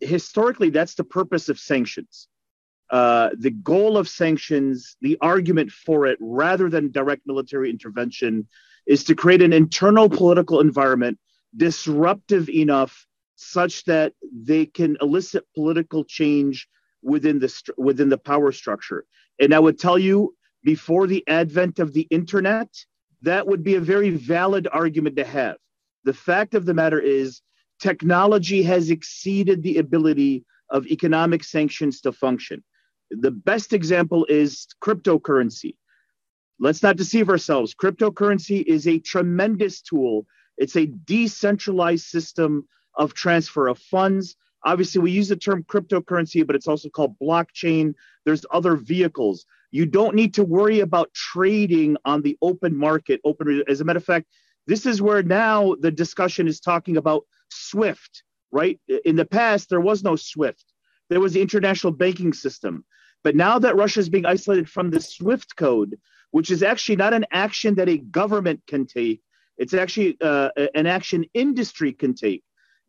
historically 0.00 0.70
that's 0.70 0.94
the 0.94 1.04
purpose 1.04 1.48
of 1.48 1.58
sanctions. 1.58 2.28
Uh, 2.90 3.30
the 3.38 3.50
goal 3.50 3.96
of 3.96 4.08
sanctions, 4.08 4.96
the 5.00 5.16
argument 5.20 5.70
for 5.70 6.06
it, 6.06 6.18
rather 6.20 6.68
than 6.68 6.90
direct 6.90 7.22
military 7.26 7.70
intervention, 7.70 8.46
is 8.86 9.04
to 9.04 9.14
create 9.14 9.40
an 9.42 9.52
internal 9.52 10.08
political 10.08 10.60
environment 10.60 11.18
disruptive 11.56 12.48
enough 12.48 13.06
such 13.36 13.84
that 13.84 14.14
they 14.32 14.66
can 14.66 14.96
elicit 15.00 15.44
political 15.54 16.04
change 16.04 16.68
within 17.02 17.38
the 17.38 17.52
within 17.76 18.08
the 18.08 18.18
power 18.18 18.52
structure. 18.52 19.04
And 19.40 19.54
I 19.54 19.58
would 19.58 19.78
tell 19.78 19.98
you, 19.98 20.34
before 20.62 21.06
the 21.06 21.24
advent 21.26 21.78
of 21.78 21.92
the 21.92 22.06
internet, 22.10 22.68
that 23.22 23.46
would 23.46 23.62
be 23.62 23.74
a 23.74 23.80
very 23.80 24.10
valid 24.10 24.68
argument 24.72 25.16
to 25.16 25.24
have. 25.24 25.56
The 26.04 26.14
fact 26.14 26.54
of 26.54 26.64
the 26.64 26.74
matter 26.74 27.00
is, 27.00 27.40
technology 27.80 28.62
has 28.62 28.90
exceeded 28.90 29.62
the 29.62 29.78
ability 29.78 30.44
of 30.70 30.86
economic 30.86 31.44
sanctions 31.44 32.00
to 32.00 32.12
function. 32.12 32.62
The 33.10 33.30
best 33.30 33.72
example 33.72 34.24
is 34.28 34.66
cryptocurrency. 34.82 35.76
Let's 36.58 36.82
not 36.82 36.96
deceive 36.96 37.28
ourselves. 37.28 37.74
Cryptocurrency 37.74 38.62
is 38.62 38.86
a 38.86 38.98
tremendous 39.00 39.82
tool. 39.82 40.26
It's 40.56 40.76
a 40.76 40.86
decentralized 40.86 42.04
system 42.04 42.66
of 42.94 43.14
transfer 43.14 43.68
of 43.68 43.78
funds. 43.78 44.36
Obviously, 44.64 45.00
we 45.00 45.10
use 45.10 45.28
the 45.28 45.36
term 45.36 45.64
cryptocurrency, 45.64 46.46
but 46.46 46.54
it's 46.54 46.68
also 46.68 46.88
called 46.88 47.18
blockchain. 47.18 47.94
There's 48.24 48.46
other 48.50 48.76
vehicles. 48.76 49.44
You 49.70 49.86
don't 49.86 50.14
need 50.14 50.34
to 50.34 50.44
worry 50.44 50.80
about 50.80 51.12
trading 51.14 51.96
on 52.04 52.22
the 52.22 52.36
open 52.42 52.76
market. 52.76 53.20
Open, 53.24 53.62
as 53.68 53.80
a 53.80 53.84
matter 53.84 53.96
of 53.98 54.04
fact, 54.04 54.26
this 54.66 54.86
is 54.86 55.02
where 55.02 55.22
now 55.22 55.74
the 55.80 55.90
discussion 55.90 56.46
is 56.46 56.60
talking 56.60 56.96
about 56.96 57.24
SWIFT. 57.50 58.22
Right 58.52 58.78
in 59.06 59.16
the 59.16 59.24
past, 59.24 59.70
there 59.70 59.80
was 59.80 60.04
no 60.04 60.14
SWIFT. 60.14 60.64
There 61.08 61.20
was 61.20 61.32
the 61.32 61.40
international 61.40 61.92
banking 61.94 62.34
system. 62.34 62.84
But 63.24 63.34
now 63.34 63.58
that 63.58 63.76
Russia 63.76 64.00
is 64.00 64.08
being 64.08 64.26
isolated 64.26 64.68
from 64.68 64.90
the 64.90 65.00
SWIFT 65.00 65.56
code, 65.56 65.98
which 66.32 66.50
is 66.50 66.62
actually 66.62 66.96
not 66.96 67.14
an 67.14 67.24
action 67.32 67.74
that 67.76 67.88
a 67.88 67.98
government 67.98 68.60
can 68.66 68.86
take, 68.86 69.22
it's 69.58 69.74
actually 69.74 70.16
uh, 70.20 70.50
an 70.74 70.86
action 70.86 71.24
industry 71.34 71.92
can 71.92 72.14
take. 72.14 72.42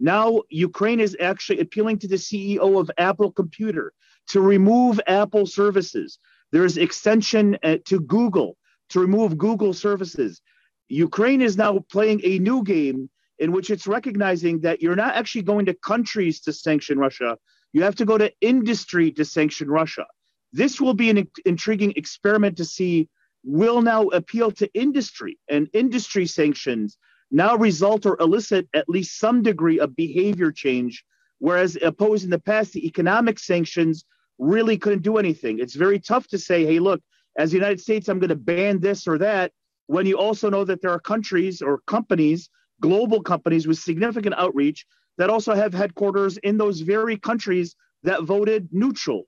Now, 0.04 0.42
Ukraine 0.50 1.00
is 1.00 1.16
actually 1.22 1.62
appealing 1.62 2.00
to 2.00 2.10
the 2.10 2.18
CEO 2.18 2.78
of 2.78 2.92
Apple 2.98 3.32
Computer 3.32 3.94
to 4.28 4.42
remove 4.42 5.00
Apple 5.08 5.46
services. 5.46 6.20
There's 6.52 6.76
extension 6.78 7.58
uh, 7.64 7.78
to 7.86 8.02
Google 8.02 8.58
to 8.90 9.00
remove 9.00 9.38
Google 9.38 9.74
services. 9.74 10.42
Ukraine 10.90 11.42
is 11.42 11.56
now 11.56 11.80
playing 11.90 12.20
a 12.26 12.38
new 12.40 12.64
game 12.64 13.10
in 13.40 13.54
which 13.54 13.70
it's 13.70 13.88
recognizing 13.88 14.60
that 14.60 14.82
you're 14.82 14.98
not 14.98 15.16
actually 15.16 15.44
going 15.44 15.68
to 15.68 15.74
countries 15.74 16.42
to 16.42 16.52
sanction 16.52 17.00
Russia. 17.00 17.38
You 17.72 17.84
have 17.84 17.96
to 17.96 18.06
go 18.06 18.18
to 18.18 18.30
industry 18.42 19.10
to 19.14 19.24
sanction 19.24 19.70
Russia. 19.70 20.06
This 20.52 20.82
will 20.82 20.94
be 20.94 21.12
an 21.12 21.30
intriguing 21.46 21.94
experiment 21.96 22.58
to 22.58 22.66
see 22.66 23.08
will 23.46 23.82
now 23.82 24.08
appeal 24.10 24.52
to 24.52 24.70
industry 24.74 25.40
and 25.48 25.70
industry 25.72 26.26
sanctions 26.26 26.98
now 27.34 27.58
result 27.58 28.06
or 28.06 28.16
elicit 28.22 28.70
at 28.74 28.88
least 28.88 29.20
some 29.20 29.42
degree 29.42 29.80
of 29.80 29.96
behavior 29.96 30.52
change, 30.52 31.04
whereas 31.40 31.78
opposed 31.82 32.24
in 32.24 32.30
the 32.30 32.40
past, 32.40 32.72
the 32.72 32.86
economic 32.88 33.40
sanctions 33.40 34.06
really 34.38 34.78
couldn't 34.78 35.02
do 35.02 35.18
anything. 35.18 35.60
It's 35.60 35.76
very 35.76 36.00
tough 36.00 36.28
to 36.28 36.38
say, 36.38 36.64
hey, 36.66 36.80
look, 36.80 37.02
as 37.36 37.50
the 37.50 37.58
United 37.58 37.82
States, 37.82 38.08
I'm 38.08 38.20
going 38.20 38.30
to 38.30 38.36
ban 38.36 38.80
this 38.80 39.08
or 39.08 39.18
that, 39.18 39.52
when 39.88 40.06
you 40.06 40.18
also 40.18 40.50
know 40.50 40.64
that 40.64 40.82
there 40.82 40.92
are 40.92 41.00
countries 41.00 41.62
or 41.62 41.82
companies, 41.88 42.50
global 42.82 43.22
companies 43.22 43.68
with 43.68 43.80
significant 43.80 44.36
outreach 44.38 44.86
that 45.18 45.30
also 45.30 45.54
have 45.54 45.74
headquarters 45.74 46.38
in 46.38 46.58
those 46.58 46.82
very 46.82 47.18
countries 47.18 47.76
that 48.04 48.24
voted 48.24 48.70
neutral 48.72 49.24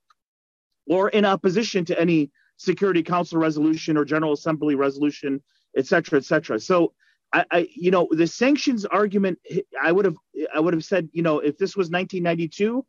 or 0.87 1.09
in 1.09 1.25
opposition 1.25 1.83
to 1.85 1.99
any 1.99 2.29
Security 2.57 3.03
Council 3.03 3.39
resolution 3.39 3.97
or 3.97 4.05
General 4.05 4.33
Assembly 4.33 4.75
resolution, 4.75 5.41
et 5.75 5.85
cetera, 5.87 6.19
et 6.19 6.25
cetera. 6.25 6.59
So 6.59 6.93
I, 7.35 7.45
I, 7.51 7.67
you 7.75 7.91
know, 7.91 8.07
the 8.11 8.27
sanctions 8.27 8.85
argument, 8.85 9.39
I 9.81 9.91
would 9.91 10.05
have, 10.05 10.15
I 10.53 10.61
would 10.61 10.73
have 10.73 10.85
said, 10.85 11.09
you 11.11 11.21
know, 11.21 11.39
if 11.39 11.57
this 11.57 11.75
was 11.75 11.89
1992, 11.89 12.85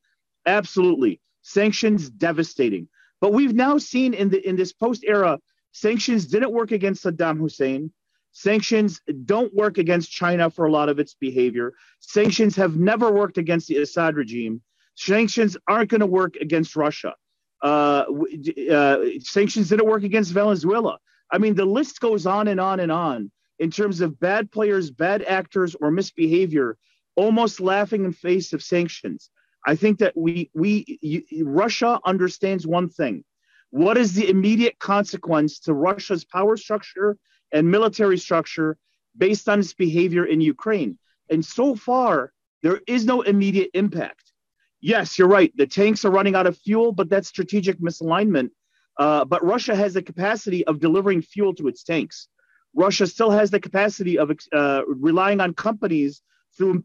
absolutely, 0.47 1.21
sanctions 1.43 2.09
devastating. 2.09 2.87
But 3.21 3.33
we've 3.33 3.55
now 3.55 3.77
seen 3.79 4.15
in 4.15 4.29
the 4.31 4.47
in 4.49 4.55
this 4.55 4.73
post 4.73 5.05
era, 5.05 5.41
sanctions 5.73 6.27
didn't 6.27 6.53
work 6.53 6.71
against 6.71 7.05
Saddam 7.05 7.39
Hussein. 7.39 7.91
Sanctions 8.31 9.01
don't 9.25 9.53
work 9.53 9.79
against 9.79 10.13
China 10.13 10.49
for 10.49 10.67
a 10.67 10.71
lot 10.71 10.89
of 10.89 11.01
its 11.01 11.15
behavior. 11.15 11.73
Sanctions 11.99 12.55
have 12.55 12.77
never 12.77 13.11
worked 13.11 13.39
against 13.39 13.67
the 13.67 13.79
Assad 13.79 14.15
regime. 14.15 14.63
Sanctions 14.95 15.57
aren't 15.67 15.91
going 15.91 16.03
to 16.03 16.07
work 16.07 16.37
against 16.37 16.77
Russia. 16.77 17.15
Uh, 17.63 18.05
uh, 18.71 18.99
sanctions 19.21 19.71
didn't 19.71 19.87
work 19.87 20.05
against 20.05 20.33
Venezuela. 20.33 20.99
I 21.33 21.39
mean, 21.39 21.57
the 21.57 21.65
list 21.65 21.99
goes 21.99 22.27
on 22.27 22.47
and 22.47 22.61
on 22.61 22.79
and 22.79 22.93
on 22.93 23.33
in 23.59 23.71
terms 23.71 24.01
of 24.01 24.21
bad 24.21 24.51
players, 24.51 24.91
bad 24.91 25.23
actors, 25.23 25.75
or 25.81 25.91
misbehavior, 25.91 26.77
almost 27.17 27.61
laughing 27.61 28.05
in 28.05 28.13
face 28.13 28.53
of 28.53 28.63
sanctions. 28.63 29.31
I 29.67 29.75
think 29.75 29.99
that 29.99 30.17
we 30.17 30.51
we 30.55 30.99
you, 31.03 31.23
Russia 31.45 31.99
understands 32.05 32.67
one 32.67 32.89
thing. 32.89 33.25
What 33.71 33.99
is 33.99 34.15
the 34.15 34.29
immediate 34.29 34.79
consequence 34.79 35.59
to 35.61 35.75
Russia's 35.75 36.25
power 36.25 36.57
structure 36.57 37.19
and 37.53 37.71
military 37.71 38.19
structure 38.19 38.79
based 39.17 39.49
on 39.49 39.61
its 39.61 39.75
behavior 39.75 40.25
in 40.25 40.41
Ukraine? 40.41 40.99
And 41.31 41.45
so 41.45 41.75
far, 41.75 42.33
there 42.63 42.81
is 42.87 43.05
no 43.05 43.23
immediate 43.23 43.71
impact. 43.75 44.33
Yes, 44.81 45.19
you're 45.19 45.29
right. 45.29 45.53
The 45.57 45.67
tanks 45.67 46.05
are 46.05 46.11
running 46.11 46.37
out 46.37 46.47
of 46.47 46.57
fuel, 46.59 46.93
but 46.93 47.09
that's 47.09 47.29
strategic 47.29 47.81
misalignment. 47.81 48.51
Uh, 48.99 49.25
but 49.25 49.45
Russia 49.45 49.75
has 49.75 49.95
the 49.95 50.03
capacity 50.03 50.65
of 50.67 50.81
delivering 50.81 51.23
fuel 51.23 51.55
to 51.55 51.69
its 51.69 51.83
tanks. 51.83 52.29
Russia 52.77 53.07
still 53.07 53.31
has 53.31 53.51
the 53.51 53.59
capacity 53.59 54.19
of 54.19 54.31
uh, 54.53 54.83
relying 54.87 55.41
on 55.41 55.55
companies 55.55 56.23
through 56.57 56.85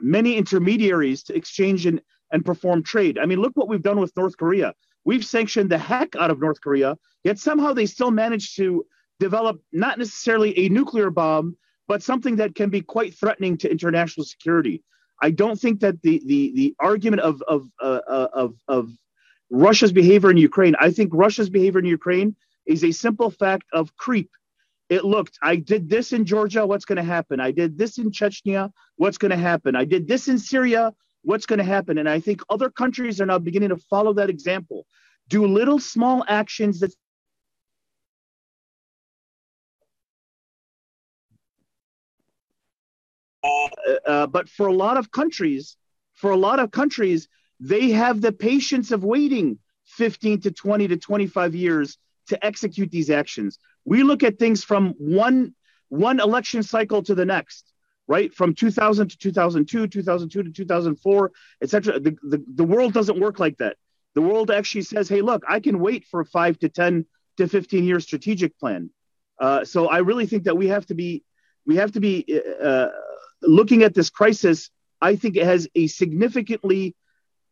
many 0.00 0.36
intermediaries 0.36 1.22
to 1.22 1.34
exchange 1.34 1.86
and, 1.86 2.02
and 2.32 2.44
perform 2.44 2.82
trade. 2.82 3.18
I 3.18 3.26
mean, 3.26 3.40
look 3.40 3.52
what 3.54 3.68
we've 3.68 3.82
done 3.82 4.00
with 4.00 4.16
North 4.16 4.36
Korea. 4.36 4.74
We've 5.04 5.24
sanctioned 5.24 5.70
the 5.70 5.78
heck 5.78 6.16
out 6.16 6.30
of 6.30 6.40
North 6.40 6.60
Korea, 6.60 6.96
yet 7.24 7.38
somehow 7.38 7.72
they 7.72 7.86
still 7.86 8.10
manage 8.10 8.56
to 8.56 8.84
develop 9.20 9.60
not 9.72 9.98
necessarily 9.98 10.58
a 10.58 10.68
nuclear 10.68 11.10
bomb, 11.10 11.56
but 11.86 12.02
something 12.02 12.36
that 12.36 12.54
can 12.54 12.68
be 12.68 12.80
quite 12.80 13.14
threatening 13.14 13.56
to 13.58 13.70
international 13.70 14.24
security. 14.24 14.82
I 15.22 15.30
don't 15.30 15.60
think 15.60 15.80
that 15.80 16.02
the 16.02 16.22
the 16.24 16.52
the 16.54 16.74
argument 16.80 17.22
of 17.22 17.42
of 17.42 17.68
uh, 17.80 18.00
uh 18.08 18.28
of 18.32 18.54
of 18.68 18.90
Russia's 19.50 19.92
behavior 19.92 20.30
in 20.30 20.38
Ukraine. 20.38 20.74
I 20.80 20.90
think 20.90 21.10
Russia's 21.12 21.50
behavior 21.50 21.80
in 21.80 21.86
Ukraine 21.86 22.36
is 22.66 22.84
a 22.84 22.92
simple 22.92 23.30
fact 23.30 23.66
of 23.72 23.94
creep 23.96 24.30
it 24.90 25.04
looked 25.04 25.38
i 25.42 25.56
did 25.56 25.88
this 25.88 26.12
in 26.12 26.26
georgia 26.26 26.66
what's 26.66 26.84
going 26.84 26.96
to 26.96 27.02
happen? 27.02 27.40
I 27.40 27.52
did 27.52 27.78
this 27.78 27.96
in 27.96 28.10
chechnya 28.10 28.70
what's 28.96 29.16
going 29.16 29.30
to 29.30 29.36
happen? 29.36 29.74
I 29.76 29.84
did 29.84 30.06
this 30.06 30.28
in 30.28 30.38
syria 30.38 30.92
what's 31.22 31.46
going 31.46 31.60
to 31.60 31.64
happen? 31.64 31.96
And 31.96 32.08
i 32.08 32.20
think 32.20 32.42
other 32.50 32.68
countries 32.68 33.20
are 33.20 33.26
now 33.26 33.38
beginning 33.38 33.70
to 33.70 33.76
follow 33.76 34.12
that 34.14 34.28
example. 34.28 34.86
Do 35.28 35.46
little 35.46 35.78
small 35.78 36.24
actions 36.28 36.80
that 36.80 36.92
uh, 43.42 43.68
uh, 44.06 44.26
but 44.26 44.48
for 44.48 44.66
a 44.66 44.72
lot 44.72 44.96
of 44.98 45.10
countries 45.10 45.76
for 46.14 46.30
a 46.30 46.36
lot 46.36 46.58
of 46.58 46.70
countries 46.70 47.28
they 47.60 47.90
have 47.90 48.20
the 48.20 48.32
patience 48.32 48.90
of 48.90 49.04
waiting 49.04 49.58
15 49.86 50.40
to 50.42 50.50
20 50.50 50.88
to 50.88 50.96
25 50.96 51.54
years 51.54 51.98
to 52.26 52.44
execute 52.44 52.90
these 52.90 53.10
actions 53.10 53.58
we 53.84 54.02
look 54.02 54.22
at 54.22 54.38
things 54.38 54.62
from 54.64 54.94
one 54.98 55.54
one 55.88 56.20
election 56.20 56.62
cycle 56.62 57.02
to 57.02 57.14
the 57.14 57.24
next. 57.24 57.72
right? 58.10 58.34
From 58.34 58.54
2000 58.54 59.08
to 59.08 59.18
2002, 59.18 59.86
2002 59.86 60.42
to 60.42 60.50
2004, 60.50 61.32
etc. 61.62 62.00
The, 62.00 62.16
the, 62.24 62.44
the 62.54 62.64
world 62.64 62.92
doesn't 62.92 63.20
work 63.20 63.38
like 63.38 63.56
that. 63.58 63.76
The 64.16 64.20
world 64.20 64.50
actually 64.50 64.82
says, 64.82 65.08
hey, 65.08 65.20
look, 65.22 65.44
I 65.48 65.60
can 65.60 65.78
wait 65.78 66.04
for 66.10 66.20
a 66.20 66.24
five 66.24 66.58
to 66.58 66.68
10 66.68 67.06
to 67.36 67.46
15 67.46 67.84
year 67.84 68.00
strategic 68.00 68.58
plan. 68.58 68.90
Uh, 69.38 69.64
so 69.64 69.86
I 69.86 69.98
really 69.98 70.26
think 70.26 70.44
that 70.44 70.56
we 70.56 70.68
have 70.68 70.86
to 70.86 70.94
be 70.94 71.22
we 71.66 71.76
have 71.76 71.92
to 71.92 72.00
be 72.00 72.40
uh, 72.60 72.88
looking 73.42 73.84
at 73.84 73.94
this 73.94 74.10
crisis. 74.10 74.70
I 75.00 75.14
think 75.14 75.36
it 75.36 75.44
has 75.44 75.68
a 75.76 75.86
significantly 75.86 76.96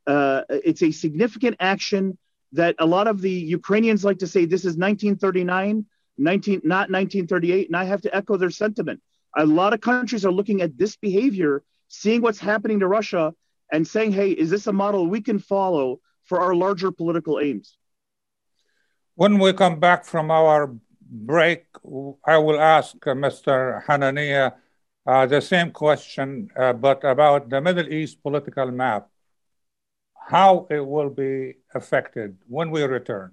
uh, 0.09 0.43
it's 0.49 0.83
a 0.83 0.91
significant 0.91 1.57
action 1.61 2.19
that 2.53 2.75
a 2.81 2.87
lot 2.87 3.07
of 3.07 3.21
the 3.21 3.31
Ukrainians 3.31 4.05
like 4.05 4.19
to 4.19 4.27
say 4.27 4.45
this 4.45 4.63
is 4.63 4.77
1939, 4.77 5.87
19 6.19 6.63
not 6.65 6.91
1938, 6.91 7.69
and 7.69 7.77
I 7.77 7.85
have 7.85 8.03
to 8.03 8.15
echo 8.15 8.37
their 8.37 8.51
sentiment. 8.51 9.01
A 9.37 9.47
lot 9.47 9.73
of 9.73 9.81
countries 9.81 10.25
are 10.25 10.33
looking 10.33 10.63
at 10.63 10.77
this 10.77 10.97
behavior, 10.97 11.63
seeing 11.89 12.23
what's 12.23 12.39
happening 12.39 12.81
to 12.81 12.89
Russia, 12.89 13.35
and 13.73 13.87
saying, 13.87 14.13
"Hey, 14.13 14.31
is 14.31 14.51
this 14.51 14.67
a 14.67 14.73
model 14.73 15.07
we 15.07 15.21
can 15.21 15.39
follow 15.39 16.01
for 16.25 16.41
our 16.41 16.55
larger 16.55 16.91
political 16.91 17.39
aims?" 17.39 17.77
When 19.15 19.39
we 19.39 19.53
come 19.53 19.81
back 19.81 20.05
from 20.05 20.31
our 20.31 20.75
break, 21.11 21.67
I 22.25 22.39
will 22.39 22.61
ask 22.61 22.95
uh, 23.07 23.15
Mr. 23.15 23.85
Hanania 23.87 24.55
uh, 25.07 25.27
the 25.27 25.41
same 25.41 25.71
question, 25.71 26.51
uh, 26.57 26.73
but 26.73 27.03
about 27.05 27.49
the 27.49 27.61
Middle 27.61 27.89
East 27.89 28.23
political 28.23 28.71
map, 28.71 29.09
how 30.29 30.67
it 30.71 30.85
will 30.85 31.09
be 31.09 31.55
affected 31.75 32.37
when 32.47 32.71
we 32.71 32.83
return. 32.83 33.33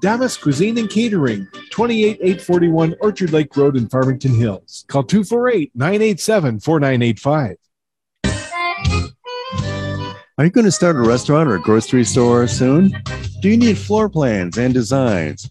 Damas 0.00 0.36
Cuisine 0.38 0.78
and 0.78 0.88
Catering, 0.88 1.46
28841 1.70 2.96
Orchard 3.00 3.32
Lake 3.32 3.54
Road 3.54 3.76
in 3.76 3.86
Farmington 3.86 4.34
Hills. 4.34 4.86
Call 4.88 5.04
248 5.04 5.72
987 5.74 6.60
4985. 6.60 7.56
Are 10.38 10.44
you 10.44 10.50
going 10.50 10.64
to 10.64 10.72
start 10.72 10.96
a 10.96 11.00
restaurant 11.00 11.50
or 11.50 11.56
a 11.56 11.60
grocery 11.60 12.04
store 12.04 12.46
soon? 12.48 12.94
Do 13.42 13.50
you 13.50 13.58
need 13.58 13.76
floor 13.76 14.08
plans 14.08 14.56
and 14.56 14.72
designs? 14.72 15.50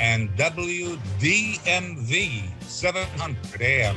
and 0.00 0.30
WDMV 0.36 0.92
700 2.62 3.62
AM. 3.62 3.96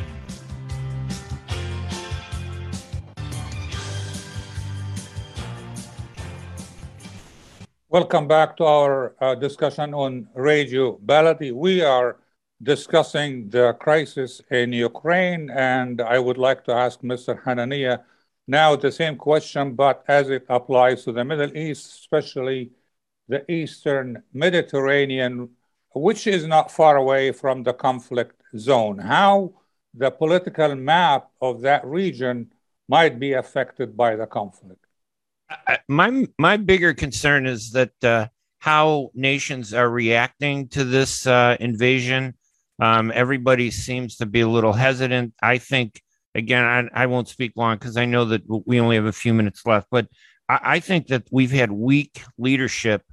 Welcome 7.89 8.27
back 8.27 8.55
to 8.57 8.63
our 8.63 9.15
uh, 9.19 9.35
discussion 9.35 9.93
on 9.93 10.27
Radio 10.33 10.97
Baladi. 11.05 11.51
We 11.51 11.81
are 11.81 12.17
discussing 12.63 13.49
the 13.49 13.73
crisis 13.73 14.41
in 14.49 14.71
Ukraine, 14.71 15.49
and 15.49 15.99
I 15.99 16.17
would 16.19 16.37
like 16.37 16.63
to 16.65 16.73
ask 16.73 17.01
Mr. 17.01 17.43
Hanania 17.43 18.03
now 18.47 18.75
the 18.75 18.91
same 18.91 19.17
question, 19.17 19.75
but 19.75 20.03
as 20.07 20.29
it 20.29 20.45
applies 20.47 21.03
to 21.03 21.11
the 21.11 21.25
Middle 21.25 21.55
East, 21.55 21.85
especially 21.99 22.71
the 23.27 23.49
Eastern 23.51 24.23
Mediterranean, 24.33 25.49
which 25.93 26.27
is 26.27 26.45
not 26.47 26.71
far 26.71 26.97
away 26.97 27.31
from 27.31 27.63
the 27.63 27.73
conflict 27.73 28.41
zone. 28.57 28.97
How 28.99 29.53
the 29.93 30.11
political 30.11 30.75
map 30.75 31.29
of 31.41 31.61
that 31.61 31.85
region 31.85 32.51
might 32.87 33.19
be 33.19 33.33
affected 33.33 33.95
by 33.95 34.15
the 34.15 34.25
conflict 34.25 34.85
my 35.87 36.27
my 36.37 36.57
bigger 36.57 36.93
concern 36.93 37.45
is 37.45 37.71
that 37.71 38.03
uh, 38.03 38.27
how 38.59 39.11
nations 39.13 39.73
are 39.73 39.89
reacting 39.89 40.67
to 40.69 40.83
this 40.83 41.27
uh, 41.27 41.57
invasion. 41.59 42.35
Um, 42.79 43.11
everybody 43.13 43.69
seems 43.69 44.17
to 44.17 44.25
be 44.25 44.41
a 44.41 44.47
little 44.47 44.73
hesitant. 44.73 45.33
I 45.41 45.57
think 45.59 46.01
again, 46.33 46.65
I, 46.65 47.03
I 47.03 47.05
won't 47.05 47.27
speak 47.27 47.53
long 47.55 47.75
because 47.75 47.97
I 47.97 48.05
know 48.05 48.25
that 48.25 48.41
we 48.47 48.79
only 48.79 48.95
have 48.95 49.05
a 49.05 49.11
few 49.11 49.33
minutes 49.33 49.65
left. 49.65 49.87
But 49.91 50.07
I, 50.49 50.59
I 50.63 50.79
think 50.79 51.07
that 51.07 51.27
we've 51.31 51.51
had 51.51 51.71
weak 51.71 52.21
leadership, 52.37 53.03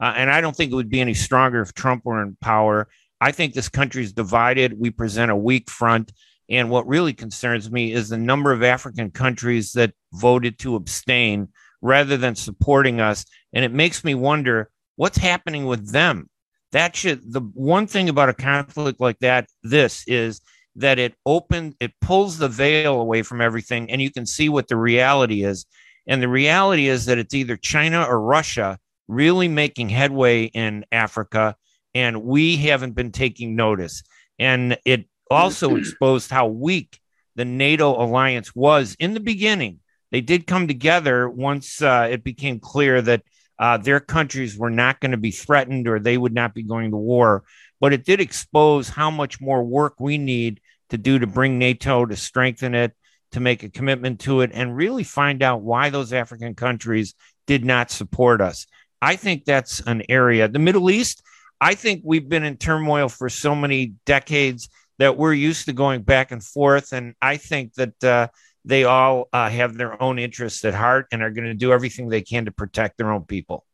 uh, 0.00 0.14
and 0.16 0.30
I 0.30 0.40
don't 0.40 0.54
think 0.54 0.72
it 0.72 0.76
would 0.76 0.90
be 0.90 1.00
any 1.00 1.14
stronger 1.14 1.60
if 1.60 1.74
Trump 1.74 2.04
were 2.04 2.22
in 2.22 2.36
power. 2.40 2.88
I 3.20 3.32
think 3.32 3.52
this 3.52 3.68
country 3.68 4.04
is 4.04 4.12
divided. 4.12 4.78
We 4.78 4.90
present 4.90 5.30
a 5.30 5.36
weak 5.36 5.70
front. 5.70 6.12
And 6.48 6.70
what 6.70 6.86
really 6.86 7.12
concerns 7.12 7.70
me 7.70 7.92
is 7.92 8.08
the 8.08 8.16
number 8.16 8.52
of 8.52 8.62
African 8.62 9.10
countries 9.10 9.72
that 9.72 9.92
voted 10.12 10.58
to 10.60 10.76
abstain 10.76 11.48
rather 11.82 12.16
than 12.16 12.34
supporting 12.36 13.00
us. 13.00 13.24
And 13.52 13.64
it 13.64 13.72
makes 13.72 14.04
me 14.04 14.14
wonder 14.14 14.70
what's 14.96 15.18
happening 15.18 15.66
with 15.66 15.92
them. 15.92 16.30
That 16.72 16.94
should, 16.94 17.32
the 17.32 17.40
one 17.40 17.86
thing 17.86 18.08
about 18.08 18.28
a 18.28 18.34
conflict 18.34 19.00
like 19.00 19.18
that, 19.20 19.48
this 19.62 20.04
is 20.06 20.40
that 20.76 20.98
it 20.98 21.14
opens, 21.26 21.74
it 21.80 21.92
pulls 22.00 22.38
the 22.38 22.48
veil 22.48 23.00
away 23.00 23.22
from 23.22 23.40
everything 23.40 23.90
and 23.90 24.00
you 24.00 24.10
can 24.10 24.26
see 24.26 24.48
what 24.48 24.68
the 24.68 24.76
reality 24.76 25.44
is. 25.44 25.66
And 26.06 26.22
the 26.22 26.28
reality 26.28 26.88
is 26.88 27.06
that 27.06 27.18
it's 27.18 27.34
either 27.34 27.56
China 27.56 28.04
or 28.04 28.20
Russia 28.20 28.78
really 29.08 29.48
making 29.48 29.88
headway 29.88 30.44
in 30.44 30.84
Africa, 30.92 31.56
and 31.94 32.22
we 32.22 32.56
haven't 32.56 32.92
been 32.92 33.10
taking 33.10 33.56
notice. 33.56 34.02
And 34.38 34.78
it 34.84 35.06
also 35.30 35.76
exposed 35.76 36.30
how 36.30 36.46
weak 36.46 37.00
the 37.34 37.44
NATO 37.44 38.00
alliance 38.02 38.54
was 38.54 38.96
in 38.98 39.14
the 39.14 39.20
beginning. 39.20 39.80
They 40.10 40.20
did 40.20 40.46
come 40.46 40.68
together 40.68 41.28
once 41.28 41.82
uh, 41.82 42.08
it 42.10 42.24
became 42.24 42.60
clear 42.60 43.02
that 43.02 43.22
uh, 43.58 43.76
their 43.78 44.00
countries 44.00 44.56
were 44.56 44.70
not 44.70 45.00
going 45.00 45.10
to 45.10 45.18
be 45.18 45.30
threatened 45.30 45.88
or 45.88 45.98
they 45.98 46.16
would 46.16 46.34
not 46.34 46.54
be 46.54 46.62
going 46.62 46.90
to 46.90 46.96
war. 46.96 47.44
But 47.80 47.92
it 47.92 48.04
did 48.04 48.20
expose 48.20 48.88
how 48.88 49.10
much 49.10 49.40
more 49.40 49.62
work 49.62 49.94
we 49.98 50.18
need 50.18 50.60
to 50.90 50.98
do 50.98 51.18
to 51.18 51.26
bring 51.26 51.58
NATO 51.58 52.06
to 52.06 52.16
strengthen 52.16 52.74
it, 52.74 52.92
to 53.32 53.40
make 53.40 53.62
a 53.62 53.68
commitment 53.68 54.20
to 54.20 54.40
it, 54.40 54.50
and 54.54 54.76
really 54.76 55.04
find 55.04 55.42
out 55.42 55.62
why 55.62 55.90
those 55.90 56.12
African 56.12 56.54
countries 56.54 57.14
did 57.46 57.64
not 57.64 57.90
support 57.90 58.40
us. 58.40 58.66
I 59.00 59.16
think 59.16 59.44
that's 59.44 59.80
an 59.80 60.02
area. 60.08 60.48
The 60.48 60.58
Middle 60.58 60.90
East, 60.90 61.22
I 61.60 61.74
think 61.74 62.02
we've 62.04 62.28
been 62.28 62.44
in 62.44 62.56
turmoil 62.56 63.08
for 63.08 63.28
so 63.28 63.54
many 63.54 63.94
decades 64.06 64.68
that 64.98 65.16
we're 65.16 65.34
used 65.34 65.66
to 65.66 65.72
going 65.72 66.02
back 66.02 66.32
and 66.32 66.42
forth. 66.42 66.92
And 66.92 67.14
I 67.22 67.36
think 67.36 67.74
that 67.74 68.04
uh, 68.04 68.28
they 68.64 68.84
all 68.84 69.28
uh, 69.32 69.48
have 69.48 69.76
their 69.76 70.00
own 70.02 70.18
interests 70.18 70.64
at 70.64 70.74
heart 70.74 71.06
and 71.12 71.22
are 71.22 71.30
going 71.30 71.46
to 71.46 71.54
do 71.54 71.72
everything 71.72 72.08
they 72.08 72.22
can 72.22 72.44
to 72.46 72.52
protect 72.52 72.98
their 72.98 73.12
own 73.12 73.24
people. 73.24 73.64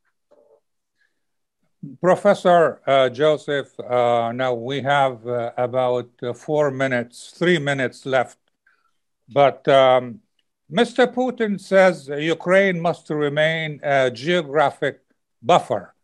Professor 2.00 2.80
uh, 2.86 3.08
Joseph, 3.10 3.78
uh, 3.80 4.32
now 4.32 4.54
we 4.54 4.80
have 4.80 5.26
uh, 5.26 5.52
about 5.56 6.08
uh, 6.22 6.32
four 6.32 6.70
minutes, 6.70 7.34
three 7.36 7.58
minutes 7.58 8.06
left. 8.06 8.38
But 9.28 9.66
um, 9.68 10.20
Mr. 10.70 11.12
Putin 11.12 11.60
says 11.60 12.08
Ukraine 12.08 12.80
must 12.80 13.10
remain 13.10 13.80
a 13.82 14.10
geographic 14.10 15.03
buffer. 15.45 15.95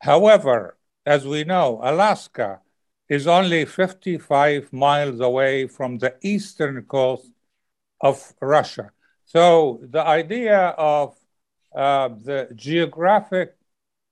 However, 0.00 0.76
as 1.06 1.26
we 1.26 1.44
know, 1.44 1.80
Alaska 1.82 2.60
is 3.08 3.26
only 3.26 3.64
55 3.64 4.72
miles 4.72 5.20
away 5.20 5.66
from 5.66 5.98
the 5.98 6.14
eastern 6.22 6.82
coast 6.82 7.30
of 8.00 8.34
Russia. 8.40 8.90
So 9.24 9.80
the 9.82 10.04
idea 10.04 10.74
of 10.76 11.16
uh, 11.74 12.08
the 12.08 12.48
geographic 12.54 13.54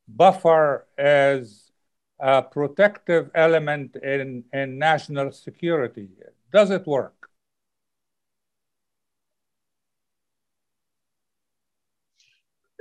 buffer 0.08 0.86
as 0.96 1.70
a 2.18 2.42
protective 2.42 3.30
element 3.34 3.96
in, 3.96 4.44
in 4.52 4.78
national 4.78 5.32
security, 5.32 6.08
does 6.52 6.70
it 6.70 6.86
work? 6.86 7.19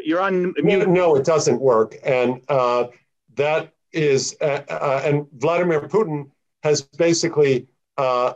You're 0.10 0.22
on 0.22 0.56
mute. 0.64 0.90
No, 0.90 1.16
it 1.18 1.24
doesn't 1.24 1.62
work. 1.62 1.96
And 2.04 2.42
uh, 2.50 2.88
that 3.36 3.72
is, 3.94 4.36
uh, 4.42 4.62
uh, 4.68 5.04
and 5.06 5.28
Vladimir 5.34 5.82
Putin 5.82 6.32
has 6.64 6.82
basically 6.82 7.68
uh, 7.96 8.34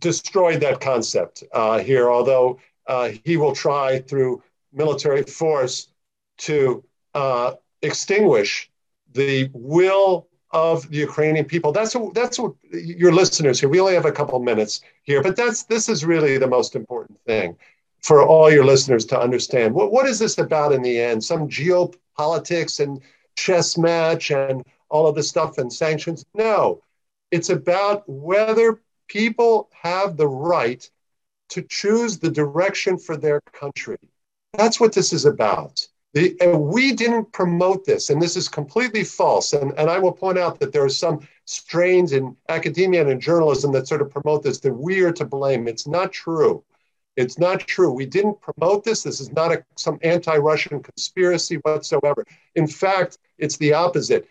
destroyed 0.00 0.60
that 0.62 0.80
concept 0.80 1.44
uh, 1.52 1.78
here, 1.78 2.10
although 2.10 2.58
uh, 2.88 3.10
he 3.24 3.36
will 3.36 3.54
try 3.54 4.00
through 4.00 4.42
military 4.72 5.22
force 5.22 5.92
to 6.38 6.82
extinguish 7.82 8.68
the 9.12 9.48
will 9.52 10.26
of 10.50 10.90
the 10.90 10.96
Ukrainian 10.96 11.44
people. 11.44 11.70
That's 11.70 11.94
what, 11.94 12.14
that's 12.14 12.40
what 12.40 12.52
your 12.72 13.12
listeners 13.12 13.60
here. 13.60 13.68
We 13.68 13.78
only 13.78 13.94
have 13.94 14.06
a 14.06 14.12
couple 14.12 14.40
minutes 14.40 14.80
here, 15.04 15.22
but 15.22 15.36
that's 15.36 15.62
this 15.62 15.88
is 15.88 16.04
really 16.04 16.36
the 16.36 16.48
most 16.48 16.74
important 16.74 17.20
thing 17.26 17.56
for 18.02 18.26
all 18.26 18.50
your 18.50 18.64
listeners 18.64 19.04
to 19.06 19.20
understand. 19.20 19.74
What 19.74 19.92
what 19.92 20.06
is 20.06 20.18
this 20.18 20.38
about 20.38 20.72
in 20.72 20.82
the 20.82 21.00
end? 21.00 21.22
Some 21.22 21.48
geopolitics 21.48 22.80
and 22.80 23.00
chess 23.36 23.78
match 23.78 24.30
and 24.30 24.64
all 24.92 25.06
of 25.06 25.14
this 25.14 25.28
stuff 25.28 25.58
and 25.58 25.72
sanctions? 25.72 26.24
No, 26.34 26.82
it's 27.30 27.48
about 27.48 28.04
whether 28.06 28.80
people 29.08 29.70
have 29.72 30.16
the 30.16 30.28
right 30.28 30.88
to 31.48 31.62
choose 31.62 32.18
the 32.18 32.30
direction 32.30 32.98
for 32.98 33.16
their 33.16 33.40
country. 33.52 33.98
That's 34.54 34.78
what 34.78 34.92
this 34.92 35.12
is 35.12 35.24
about. 35.24 35.86
The, 36.14 36.36
we 36.56 36.92
didn't 36.92 37.32
promote 37.32 37.86
this, 37.86 38.10
and 38.10 38.20
this 38.20 38.36
is 38.36 38.48
completely 38.48 39.02
false. 39.02 39.54
And, 39.54 39.72
and 39.78 39.88
I 39.88 39.98
will 39.98 40.12
point 40.12 40.38
out 40.38 40.60
that 40.60 40.72
there 40.72 40.84
are 40.84 40.90
some 40.90 41.26
strains 41.46 42.12
in 42.12 42.36
academia 42.50 43.00
and 43.00 43.10
in 43.10 43.20
journalism 43.20 43.72
that 43.72 43.88
sort 43.88 44.02
of 44.02 44.10
promote 44.10 44.42
this, 44.42 44.60
that 44.60 44.74
we 44.74 45.00
are 45.00 45.12
to 45.12 45.24
blame. 45.24 45.68
It's 45.68 45.86
not 45.86 46.12
true. 46.12 46.62
It's 47.16 47.38
not 47.38 47.60
true. 47.60 47.92
We 47.92 48.06
didn't 48.06 48.40
promote 48.40 48.84
this. 48.84 49.02
This 49.02 49.20
is 49.20 49.30
not 49.32 49.52
a, 49.52 49.64
some 49.76 49.98
anti 50.02 50.36
Russian 50.36 50.82
conspiracy 50.82 51.56
whatsoever. 51.56 52.24
In 52.54 52.66
fact, 52.66 53.18
it's 53.38 53.56
the 53.58 53.74
opposite. 53.74 54.28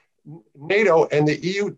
NATO 0.55 1.05
and 1.11 1.27
the 1.27 1.39
EU, 1.45 1.75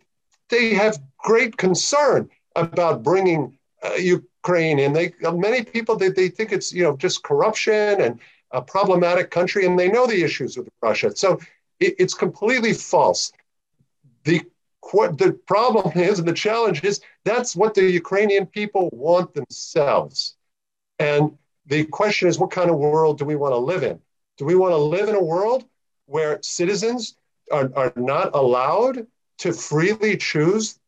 they 0.50 0.74
have 0.74 1.02
great 1.18 1.58
concern 1.58 2.30
about 2.56 3.04
bringing 3.04 3.58
uh, 3.84 3.94
Ukraine 3.94 4.80
in. 4.80 4.94
They 4.94 5.14
many 5.22 5.64
people 5.64 5.96
they, 5.96 6.10
they 6.10 6.30
think 6.30 6.52
it's 6.52 6.74
you 6.74 6.84
know 6.84 6.96
just 6.96 7.24
corruption 7.24 8.02
and 8.02 8.20
a 8.52 8.62
problematic 8.62 9.32
country, 9.32 9.66
and 9.66 9.78
they 9.78 9.90
know 9.90 10.06
the 10.06 10.24
issues 10.24 10.58
with 10.58 10.70
Russia. 10.82 11.16
So 11.16 11.40
it, 11.80 11.96
it's 12.00 12.14
completely 12.14 12.74
false. 12.74 13.32
The 14.24 14.42
the 14.94 15.40
problem 15.48 15.98
is, 15.98 16.20
and 16.20 16.28
the 16.28 16.34
challenge 16.34 16.84
is, 16.84 17.02
that's 17.24 17.56
what 17.56 17.74
the 17.74 17.84
Ukrainian 17.84 18.46
people 18.46 18.90
want 18.92 19.34
themselves. 19.34 20.36
And 21.00 21.38
the 21.66 21.86
question 21.86 22.28
is, 22.28 22.40
what 22.40 22.52
kind 22.52 22.70
of 22.70 22.78
world 22.78 23.18
do 23.18 23.26
we 23.26 23.36
want 23.36 23.54
to 23.54 23.58
live 23.58 23.84
in? 23.84 24.00
Do 24.38 24.46
we 24.46 24.56
want 24.56 24.72
to 24.72 24.78
live 24.78 25.10
in 25.10 25.16
a 25.16 25.24
world 25.24 25.66
where 26.06 26.40
citizens 26.42 27.16
are, 27.52 27.72
are 27.76 27.94
not 27.96 28.36
allowed 28.36 29.08
to 29.40 29.54
freely 29.54 30.18
choose 30.18 30.80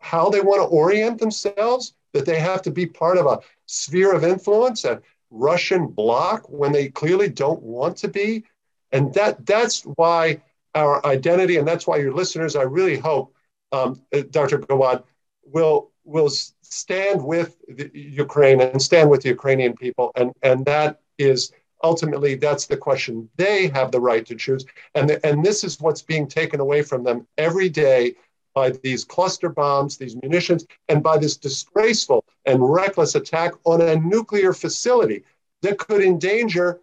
how 0.00 0.30
they 0.30 0.40
want 0.40 0.60
to 0.60 0.66
orient 0.66 1.18
themselves, 1.18 1.94
that 2.12 2.24
they 2.24 2.38
have 2.38 2.62
to 2.62 2.70
be 2.70 2.86
part 2.86 3.18
of 3.18 3.26
a 3.26 3.40
sphere 3.66 4.14
of 4.14 4.24
influence, 4.24 4.84
a 4.84 5.00
Russian 5.30 5.88
bloc 5.88 6.48
when 6.48 6.72
they 6.72 6.88
clearly 6.88 7.28
don't 7.28 7.62
want 7.62 7.96
to 7.98 8.08
be. 8.08 8.44
And 8.92 9.12
that 9.14 9.44
that's 9.44 9.82
why 9.82 10.40
our 10.74 11.04
identity, 11.04 11.56
and 11.56 11.66
that's 11.66 11.86
why 11.86 11.98
your 11.98 12.14
listeners, 12.14 12.56
I 12.56 12.62
really 12.62 12.96
hope, 12.96 13.34
um, 13.72 14.00
Dr. 14.30 14.58
Gawad, 14.58 15.02
will 15.44 15.90
will 16.04 16.30
stand 16.70 17.24
with 17.24 17.56
Ukraine 17.94 18.60
and 18.60 18.80
stand 18.80 19.10
with 19.10 19.22
the 19.22 19.28
Ukrainian 19.28 19.74
people, 19.74 20.12
and 20.16 20.32
and 20.42 20.64
that 20.66 21.00
is 21.18 21.52
ultimately 21.84 22.34
that's 22.34 22.66
the 22.66 22.76
question 22.76 23.28
they 23.36 23.68
have 23.68 23.90
the 23.90 24.00
right 24.00 24.24
to 24.26 24.34
choose, 24.34 24.64
and 24.94 25.10
the, 25.10 25.26
and 25.26 25.44
this 25.44 25.64
is 25.64 25.80
what's 25.80 26.02
being 26.02 26.26
taken 26.26 26.60
away 26.60 26.82
from 26.82 27.04
them 27.04 27.26
every 27.36 27.68
day 27.68 28.14
by 28.54 28.70
these 28.82 29.04
cluster 29.04 29.48
bombs, 29.48 29.96
these 29.96 30.16
munitions, 30.22 30.66
and 30.88 31.02
by 31.02 31.16
this 31.16 31.36
disgraceful 31.36 32.24
and 32.44 32.58
reckless 32.68 33.14
attack 33.14 33.52
on 33.64 33.80
a 33.80 33.96
nuclear 33.96 34.52
facility 34.52 35.22
that 35.62 35.78
could 35.78 36.02
endanger 36.02 36.80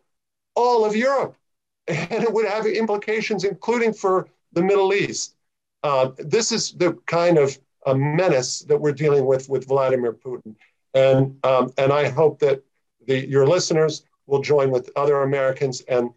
all 0.56 0.86
of 0.86 0.96
Europe. 0.96 1.36
And 1.88 2.24
it 2.24 2.34
would 2.34 2.48
have 2.48 2.66
implications, 2.66 3.44
including 3.44 3.94
for 3.94 4.28
the 4.54 4.64
Middle 4.64 4.92
East. 4.94 5.36
Uh, 5.84 6.12
this 6.18 6.52
is 6.52 6.72
the 6.72 6.94
kind 7.06 7.38
of 7.38 7.60
a 7.86 7.96
menace 7.96 8.62
that 8.62 8.78
we're 8.78 8.94
dealing 8.94 9.26
with 9.26 9.50
with 9.50 9.68
Vladimir 9.68 10.14
Putin. 10.14 10.56
And, 10.94 11.38
um, 11.44 11.72
and 11.78 11.92
I 11.92 12.10
hope 12.10 12.40
that 12.40 12.64
the, 13.06 13.28
your 13.28 13.48
listeners 13.48 14.06
will 14.28 14.42
join 14.42 14.72
with 14.72 14.90
other 14.96 15.22
Americans 15.22 15.82
and 15.82 16.10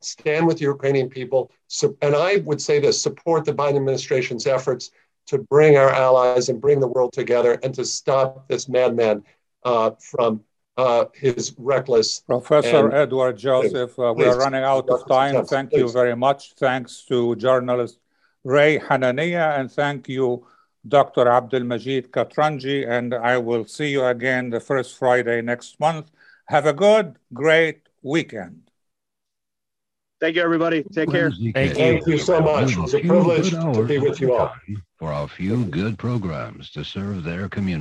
stand 0.00 0.46
with 0.46 0.58
the 0.58 0.64
Ukrainian 0.64 1.08
people. 1.08 1.50
So, 1.66 1.96
and 2.02 2.14
I 2.14 2.36
would 2.38 2.60
say 2.60 2.78
this 2.78 3.00
support 3.00 3.44
the 3.44 3.54
Biden 3.54 3.76
administration's 3.76 4.46
efforts 4.46 4.90
to 5.26 5.38
bring 5.38 5.76
our 5.76 5.90
allies 5.90 6.48
and 6.48 6.60
bring 6.60 6.78
the 6.80 6.86
world 6.86 7.12
together 7.12 7.58
and 7.62 7.74
to 7.74 7.84
stop 7.84 8.46
this 8.48 8.68
madman 8.68 9.24
uh, 9.64 9.90
from 9.98 10.42
uh, 10.76 11.06
his 11.14 11.54
reckless. 11.58 12.20
Professor 12.20 12.94
Edward 12.94 13.36
Joseph, 13.36 13.98
uh, 13.98 14.14
we 14.16 14.24
are 14.26 14.38
running 14.38 14.62
out 14.62 14.88
of 14.88 15.08
time. 15.08 15.44
Thank 15.46 15.70
please. 15.70 15.78
you 15.78 15.88
very 15.88 16.14
much. 16.14 16.52
Thanks 16.54 17.04
to 17.08 17.34
journalist 17.36 17.98
Ray 18.44 18.78
Hanania, 18.78 19.58
and 19.58 19.72
thank 19.72 20.08
you, 20.08 20.46
Dr. 20.88 21.28
Abdul 21.28 21.64
Majid 21.64 22.12
Katranji. 22.12 22.88
And 22.88 23.14
I 23.14 23.38
will 23.38 23.66
see 23.66 23.88
you 23.88 24.04
again 24.04 24.50
the 24.50 24.60
first 24.60 24.98
Friday 24.98 25.42
next 25.42 25.78
month. 25.80 26.10
Have 26.48 26.66
a 26.66 26.72
good, 26.72 27.16
great 27.32 27.80
weekend. 28.02 28.62
Thank 30.18 30.36
you, 30.36 30.42
everybody. 30.42 30.82
Take 30.82 31.10
care. 31.10 31.30
Thank 31.30 31.70
you. 31.70 31.74
Thank 31.74 32.06
you 32.06 32.18
so 32.18 32.40
much. 32.40 32.76
It's 32.76 32.94
a 32.94 33.00
privilege 33.00 33.50
to 33.50 33.84
be 33.86 33.98
with 33.98 34.20
you 34.20 34.34
all. 34.34 34.54
For 34.98 35.12
a 35.12 35.28
few 35.28 35.66
good 35.66 35.98
programs 35.98 36.70
to 36.70 36.84
serve 36.84 37.22
their 37.22 37.48
community. 37.48 37.74